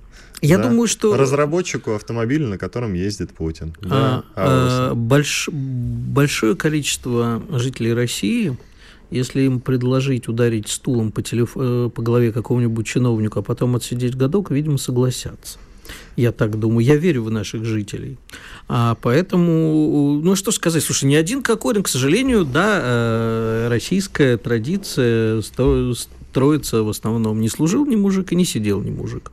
Я 0.42 0.58
да. 0.58 0.68
думаю, 0.68 0.88
что... 0.88 1.16
Разработчику 1.16 1.94
автомобиля, 1.94 2.48
на 2.48 2.58
котором 2.58 2.94
ездит 2.94 3.32
Путин. 3.32 3.74
А, 3.84 3.88
да, 3.88 4.24
а, 4.36 4.94
больш... 4.94 5.48
Большое 5.52 6.56
количество 6.56 7.42
жителей 7.50 7.94
России 7.94 8.58
если 9.14 9.44
им 9.44 9.60
предложить 9.60 10.28
ударить 10.28 10.68
стулом 10.68 11.12
по, 11.12 11.22
телеф... 11.22 11.52
Э, 11.56 11.90
по 11.94 12.02
голове 12.02 12.32
какому-нибудь 12.32 12.88
чиновнику, 12.88 13.40
а 13.40 13.42
потом 13.44 13.76
отсидеть 13.76 14.16
годок, 14.16 14.50
видимо, 14.50 14.80
согласятся. 14.80 15.60
Я 16.16 16.32
так 16.32 16.60
думаю. 16.60 16.86
Я 16.86 16.96
верю 16.96 17.24
в 17.24 17.32
наших 17.32 17.66
жителей. 17.66 18.18
А 18.68 18.96
поэтому, 19.02 20.22
ну 20.24 20.36
что 20.36 20.52
сказать, 20.52 20.84
слушай, 20.84 21.06
ни 21.06 21.16
один 21.16 21.42
Кокорин, 21.42 21.84
к 21.84 21.88
сожалению, 21.88 22.46
да, 22.46 22.80
э, 22.82 23.68
российская 23.70 24.38
традиция 24.38 25.42
строится 25.42 26.84
в 26.84 26.90
основном 26.90 27.42
не 27.42 27.50
служил 27.50 27.86
ни 27.86 27.96
мужик 27.96 28.32
и 28.32 28.36
не 28.36 28.46
сидел 28.46 28.82
ни 28.82 28.92
мужик. 28.92 29.32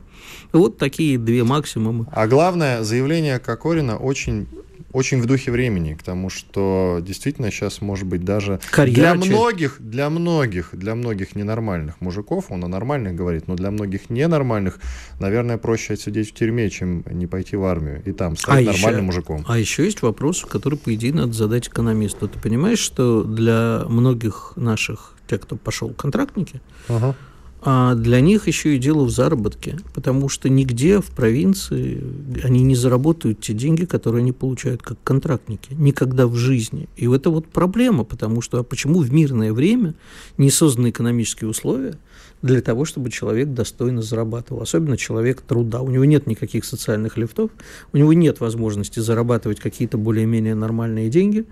Вот 0.52 0.78
такие 0.78 1.18
две 1.18 1.44
максимумы. 1.44 2.06
А 2.12 2.26
главное, 2.26 2.82
заявление 2.82 3.38
Кокорина 3.38 3.96
очень 3.96 4.46
очень 4.92 5.20
в 5.20 5.26
духе 5.26 5.50
времени, 5.50 5.94
к 5.94 6.02
тому, 6.02 6.30
что 6.30 6.98
действительно 7.02 7.50
сейчас, 7.50 7.80
может 7.80 8.06
быть, 8.06 8.24
даже 8.24 8.60
Карьера 8.70 9.14
для 9.14 9.14
многих, 9.14 9.76
для 9.78 10.10
многих, 10.10 10.70
для 10.72 10.94
многих 10.94 11.36
ненормальных 11.36 12.00
мужиков, 12.00 12.46
он 12.50 12.64
о 12.64 12.68
нормальных 12.68 13.14
говорит, 13.14 13.48
но 13.48 13.54
для 13.54 13.70
многих 13.70 14.10
ненормальных, 14.10 14.80
наверное, 15.18 15.58
проще 15.58 15.94
отсидеть 15.94 16.30
в 16.30 16.34
тюрьме, 16.34 16.70
чем 16.70 17.04
не 17.10 17.26
пойти 17.26 17.56
в 17.56 17.64
армию 17.64 18.02
и 18.04 18.12
там 18.12 18.36
стать 18.36 18.66
а 18.66 18.72
нормальным 18.72 19.06
еще, 19.06 19.12
мужиком. 19.12 19.44
А 19.46 19.58
еще 19.58 19.84
есть 19.84 20.02
вопрос, 20.02 20.44
который, 20.44 20.78
по 20.78 20.94
идее, 20.94 21.12
надо 21.12 21.32
задать 21.32 21.68
экономисту. 21.68 22.28
Ты 22.28 22.38
понимаешь, 22.38 22.80
что 22.80 23.22
для 23.22 23.84
многих 23.88 24.52
наших, 24.56 25.14
тех, 25.26 25.40
кто 25.42 25.56
пошел 25.56 25.90
контрактники, 25.90 26.60
uh-huh 26.88 27.14
а 27.62 27.94
для 27.94 28.20
них 28.20 28.46
еще 28.46 28.74
и 28.74 28.78
дело 28.78 29.04
в 29.04 29.10
заработке, 29.10 29.78
потому 29.94 30.28
что 30.30 30.48
нигде 30.48 31.00
в 31.00 31.10
провинции 31.10 32.02
они 32.42 32.62
не 32.62 32.74
заработают 32.74 33.40
те 33.40 33.52
деньги, 33.52 33.84
которые 33.84 34.22
они 34.22 34.32
получают 34.32 34.82
как 34.82 34.96
контрактники, 35.04 35.74
никогда 35.74 36.26
в 36.26 36.36
жизни. 36.36 36.88
И 36.96 37.06
это 37.06 37.28
вот 37.28 37.46
проблема, 37.46 38.04
потому 38.04 38.40
что 38.40 38.58
а 38.60 38.62
почему 38.62 39.00
в 39.00 39.12
мирное 39.12 39.52
время 39.52 39.94
не 40.38 40.50
созданы 40.50 40.88
экономические 40.88 41.50
условия 41.50 41.98
для 42.40 42.62
того, 42.62 42.86
чтобы 42.86 43.10
человек 43.10 43.48
достойно 43.48 44.00
зарабатывал, 44.00 44.62
особенно 44.62 44.96
человек 44.96 45.42
труда. 45.42 45.82
У 45.82 45.90
него 45.90 46.06
нет 46.06 46.26
никаких 46.26 46.64
социальных 46.64 47.18
лифтов, 47.18 47.50
у 47.92 47.96
него 47.98 48.14
нет 48.14 48.40
возможности 48.40 49.00
зарабатывать 49.00 49.60
какие-то 49.60 49.98
более-менее 49.98 50.54
нормальные 50.54 51.10
деньги, 51.10 51.44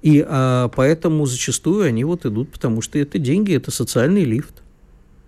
и 0.00 0.24
а, 0.26 0.68
поэтому 0.68 1.26
зачастую 1.26 1.84
они 1.84 2.04
вот 2.04 2.24
идут, 2.24 2.50
потому 2.50 2.80
что 2.80 2.98
это 2.98 3.18
деньги, 3.18 3.54
это 3.54 3.70
социальный 3.70 4.24
лифт. 4.24 4.62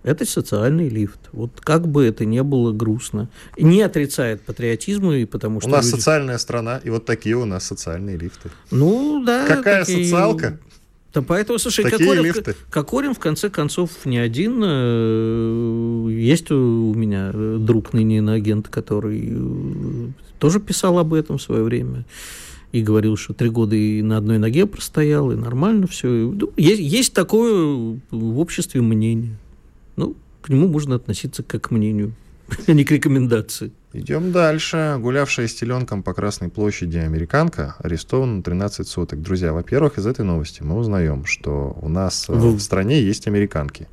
Это 0.03 0.25
социальный 0.25 0.89
лифт. 0.89 1.19
Вот 1.31 1.61
как 1.61 1.87
бы 1.87 2.05
это 2.05 2.25
ни 2.25 2.41
было 2.41 2.73
грустно. 2.73 3.29
Не 3.57 3.81
отрицает 3.81 4.41
патриотизма, 4.41 5.15
и 5.15 5.25
потому 5.25 5.61
что... 5.61 5.69
У 5.69 5.71
нас 5.71 5.85
люди... 5.85 5.95
социальная 5.95 6.37
страна, 6.37 6.81
и 6.83 6.89
вот 6.89 7.05
такие 7.05 7.35
у 7.37 7.45
нас 7.45 7.65
социальные 7.65 8.17
лифты. 8.17 8.49
Ну, 8.69 9.23
да. 9.25 9.47
Какая 9.47 9.85
такие... 9.85 10.03
социалка? 10.05 10.59
Да 11.13 11.21
поэтому, 11.21 11.59
слушай, 11.59 11.83
Такие 11.83 11.99
Кокорин, 11.99 12.23
лифты. 12.23 12.55
Кокорин, 12.71 13.13
в 13.13 13.19
конце 13.19 13.49
концов, 13.49 13.91
не 14.03 14.17
один. 14.17 14.61
Э, 14.63 16.07
есть 16.09 16.49
у 16.49 16.93
меня 16.95 17.31
друг 17.31 17.93
ныне 17.93 18.19
агент, 18.31 18.67
который 18.67 19.29
э, 19.31 20.07
тоже 20.39 20.59
писал 20.59 20.97
об 20.97 21.13
этом 21.13 21.37
в 21.37 21.41
свое 21.41 21.63
время. 21.63 22.03
и 22.73 22.81
говорил, 22.81 23.15
что 23.15 23.33
три 23.33 23.49
года 23.49 23.75
и 23.75 24.01
на 24.01 24.17
одной 24.17 24.39
ноге 24.39 24.65
простоял, 24.65 25.31
и 25.31 25.35
нормально 25.35 25.85
все. 25.85 26.07
Ну, 26.07 26.51
есть, 26.57 26.81
есть 26.81 27.13
такое 27.13 27.99
в 28.09 28.39
обществе 28.39 28.81
мнение. 28.81 29.37
Ну, 29.95 30.15
к 30.41 30.49
нему 30.49 30.67
можно 30.67 30.95
относиться 30.95 31.43
как 31.43 31.69
к 31.69 31.71
мнению, 31.71 32.13
а 32.67 32.71
не 32.73 32.83
к 32.83 32.91
рекомендации. 32.91 33.71
Идем 33.95 34.31
дальше. 34.31 34.97
Гулявшая 34.99 35.47
с 35.47 35.53
теленком 35.53 36.01
по 36.01 36.15
Красной 36.15 36.49
площади 36.49 36.97
американка 36.97 37.75
арестована 37.77 38.37
на 38.37 38.43
13 38.43 38.87
суток. 38.87 39.21
Друзья, 39.21 39.53
во-первых, 39.53 39.99
из 39.99 40.07
этой 40.07 40.25
новости 40.25 40.63
мы 40.63 40.77
узнаем, 40.77 41.25
что 41.25 41.77
у 41.79 41.89
нас 41.89 42.27
э, 42.27 42.33
в, 42.33 42.55
в 42.55 42.59
стране 42.59 43.03
есть 43.03 43.27
американки. 43.27 43.87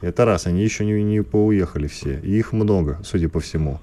Это 0.00 0.24
раз, 0.24 0.46
они 0.46 0.64
еще 0.64 0.86
не, 0.86 1.02
не 1.02 1.22
поуехали 1.22 1.88
все. 1.88 2.20
И 2.20 2.38
их 2.38 2.52
много, 2.52 3.02
судя 3.04 3.28
по 3.28 3.38
всему. 3.40 3.82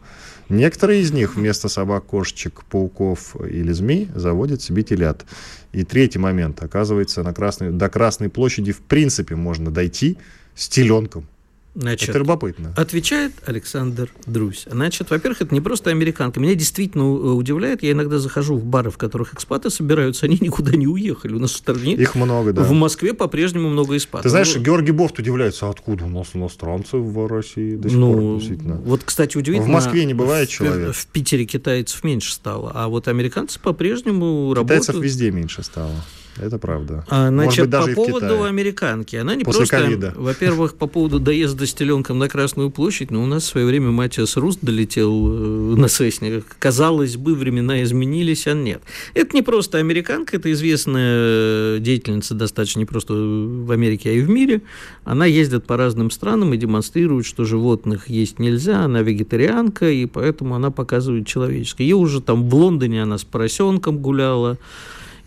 Некоторые 0.49 1.01
из 1.01 1.11
них 1.11 1.35
вместо 1.35 1.69
собак, 1.69 2.07
кошечек, 2.07 2.63
пауков 2.65 3.35
или 3.39 3.71
змей 3.71 4.09
заводят 4.15 4.63
себе 4.63 4.81
телят. 4.81 5.27
И 5.73 5.83
третий 5.83 6.17
момент. 6.17 6.63
Оказывается, 6.63 7.21
на 7.21 7.35
Красной, 7.35 7.71
до 7.71 7.87
Красной 7.87 8.29
площади 8.29 8.71
в 8.71 8.81
принципе 8.81 9.35
можно 9.35 9.69
дойти 9.69 10.17
с 10.55 10.67
теленком. 10.67 11.27
Значит, 11.73 12.09
это 12.09 12.19
любопытно. 12.19 12.73
Отвечает 12.75 13.31
Александр 13.45 14.09
Друзь. 14.25 14.65
Значит, 14.69 15.09
во-первых, 15.09 15.41
это 15.41 15.53
не 15.53 15.61
просто 15.61 15.89
американка. 15.89 16.39
Меня 16.39 16.55
действительно 16.55 17.03
э, 17.03 17.05
удивляет. 17.05 17.81
Я 17.81 17.91
иногда 17.91 18.19
захожу 18.19 18.57
в 18.57 18.65
бары, 18.65 18.91
в 18.91 18.97
которых 18.97 19.33
экспаты 19.33 19.69
собираются, 19.69 20.25
они 20.25 20.37
никуда 20.41 20.73
не 20.73 20.87
уехали. 20.87 21.33
У 21.33 21.39
нас 21.39 21.51
в 21.51 21.55
стране... 21.55 21.93
Их 21.93 22.15
много, 22.15 22.51
да. 22.51 22.63
В 22.63 22.71
Москве 22.71 23.13
по-прежнему 23.13 23.69
много 23.69 23.95
экспатов. 23.95 24.23
Ты 24.23 24.29
знаешь, 24.29 24.53
ну, 24.53 24.61
Георгий 24.61 24.91
Бофт 24.91 25.17
удивляется, 25.19 25.69
откуда 25.69 26.05
у 26.05 26.09
нас 26.09 26.29
иностранцы 26.33 26.97
в 26.97 27.27
России 27.27 27.75
до 27.75 27.87
сих 27.89 27.97
ну, 27.97 28.13
пор, 28.13 28.39
действительно. 28.39 28.75
Вот, 28.75 29.03
кстати, 29.05 29.37
удивительно. 29.37 29.69
В 29.69 29.71
Москве 29.71 30.03
не 30.03 30.13
бывает 30.13 30.49
в, 30.49 30.51
человек. 30.51 30.93
В 30.93 31.07
Питере 31.07 31.45
китайцев 31.45 32.03
меньше 32.03 32.33
стало, 32.33 32.71
а 32.75 32.89
вот 32.89 33.07
американцы 33.07 33.59
по-прежнему 33.59 34.53
работают. 34.53 34.81
Китайцев 34.81 35.01
везде 35.03 35.31
меньше 35.31 35.63
стало. 35.63 35.95
Это 36.37 36.57
правда. 36.57 37.05
А, 37.09 37.29
значит, 37.29 37.61
быть, 37.61 37.69
даже 37.69 37.93
по 37.93 38.05
поводу 38.05 38.43
американки. 38.43 39.15
Она 39.15 39.35
не 39.35 39.43
После 39.43 39.59
просто, 39.59 39.77
ковида. 39.77 40.13
во-первых, 40.15 40.75
по 40.75 40.87
поводу 40.87 41.19
доезда 41.19 41.65
с 41.65 41.73
теленком 41.73 42.19
на 42.19 42.29
Красную 42.29 42.71
площадь, 42.71 43.11
но 43.11 43.21
у 43.21 43.25
нас 43.25 43.43
в 43.43 43.47
свое 43.47 43.65
время 43.67 43.91
Матиас 43.91 44.37
Руст 44.37 44.59
долетел 44.61 45.27
э, 45.27 45.75
на 45.75 45.89
Сесне. 45.89 46.41
Казалось 46.59 47.17
бы, 47.17 47.35
времена 47.35 47.83
изменились, 47.83 48.47
а 48.47 48.53
нет. 48.53 48.81
Это 49.13 49.35
не 49.35 49.41
просто 49.41 49.77
американка, 49.77 50.37
это 50.37 50.51
известная 50.51 51.79
деятельница 51.79 52.33
достаточно 52.33 52.79
не 52.79 52.85
просто 52.85 53.13
в 53.13 53.71
Америке, 53.71 54.09
а 54.09 54.13
и 54.13 54.21
в 54.21 54.29
мире. 54.29 54.61
Она 55.03 55.25
ездит 55.25 55.65
по 55.65 55.77
разным 55.77 56.11
странам 56.11 56.53
и 56.53 56.57
демонстрирует, 56.57 57.25
что 57.25 57.43
животных 57.43 58.09
есть 58.09 58.39
нельзя, 58.39 58.83
она 58.83 59.01
вегетарианка, 59.01 59.89
и 59.89 60.05
поэтому 60.05 60.55
она 60.55 60.71
показывает 60.71 61.27
человеческое. 61.27 61.83
Ее 61.83 61.95
уже 61.97 62.21
там 62.21 62.49
в 62.49 62.55
Лондоне 62.55 63.03
она 63.03 63.17
с 63.17 63.23
поросенком 63.23 63.99
гуляла, 63.99 64.57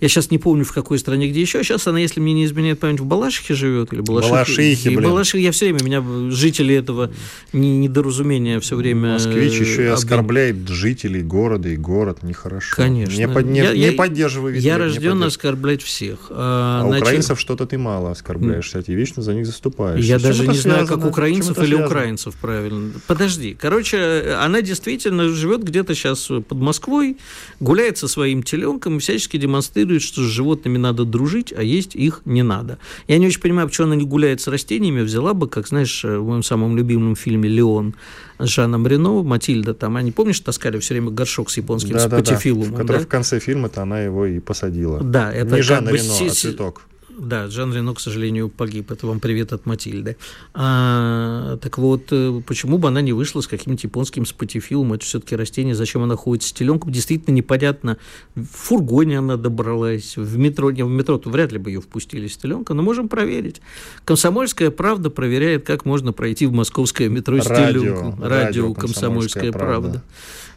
я 0.04 0.08
сейчас 0.10 0.30
не 0.30 0.36
помню, 0.36 0.66
в 0.66 0.72
какой 0.74 0.98
стране, 0.98 1.28
где 1.28 1.40
еще. 1.40 1.64
Сейчас 1.64 1.86
она, 1.86 1.98
если 1.98 2.20
мне 2.20 2.34
не 2.34 2.44
изменяет 2.44 2.78
память, 2.78 3.00
в 3.00 3.06
Балашихе 3.06 3.54
живет. 3.54 3.90
Или 3.94 4.02
Балашихе. 4.02 4.32
Балашихе, 4.34 4.90
блин. 4.90 5.02
Балашихе. 5.08 5.42
Я 5.42 5.50
все 5.50 5.72
время, 5.72 5.82
меня 5.82 6.30
жители 6.30 6.74
этого 6.74 7.10
недоразумения 7.54 8.60
все 8.60 8.76
время... 8.76 9.14
Москвич 9.14 9.58
еще 9.58 9.84
и 9.84 9.86
оскорбляет 9.86 10.68
жителей 10.68 11.22
города 11.22 11.70
и 11.70 11.76
город. 11.76 12.22
Нехорошо. 12.22 12.76
Конечно. 12.76 13.16
Не, 13.16 13.28
под, 13.28 13.46
не, 13.46 13.60
я, 13.60 13.72
не 13.72 13.80
я, 13.80 13.92
поддерживаю. 13.92 14.60
Я 14.60 14.76
рожден 14.76 15.22
оскорблять 15.22 15.82
всех. 15.82 16.26
А, 16.28 16.82
а 16.82 16.86
значит, 16.86 17.02
украинцев 17.02 17.40
что-то 17.40 17.64
ты 17.64 17.78
мало 17.78 18.10
оскорбляешь, 18.10 18.66
кстати, 18.66 18.90
вечно 18.90 19.22
за 19.22 19.32
них 19.32 19.46
заступаешь. 19.46 20.04
Я 20.04 20.18
даже 20.18 20.46
не 20.46 20.58
знаю, 20.58 20.86
как 20.86 21.02
украинцев 21.06 21.56
или 21.56 21.68
связано? 21.68 21.86
украинцев 21.86 22.34
правильно. 22.42 22.92
Подожди. 23.06 23.56
Короче, 23.58 24.36
она 24.38 24.60
действительно 24.60 25.30
живет 25.30 25.64
где-то 25.64 25.94
сейчас 25.94 26.26
под 26.26 26.58
Москвой, 26.58 27.16
гуляет 27.58 27.96
со 27.96 28.06
своим 28.06 28.42
теленком 28.42 28.98
и 28.98 29.00
всячески 29.00 29.38
демонстрирует, 29.38 29.93
что 30.02 30.22
с 30.22 30.26
животными 30.26 30.78
надо 30.78 31.04
дружить, 31.04 31.52
а 31.56 31.62
есть 31.62 31.94
их 31.94 32.22
не 32.24 32.42
надо. 32.42 32.78
Я 33.08 33.18
не 33.18 33.26
очень 33.26 33.40
понимаю, 33.40 33.68
почему 33.68 33.88
она 33.88 33.96
не 33.96 34.04
гуляет 34.04 34.40
с 34.40 34.48
растениями, 34.48 35.02
взяла 35.02 35.34
бы, 35.34 35.48
как, 35.48 35.68
знаешь, 35.68 36.04
в 36.04 36.22
моем 36.22 36.42
самом 36.42 36.76
любимом 36.76 37.16
фильме 37.16 37.48
«Леон» 37.48 37.94
с 38.38 38.48
Жаном 38.48 38.86
Рено, 38.86 39.22
Матильда, 39.22 39.74
там, 39.74 39.96
они, 39.96 40.12
помнишь, 40.12 40.40
таскали 40.40 40.78
все 40.78 40.94
время 40.94 41.10
горшок 41.10 41.50
с 41.50 41.56
японским 41.56 41.94
да, 41.94 42.00
спатифилумом? 42.00 42.70
Да, 42.70 42.76
да, 42.76 42.82
который 42.82 42.98
да? 42.98 43.04
в 43.04 43.08
конце 43.08 43.38
фильма-то 43.38 43.82
она 43.82 44.00
его 44.00 44.26
и 44.26 44.40
посадила. 44.40 45.00
Да, 45.00 45.32
это 45.32 45.56
не 45.56 45.62
Жан 45.62 45.88
Рено, 45.88 46.12
а 46.20 46.28
цветок. 46.30 46.82
Да, 47.16 47.48
Жан 47.48 47.72
Рено, 47.72 47.94
к 47.94 48.00
сожалению, 48.00 48.48
погиб. 48.48 48.90
Это 48.90 49.06
вам 49.06 49.20
привет 49.20 49.52
от 49.52 49.66
Матильды. 49.66 50.16
А, 50.52 51.56
так 51.58 51.78
вот, 51.78 52.08
э, 52.10 52.42
почему 52.46 52.78
бы 52.78 52.88
она 52.88 53.00
не 53.02 53.12
вышла 53.12 53.40
с 53.40 53.46
каким-нибудь 53.46 53.84
японским 53.84 54.26
спатифилом? 54.26 54.92
Это 54.92 55.04
все-таки 55.04 55.36
растение. 55.36 55.74
Зачем 55.74 56.02
она 56.02 56.16
ходит 56.16 56.42
с 56.42 56.52
теленком? 56.52 56.90
Действительно 56.90 57.34
непонятно. 57.34 57.98
В 58.34 58.44
фургоне 58.44 59.18
она 59.18 59.36
добралась. 59.36 60.16
В 60.16 60.38
метро, 60.38 60.70
не 60.72 60.82
в 60.82 60.88
метро, 60.88 61.18
то 61.18 61.30
вряд 61.30 61.52
ли 61.52 61.58
бы 61.58 61.70
ее 61.70 61.80
впустили 61.80 62.26
с 62.26 62.36
теленком, 62.36 62.76
но 62.76 62.82
можем 62.82 63.08
проверить. 63.08 63.60
Комсомольская 64.04 64.70
правда 64.70 65.08
проверяет, 65.08 65.64
как 65.64 65.84
можно 65.84 66.12
пройти 66.12 66.46
в 66.46 66.52
московское 66.52 67.08
метро 67.08 67.40
с 67.40 67.46
радио, 67.46 67.80
теленком. 67.80 68.22
Радио, 68.22 68.28
радио 68.28 68.74
«Комсомольская, 68.74 69.52
правда». 69.52 69.88
правда. 69.90 70.02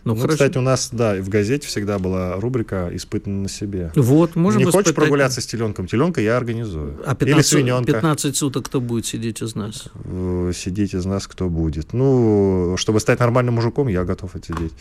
Ну, 0.08 0.22
ну 0.22 0.28
кстати, 0.28 0.58
у 0.58 0.62
нас, 0.62 0.90
да, 0.92 1.16
в 1.16 1.30
газете 1.30 1.68
всегда 1.68 2.00
была 2.00 2.36
рубрика 2.40 2.90
«Испытано 2.94 3.44
на 3.44 3.50
себе». 3.50 3.92
Вот, 3.96 4.36
можем 4.36 4.60
Не 4.60 4.64
испытать... 4.64 4.86
хочешь 4.86 4.96
прогуляться 4.96 5.42
с 5.42 5.46
теленком? 5.46 5.88
Теленка 5.88 6.22
я 6.22 6.38
организую. 6.38 7.00
А 7.06 7.16
15, 7.16 7.28
Или 7.28 7.42
свиненка. 7.42 7.94
15 7.94 8.36
суток 8.36 8.66
кто 8.66 8.80
будет 8.80 9.06
сидеть 9.06 9.42
из 9.42 9.56
нас? 9.56 9.86
Сидеть 10.56 10.94
из 10.94 11.06
нас 11.06 11.28
кто 11.28 11.50
будет? 11.50 11.94
Ну, 11.94 12.76
чтобы 12.78 13.00
стать 13.00 13.20
нормальным 13.20 13.56
мужиком, 13.56 13.88
я 13.88 14.06
готов 14.06 14.36
отсидеть. 14.36 14.74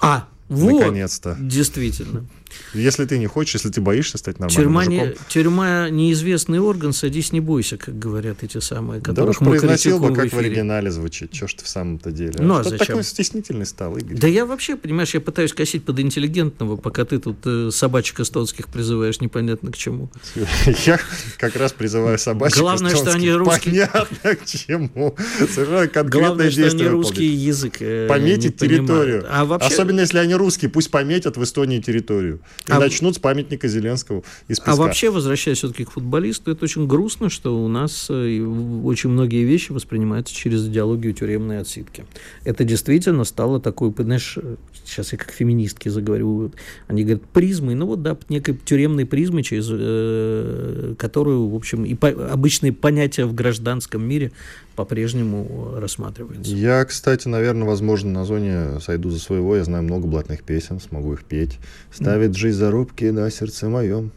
А, 0.00 0.28
вот, 0.48 0.80
Наконец-то. 0.80 1.36
Действительно. 1.40 2.26
Если 2.74 3.04
ты 3.04 3.18
не 3.18 3.26
хочешь, 3.26 3.54
если 3.54 3.70
ты 3.70 3.80
боишься 3.80 4.18
стать 4.18 4.38
нормальным 4.38 4.64
тюрьма 4.64 4.84
мужиком. 4.84 5.08
Не, 5.08 5.16
тюрьма 5.28 5.90
неизвестный 5.90 6.58
орган, 6.58 6.92
садись, 6.92 7.32
не 7.32 7.40
бойся, 7.40 7.76
как 7.76 7.98
говорят 7.98 8.42
эти 8.42 8.58
самые, 8.58 9.00
которых 9.00 9.38
да 9.38 9.44
мы 9.44 9.50
произносил 9.52 9.98
бы, 9.98 10.14
как 10.14 10.30
в, 10.30 10.32
в 10.34 10.38
оригинале 10.38 10.90
звучит. 10.90 11.32
Чего 11.32 11.48
ж 11.48 11.54
ты 11.54 11.64
в 11.64 11.68
самом-то 11.68 12.10
деле? 12.10 12.34
Ну, 12.38 12.56
а 12.56 12.60
Что 12.60 12.70
зачем? 12.70 12.86
такой 12.86 13.04
стеснительный 13.04 13.66
стал, 13.66 13.96
Игорь? 13.96 14.18
Да 14.18 14.26
я 14.26 14.46
вообще, 14.46 14.76
понимаешь, 14.76 15.14
я 15.14 15.20
пытаюсь 15.20 15.52
косить 15.52 15.84
под 15.84 16.00
интеллигентного, 16.00 16.76
пока 16.76 17.04
ты 17.04 17.18
тут 17.18 17.38
э, 17.44 17.70
собачек 17.72 18.20
эстонских 18.20 18.68
призываешь 18.68 19.20
непонятно 19.20 19.72
к 19.72 19.76
чему. 19.76 20.10
Я 20.86 20.98
как 21.38 21.56
раз 21.56 21.72
призываю 21.72 22.18
собачек 22.18 22.58
Главное, 22.58 22.94
что 22.94 23.12
они 23.12 23.30
русские... 23.30 23.86
Понятно 23.86 24.36
к 24.36 24.44
чему. 24.44 25.16
Совершенно 25.38 25.88
конкретное 25.88 26.26
Главное, 26.26 26.46
действие 26.46 26.68
что 26.68 26.78
они 26.78 26.88
русский 26.88 27.26
язык 27.26 27.76
э, 27.80 28.06
Пометить 28.08 28.56
территорию. 28.56 29.24
А. 29.28 29.42
Особенно, 29.56 30.00
если 30.00 30.18
они 30.18 30.34
русские, 30.34 30.70
пусть 30.70 30.90
пометят 30.90 31.36
в 31.36 31.44
Эстонии 31.44 31.80
территорию. 31.80 32.40
И 32.68 32.72
а... 32.72 32.78
начнут 32.78 33.14
с 33.14 33.18
памятника 33.18 33.68
Зеленского 33.68 34.22
из 34.48 34.58
песка. 34.58 34.72
А 34.72 34.76
вообще, 34.76 35.10
возвращаясь 35.10 35.58
все-таки 35.58 35.84
к 35.84 35.92
футболисту, 35.92 36.50
это 36.50 36.64
очень 36.64 36.86
грустно, 36.86 37.28
что 37.30 37.62
у 37.62 37.68
нас 37.68 38.06
э, 38.10 38.40
очень 38.40 39.10
многие 39.10 39.44
вещи 39.44 39.72
воспринимаются 39.72 40.34
через 40.34 40.66
идеологию 40.66 41.14
тюремной 41.14 41.60
отсидки. 41.60 42.06
Это 42.44 42.64
действительно 42.64 43.24
стало 43.24 43.60
такой, 43.60 43.94
знаешь, 43.98 44.38
сейчас 44.84 45.12
я 45.12 45.18
как 45.18 45.30
феминистки 45.30 45.88
заговорю, 45.88 46.52
они 46.88 47.02
говорят 47.02 47.24
призмой, 47.28 47.74
ну 47.74 47.86
вот 47.86 48.02
да, 48.02 48.16
некой 48.28 48.58
тюремной 48.64 49.06
призмой, 49.06 49.42
через 49.42 49.68
э, 49.70 50.94
которую, 50.98 51.48
в 51.48 51.54
общем, 51.54 51.84
и 51.84 51.94
по, 51.94 52.08
обычные 52.08 52.72
понятия 52.72 53.26
в 53.26 53.34
гражданском 53.34 54.04
мире 54.04 54.32
по-прежнему 54.76 55.74
рассматриваются. 55.76 56.54
Я, 56.54 56.84
кстати, 56.84 57.26
наверное, 57.26 57.66
возможно, 57.66 58.10
на 58.10 58.24
зоне 58.24 58.78
сойду 58.80 59.10
за 59.10 59.18
своего. 59.18 59.56
Я 59.56 59.64
знаю 59.64 59.82
много 59.82 60.06
блатных 60.06 60.42
песен, 60.44 60.80
смогу 60.80 61.14
их 61.14 61.24
петь. 61.24 61.58
Ставит 61.90 62.36
жизнь 62.36 62.58
зарубки 62.58 63.06
на 63.06 63.30
сердце 63.30 63.68
моем. 63.68 64.12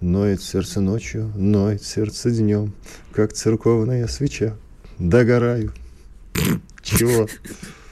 Ноет 0.00 0.42
сердце 0.42 0.80
ночью, 0.80 1.32
ноет 1.34 1.82
сердце 1.82 2.30
днем, 2.30 2.74
как 3.12 3.32
церковная 3.32 4.06
свеча. 4.06 4.54
Догораю. 4.98 5.72
Чего? 6.82 7.26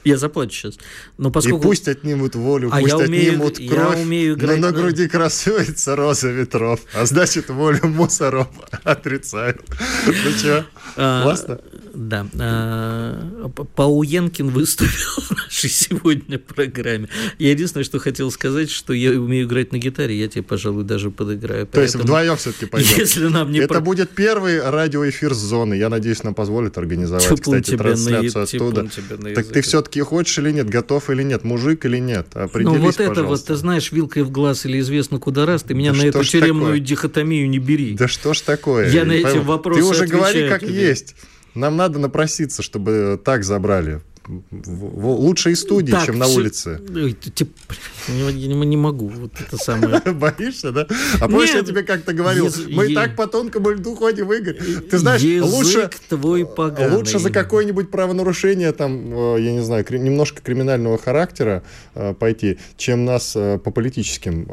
Я 0.03 0.17
заплачу 0.17 0.51
сейчас. 0.53 0.77
Но 1.17 1.31
поскольку... 1.31 1.59
И 1.59 1.61
пусть 1.61 1.87
отнимут 1.87 2.35
волю, 2.35 2.69
а 2.71 2.79
пусть 2.79 2.89
я 2.89 2.97
умею, 2.97 3.33
отнимут 3.33 3.55
кровь, 3.55 3.97
я 3.97 4.01
умею 4.03 4.33
играть... 4.35 4.59
но 4.59 4.67
на 4.67 4.73
груди 4.73 5.07
красуется 5.07 5.95
роза 5.95 6.29
ветров, 6.29 6.81
а 6.93 7.05
значит 7.05 7.49
волю 7.49 7.87
мусоров 7.87 8.47
отрицают. 8.83 9.61
Ну 10.05 10.31
что, 10.31 10.65
а, 10.97 11.23
классно? 11.23 11.59
Да. 11.93 12.27
А, 12.39 13.49
Пауенкин 13.75 14.49
выступил 14.49 15.21
в 15.21 15.31
нашей 15.31 15.69
сегодня 15.69 16.39
программе. 16.39 17.07
Я 17.37 17.51
единственное, 17.51 17.83
что 17.83 17.99
хотел 17.99 18.31
сказать, 18.31 18.69
что 18.69 18.93
я 18.93 19.11
умею 19.11 19.45
играть 19.45 19.71
на 19.71 19.77
гитаре, 19.77 20.17
я 20.17 20.27
тебе, 20.27 20.43
пожалуй, 20.43 20.83
даже 20.83 21.11
подыграю. 21.11 21.67
То 21.67 21.81
есть 21.81 21.95
вдвоем 21.95 22.35
все-таки 22.37 22.65
пойдем? 22.65 22.97
Если 22.97 23.27
нам 23.27 23.51
не 23.51 23.59
Это 23.59 23.79
будет 23.79 24.09
первый 24.09 24.61
радиоэфир 24.61 25.33
с 25.33 25.37
зоны. 25.37 25.75
Я 25.75 25.89
надеюсь, 25.89 26.23
нам 26.23 26.33
позволят 26.33 26.77
организовать, 26.77 27.41
кстати, 27.41 27.77
трансляцию 27.77 28.43
оттуда. 28.43 28.89
Так 29.35 29.47
ты 29.47 29.61
все-таки 29.61 29.92
хочешь 30.01 30.37
или 30.39 30.51
нет, 30.51 30.69
готов 30.69 31.09
или 31.09 31.23
нет, 31.23 31.43
мужик 31.43 31.85
или 31.85 31.97
нет? 31.99 32.27
Определись, 32.35 32.77
Ну 32.79 32.85
вот 32.85 32.95
это 32.95 33.09
пожалуйста. 33.09 33.23
вот, 33.23 33.45
ты 33.45 33.55
знаешь, 33.55 33.91
вилкой 33.91 34.23
в 34.23 34.31
глаз 34.31 34.65
или 34.65 34.79
известно 34.79 35.19
куда 35.19 35.45
раз, 35.45 35.63
ты 35.63 35.73
меня 35.73 35.91
да 35.91 35.97
на 35.99 36.01
эту 36.07 36.23
тюремную 36.23 36.73
такое? 36.73 36.79
дихотомию 36.79 37.49
не 37.49 37.59
бери. 37.59 37.93
Да 37.93 38.07
что 38.07 38.33
ж 38.33 38.41
такое? 38.41 38.89
Я 38.89 39.05
на 39.05 39.11
эти 39.13 39.37
вопросы 39.37 39.81
Ты 39.81 39.85
уже 39.85 40.07
говори 40.07 40.49
как 40.49 40.61
тебе. 40.61 40.73
есть. 40.89 41.15
Нам 41.55 41.77
надо 41.77 41.99
напроситься, 41.99 42.63
чтобы 42.63 43.21
так 43.23 43.43
забрали. 43.43 44.01
В 44.27 45.05
лучшей 45.07 45.55
студии, 45.55 45.91
так, 45.91 46.05
чем 46.05 46.17
на 46.17 46.25
все... 46.25 46.37
улице. 46.37 46.81
Тип, 47.35 47.51
я 48.07 48.31
не 48.31 48.77
могу. 48.77 49.07
Вот 49.09 49.33
это 49.39 49.57
самое. 49.57 50.01
Боишься, 50.13 50.71
да? 50.71 50.87
А 51.19 51.27
помнишь, 51.27 51.53
я 51.53 51.63
тебе 51.63 51.83
как-то 51.83 52.13
говорил, 52.13 52.49
мы 52.69 52.93
так 52.93 53.15
по 53.15 53.27
тонкому 53.27 53.71
льду 53.71 53.95
ходим 53.95 54.31
игры. 54.31 54.53
Ты 54.89 54.97
знаешь, 54.97 55.21
лучше... 55.43 55.89
твой 56.09 56.45
поганый. 56.45 56.95
Лучше 56.95 57.19
за 57.19 57.31
какое-нибудь 57.31 57.91
правонарушение, 57.91 58.71
там, 58.71 59.35
э, 59.35 59.41
я 59.41 59.51
не 59.51 59.61
знаю, 59.61 59.85
немножко 59.89 60.41
криминального 60.41 60.97
характера 60.97 61.63
э, 61.95 62.13
пойти, 62.13 62.59
чем 62.77 63.05
нас 63.05 63.33
э, 63.35 63.57
по 63.57 63.71
политическим 63.71 64.47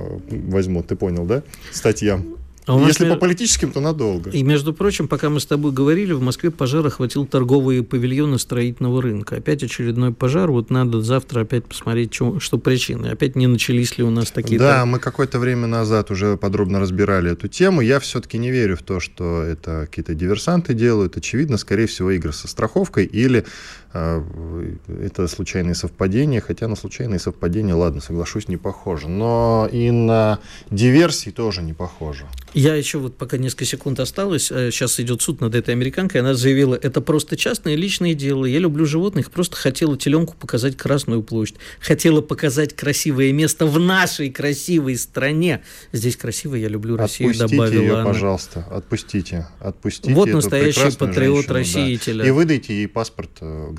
возьмут, 0.51 0.89
ты 0.89 0.97
понял, 0.97 1.25
да, 1.25 1.43
статьям. 1.73 2.40
А 2.67 2.79
Если 2.87 3.09
по 3.09 3.17
политическим, 3.17 3.73
то 3.73 3.81
надолго. 3.81 4.31
И, 4.31 4.43
между 4.43 4.75
прочим, 4.75 5.09
пока 5.09 5.31
мы 5.31 5.41
с 5.41 5.47
тобой 5.47 5.73
говорили, 5.73 6.13
в 6.13 6.21
Москве 6.21 6.51
пожар 6.51 6.87
охватил 6.87 7.27
торговые 7.27 7.83
павильоны 7.83 8.39
строительного 8.39 9.03
рынка. 9.03 9.37
Опять 9.37 9.63
очередной 9.63 10.13
пожар. 10.13 10.51
Вот 10.51 10.71
надо 10.71 11.01
завтра 11.01 11.43
опять 11.43 11.65
посмотреть, 11.65 12.15
что, 12.15 12.39
что 12.39 12.59
причины. 12.59 13.09
Опять 13.09 13.35
не 13.35 13.47
начались 13.47 13.97
ли 13.99 14.05
у 14.05 14.11
нас 14.11 14.31
такие... 14.31 14.59
Да, 14.59 14.85
мы 14.85 14.99
какое-то 14.99 15.39
время 15.39 15.67
назад 15.67 16.11
уже 16.11 16.37
подробно 16.37 16.81
разбирали 16.81 17.33
эту 17.33 17.49
тему. 17.49 17.81
Я 17.81 17.99
все-таки 17.99 18.39
не 18.39 18.51
верю 18.51 18.77
в 18.77 18.83
то, 18.83 19.01
что 19.01 19.43
это 19.43 19.87
какие-то 19.87 20.15
диверсанты 20.15 20.75
делают. 20.75 21.17
Очевидно, 21.17 21.57
скорее 21.57 21.87
всего, 21.87 22.11
игры 22.11 22.33
со 22.33 22.47
страховкой 22.47 23.07
или 23.07 23.47
это 23.93 25.29
случайные 25.29 25.75
совпадения. 25.75 26.41
Хотя 26.41 26.69
на 26.69 26.77
случайные 26.77 27.19
совпадения, 27.19 27.75
ладно, 27.75 28.01
соглашусь, 28.01 28.49
не 28.49 28.57
похоже. 28.57 29.09
Но 29.09 29.69
и 29.71 29.91
на 29.91 30.39
диверсии 30.71 31.31
тоже 31.31 31.63
не 31.63 31.73
похоже. 31.73 32.27
Я 32.55 32.75
еще 32.75 32.99
вот 32.99 33.17
пока 33.17 33.39
несколько 33.39 33.65
секунд 33.65 34.01
осталось, 34.01 34.47
сейчас 34.47 34.99
э, 34.99 35.03
идет 35.03 35.23
суд 35.23 35.41
над 35.41 35.55
этой 35.55 35.73
американкой, 35.73 36.21
она 36.21 36.35
заявила, 36.35 36.75
это 36.75 37.01
просто 37.01 37.37
частное 37.37 37.77
личное 37.77 38.15
дело, 38.15 38.45
я 38.45 38.59
люблю 38.59 38.87
животных, 38.87 39.31
просто 39.31 39.57
хотела 39.57 39.97
теленку 39.97 40.35
показать 40.35 40.77
Красную 40.77 41.23
площадь, 41.23 41.57
хотела 41.81 42.21
показать 42.21 42.75
красивое 42.75 43.33
место 43.33 43.67
в 43.67 43.79
нашей 43.79 44.31
красивой 44.31 44.97
стране. 44.97 45.63
Здесь 45.93 46.17
красиво, 46.17 46.57
я 46.57 46.69
люблю 46.69 46.97
Россию, 46.97 47.31
отпустите 47.31 47.57
добавила 47.57 47.83
ее, 47.83 47.95
она. 47.95 48.05
пожалуйста, 48.05 48.67
отпустите, 48.71 49.47
отпустите 49.61 50.15
Вот 50.15 50.29
настоящий 50.29 50.97
патриот 50.97 51.47
женщину, 51.47 52.19
Да. 52.19 52.27
И 52.27 52.31
выдайте 52.31 52.75
ей 52.75 52.89
паспорт 52.89 53.31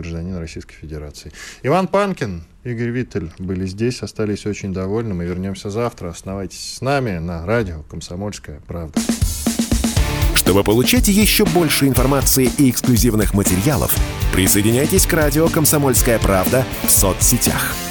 гражданина 0.02 0.40
Российской 0.40 0.76
Федерации. 0.76 1.32
Иван 1.64 1.88
Панкин, 1.88 2.44
Игорь 2.64 2.90
Виттель 2.90 3.32
были 3.40 3.66
здесь, 3.66 4.02
остались 4.02 4.46
очень 4.46 4.74
довольны. 4.74 5.14
Мы 5.14 5.26
вернемся 5.26 5.70
завтра. 5.70 6.10
Оставайтесь 6.10 6.76
с 6.76 6.82
нами 6.82 7.18
на 7.18 7.46
радио 7.46 7.84
«Комсомольская 7.84 8.62
правда». 8.68 9.00
Чтобы 10.36 10.64
получать 10.64 11.08
еще 11.08 11.46
больше 11.46 11.88
информации 11.88 12.50
и 12.58 12.70
эксклюзивных 12.70 13.34
материалов, 13.34 13.96
присоединяйтесь 14.34 15.06
к 15.06 15.14
радио 15.14 15.48
«Комсомольская 15.48 16.20
правда» 16.20 16.66
в 16.84 16.90
соцсетях– 16.90 17.76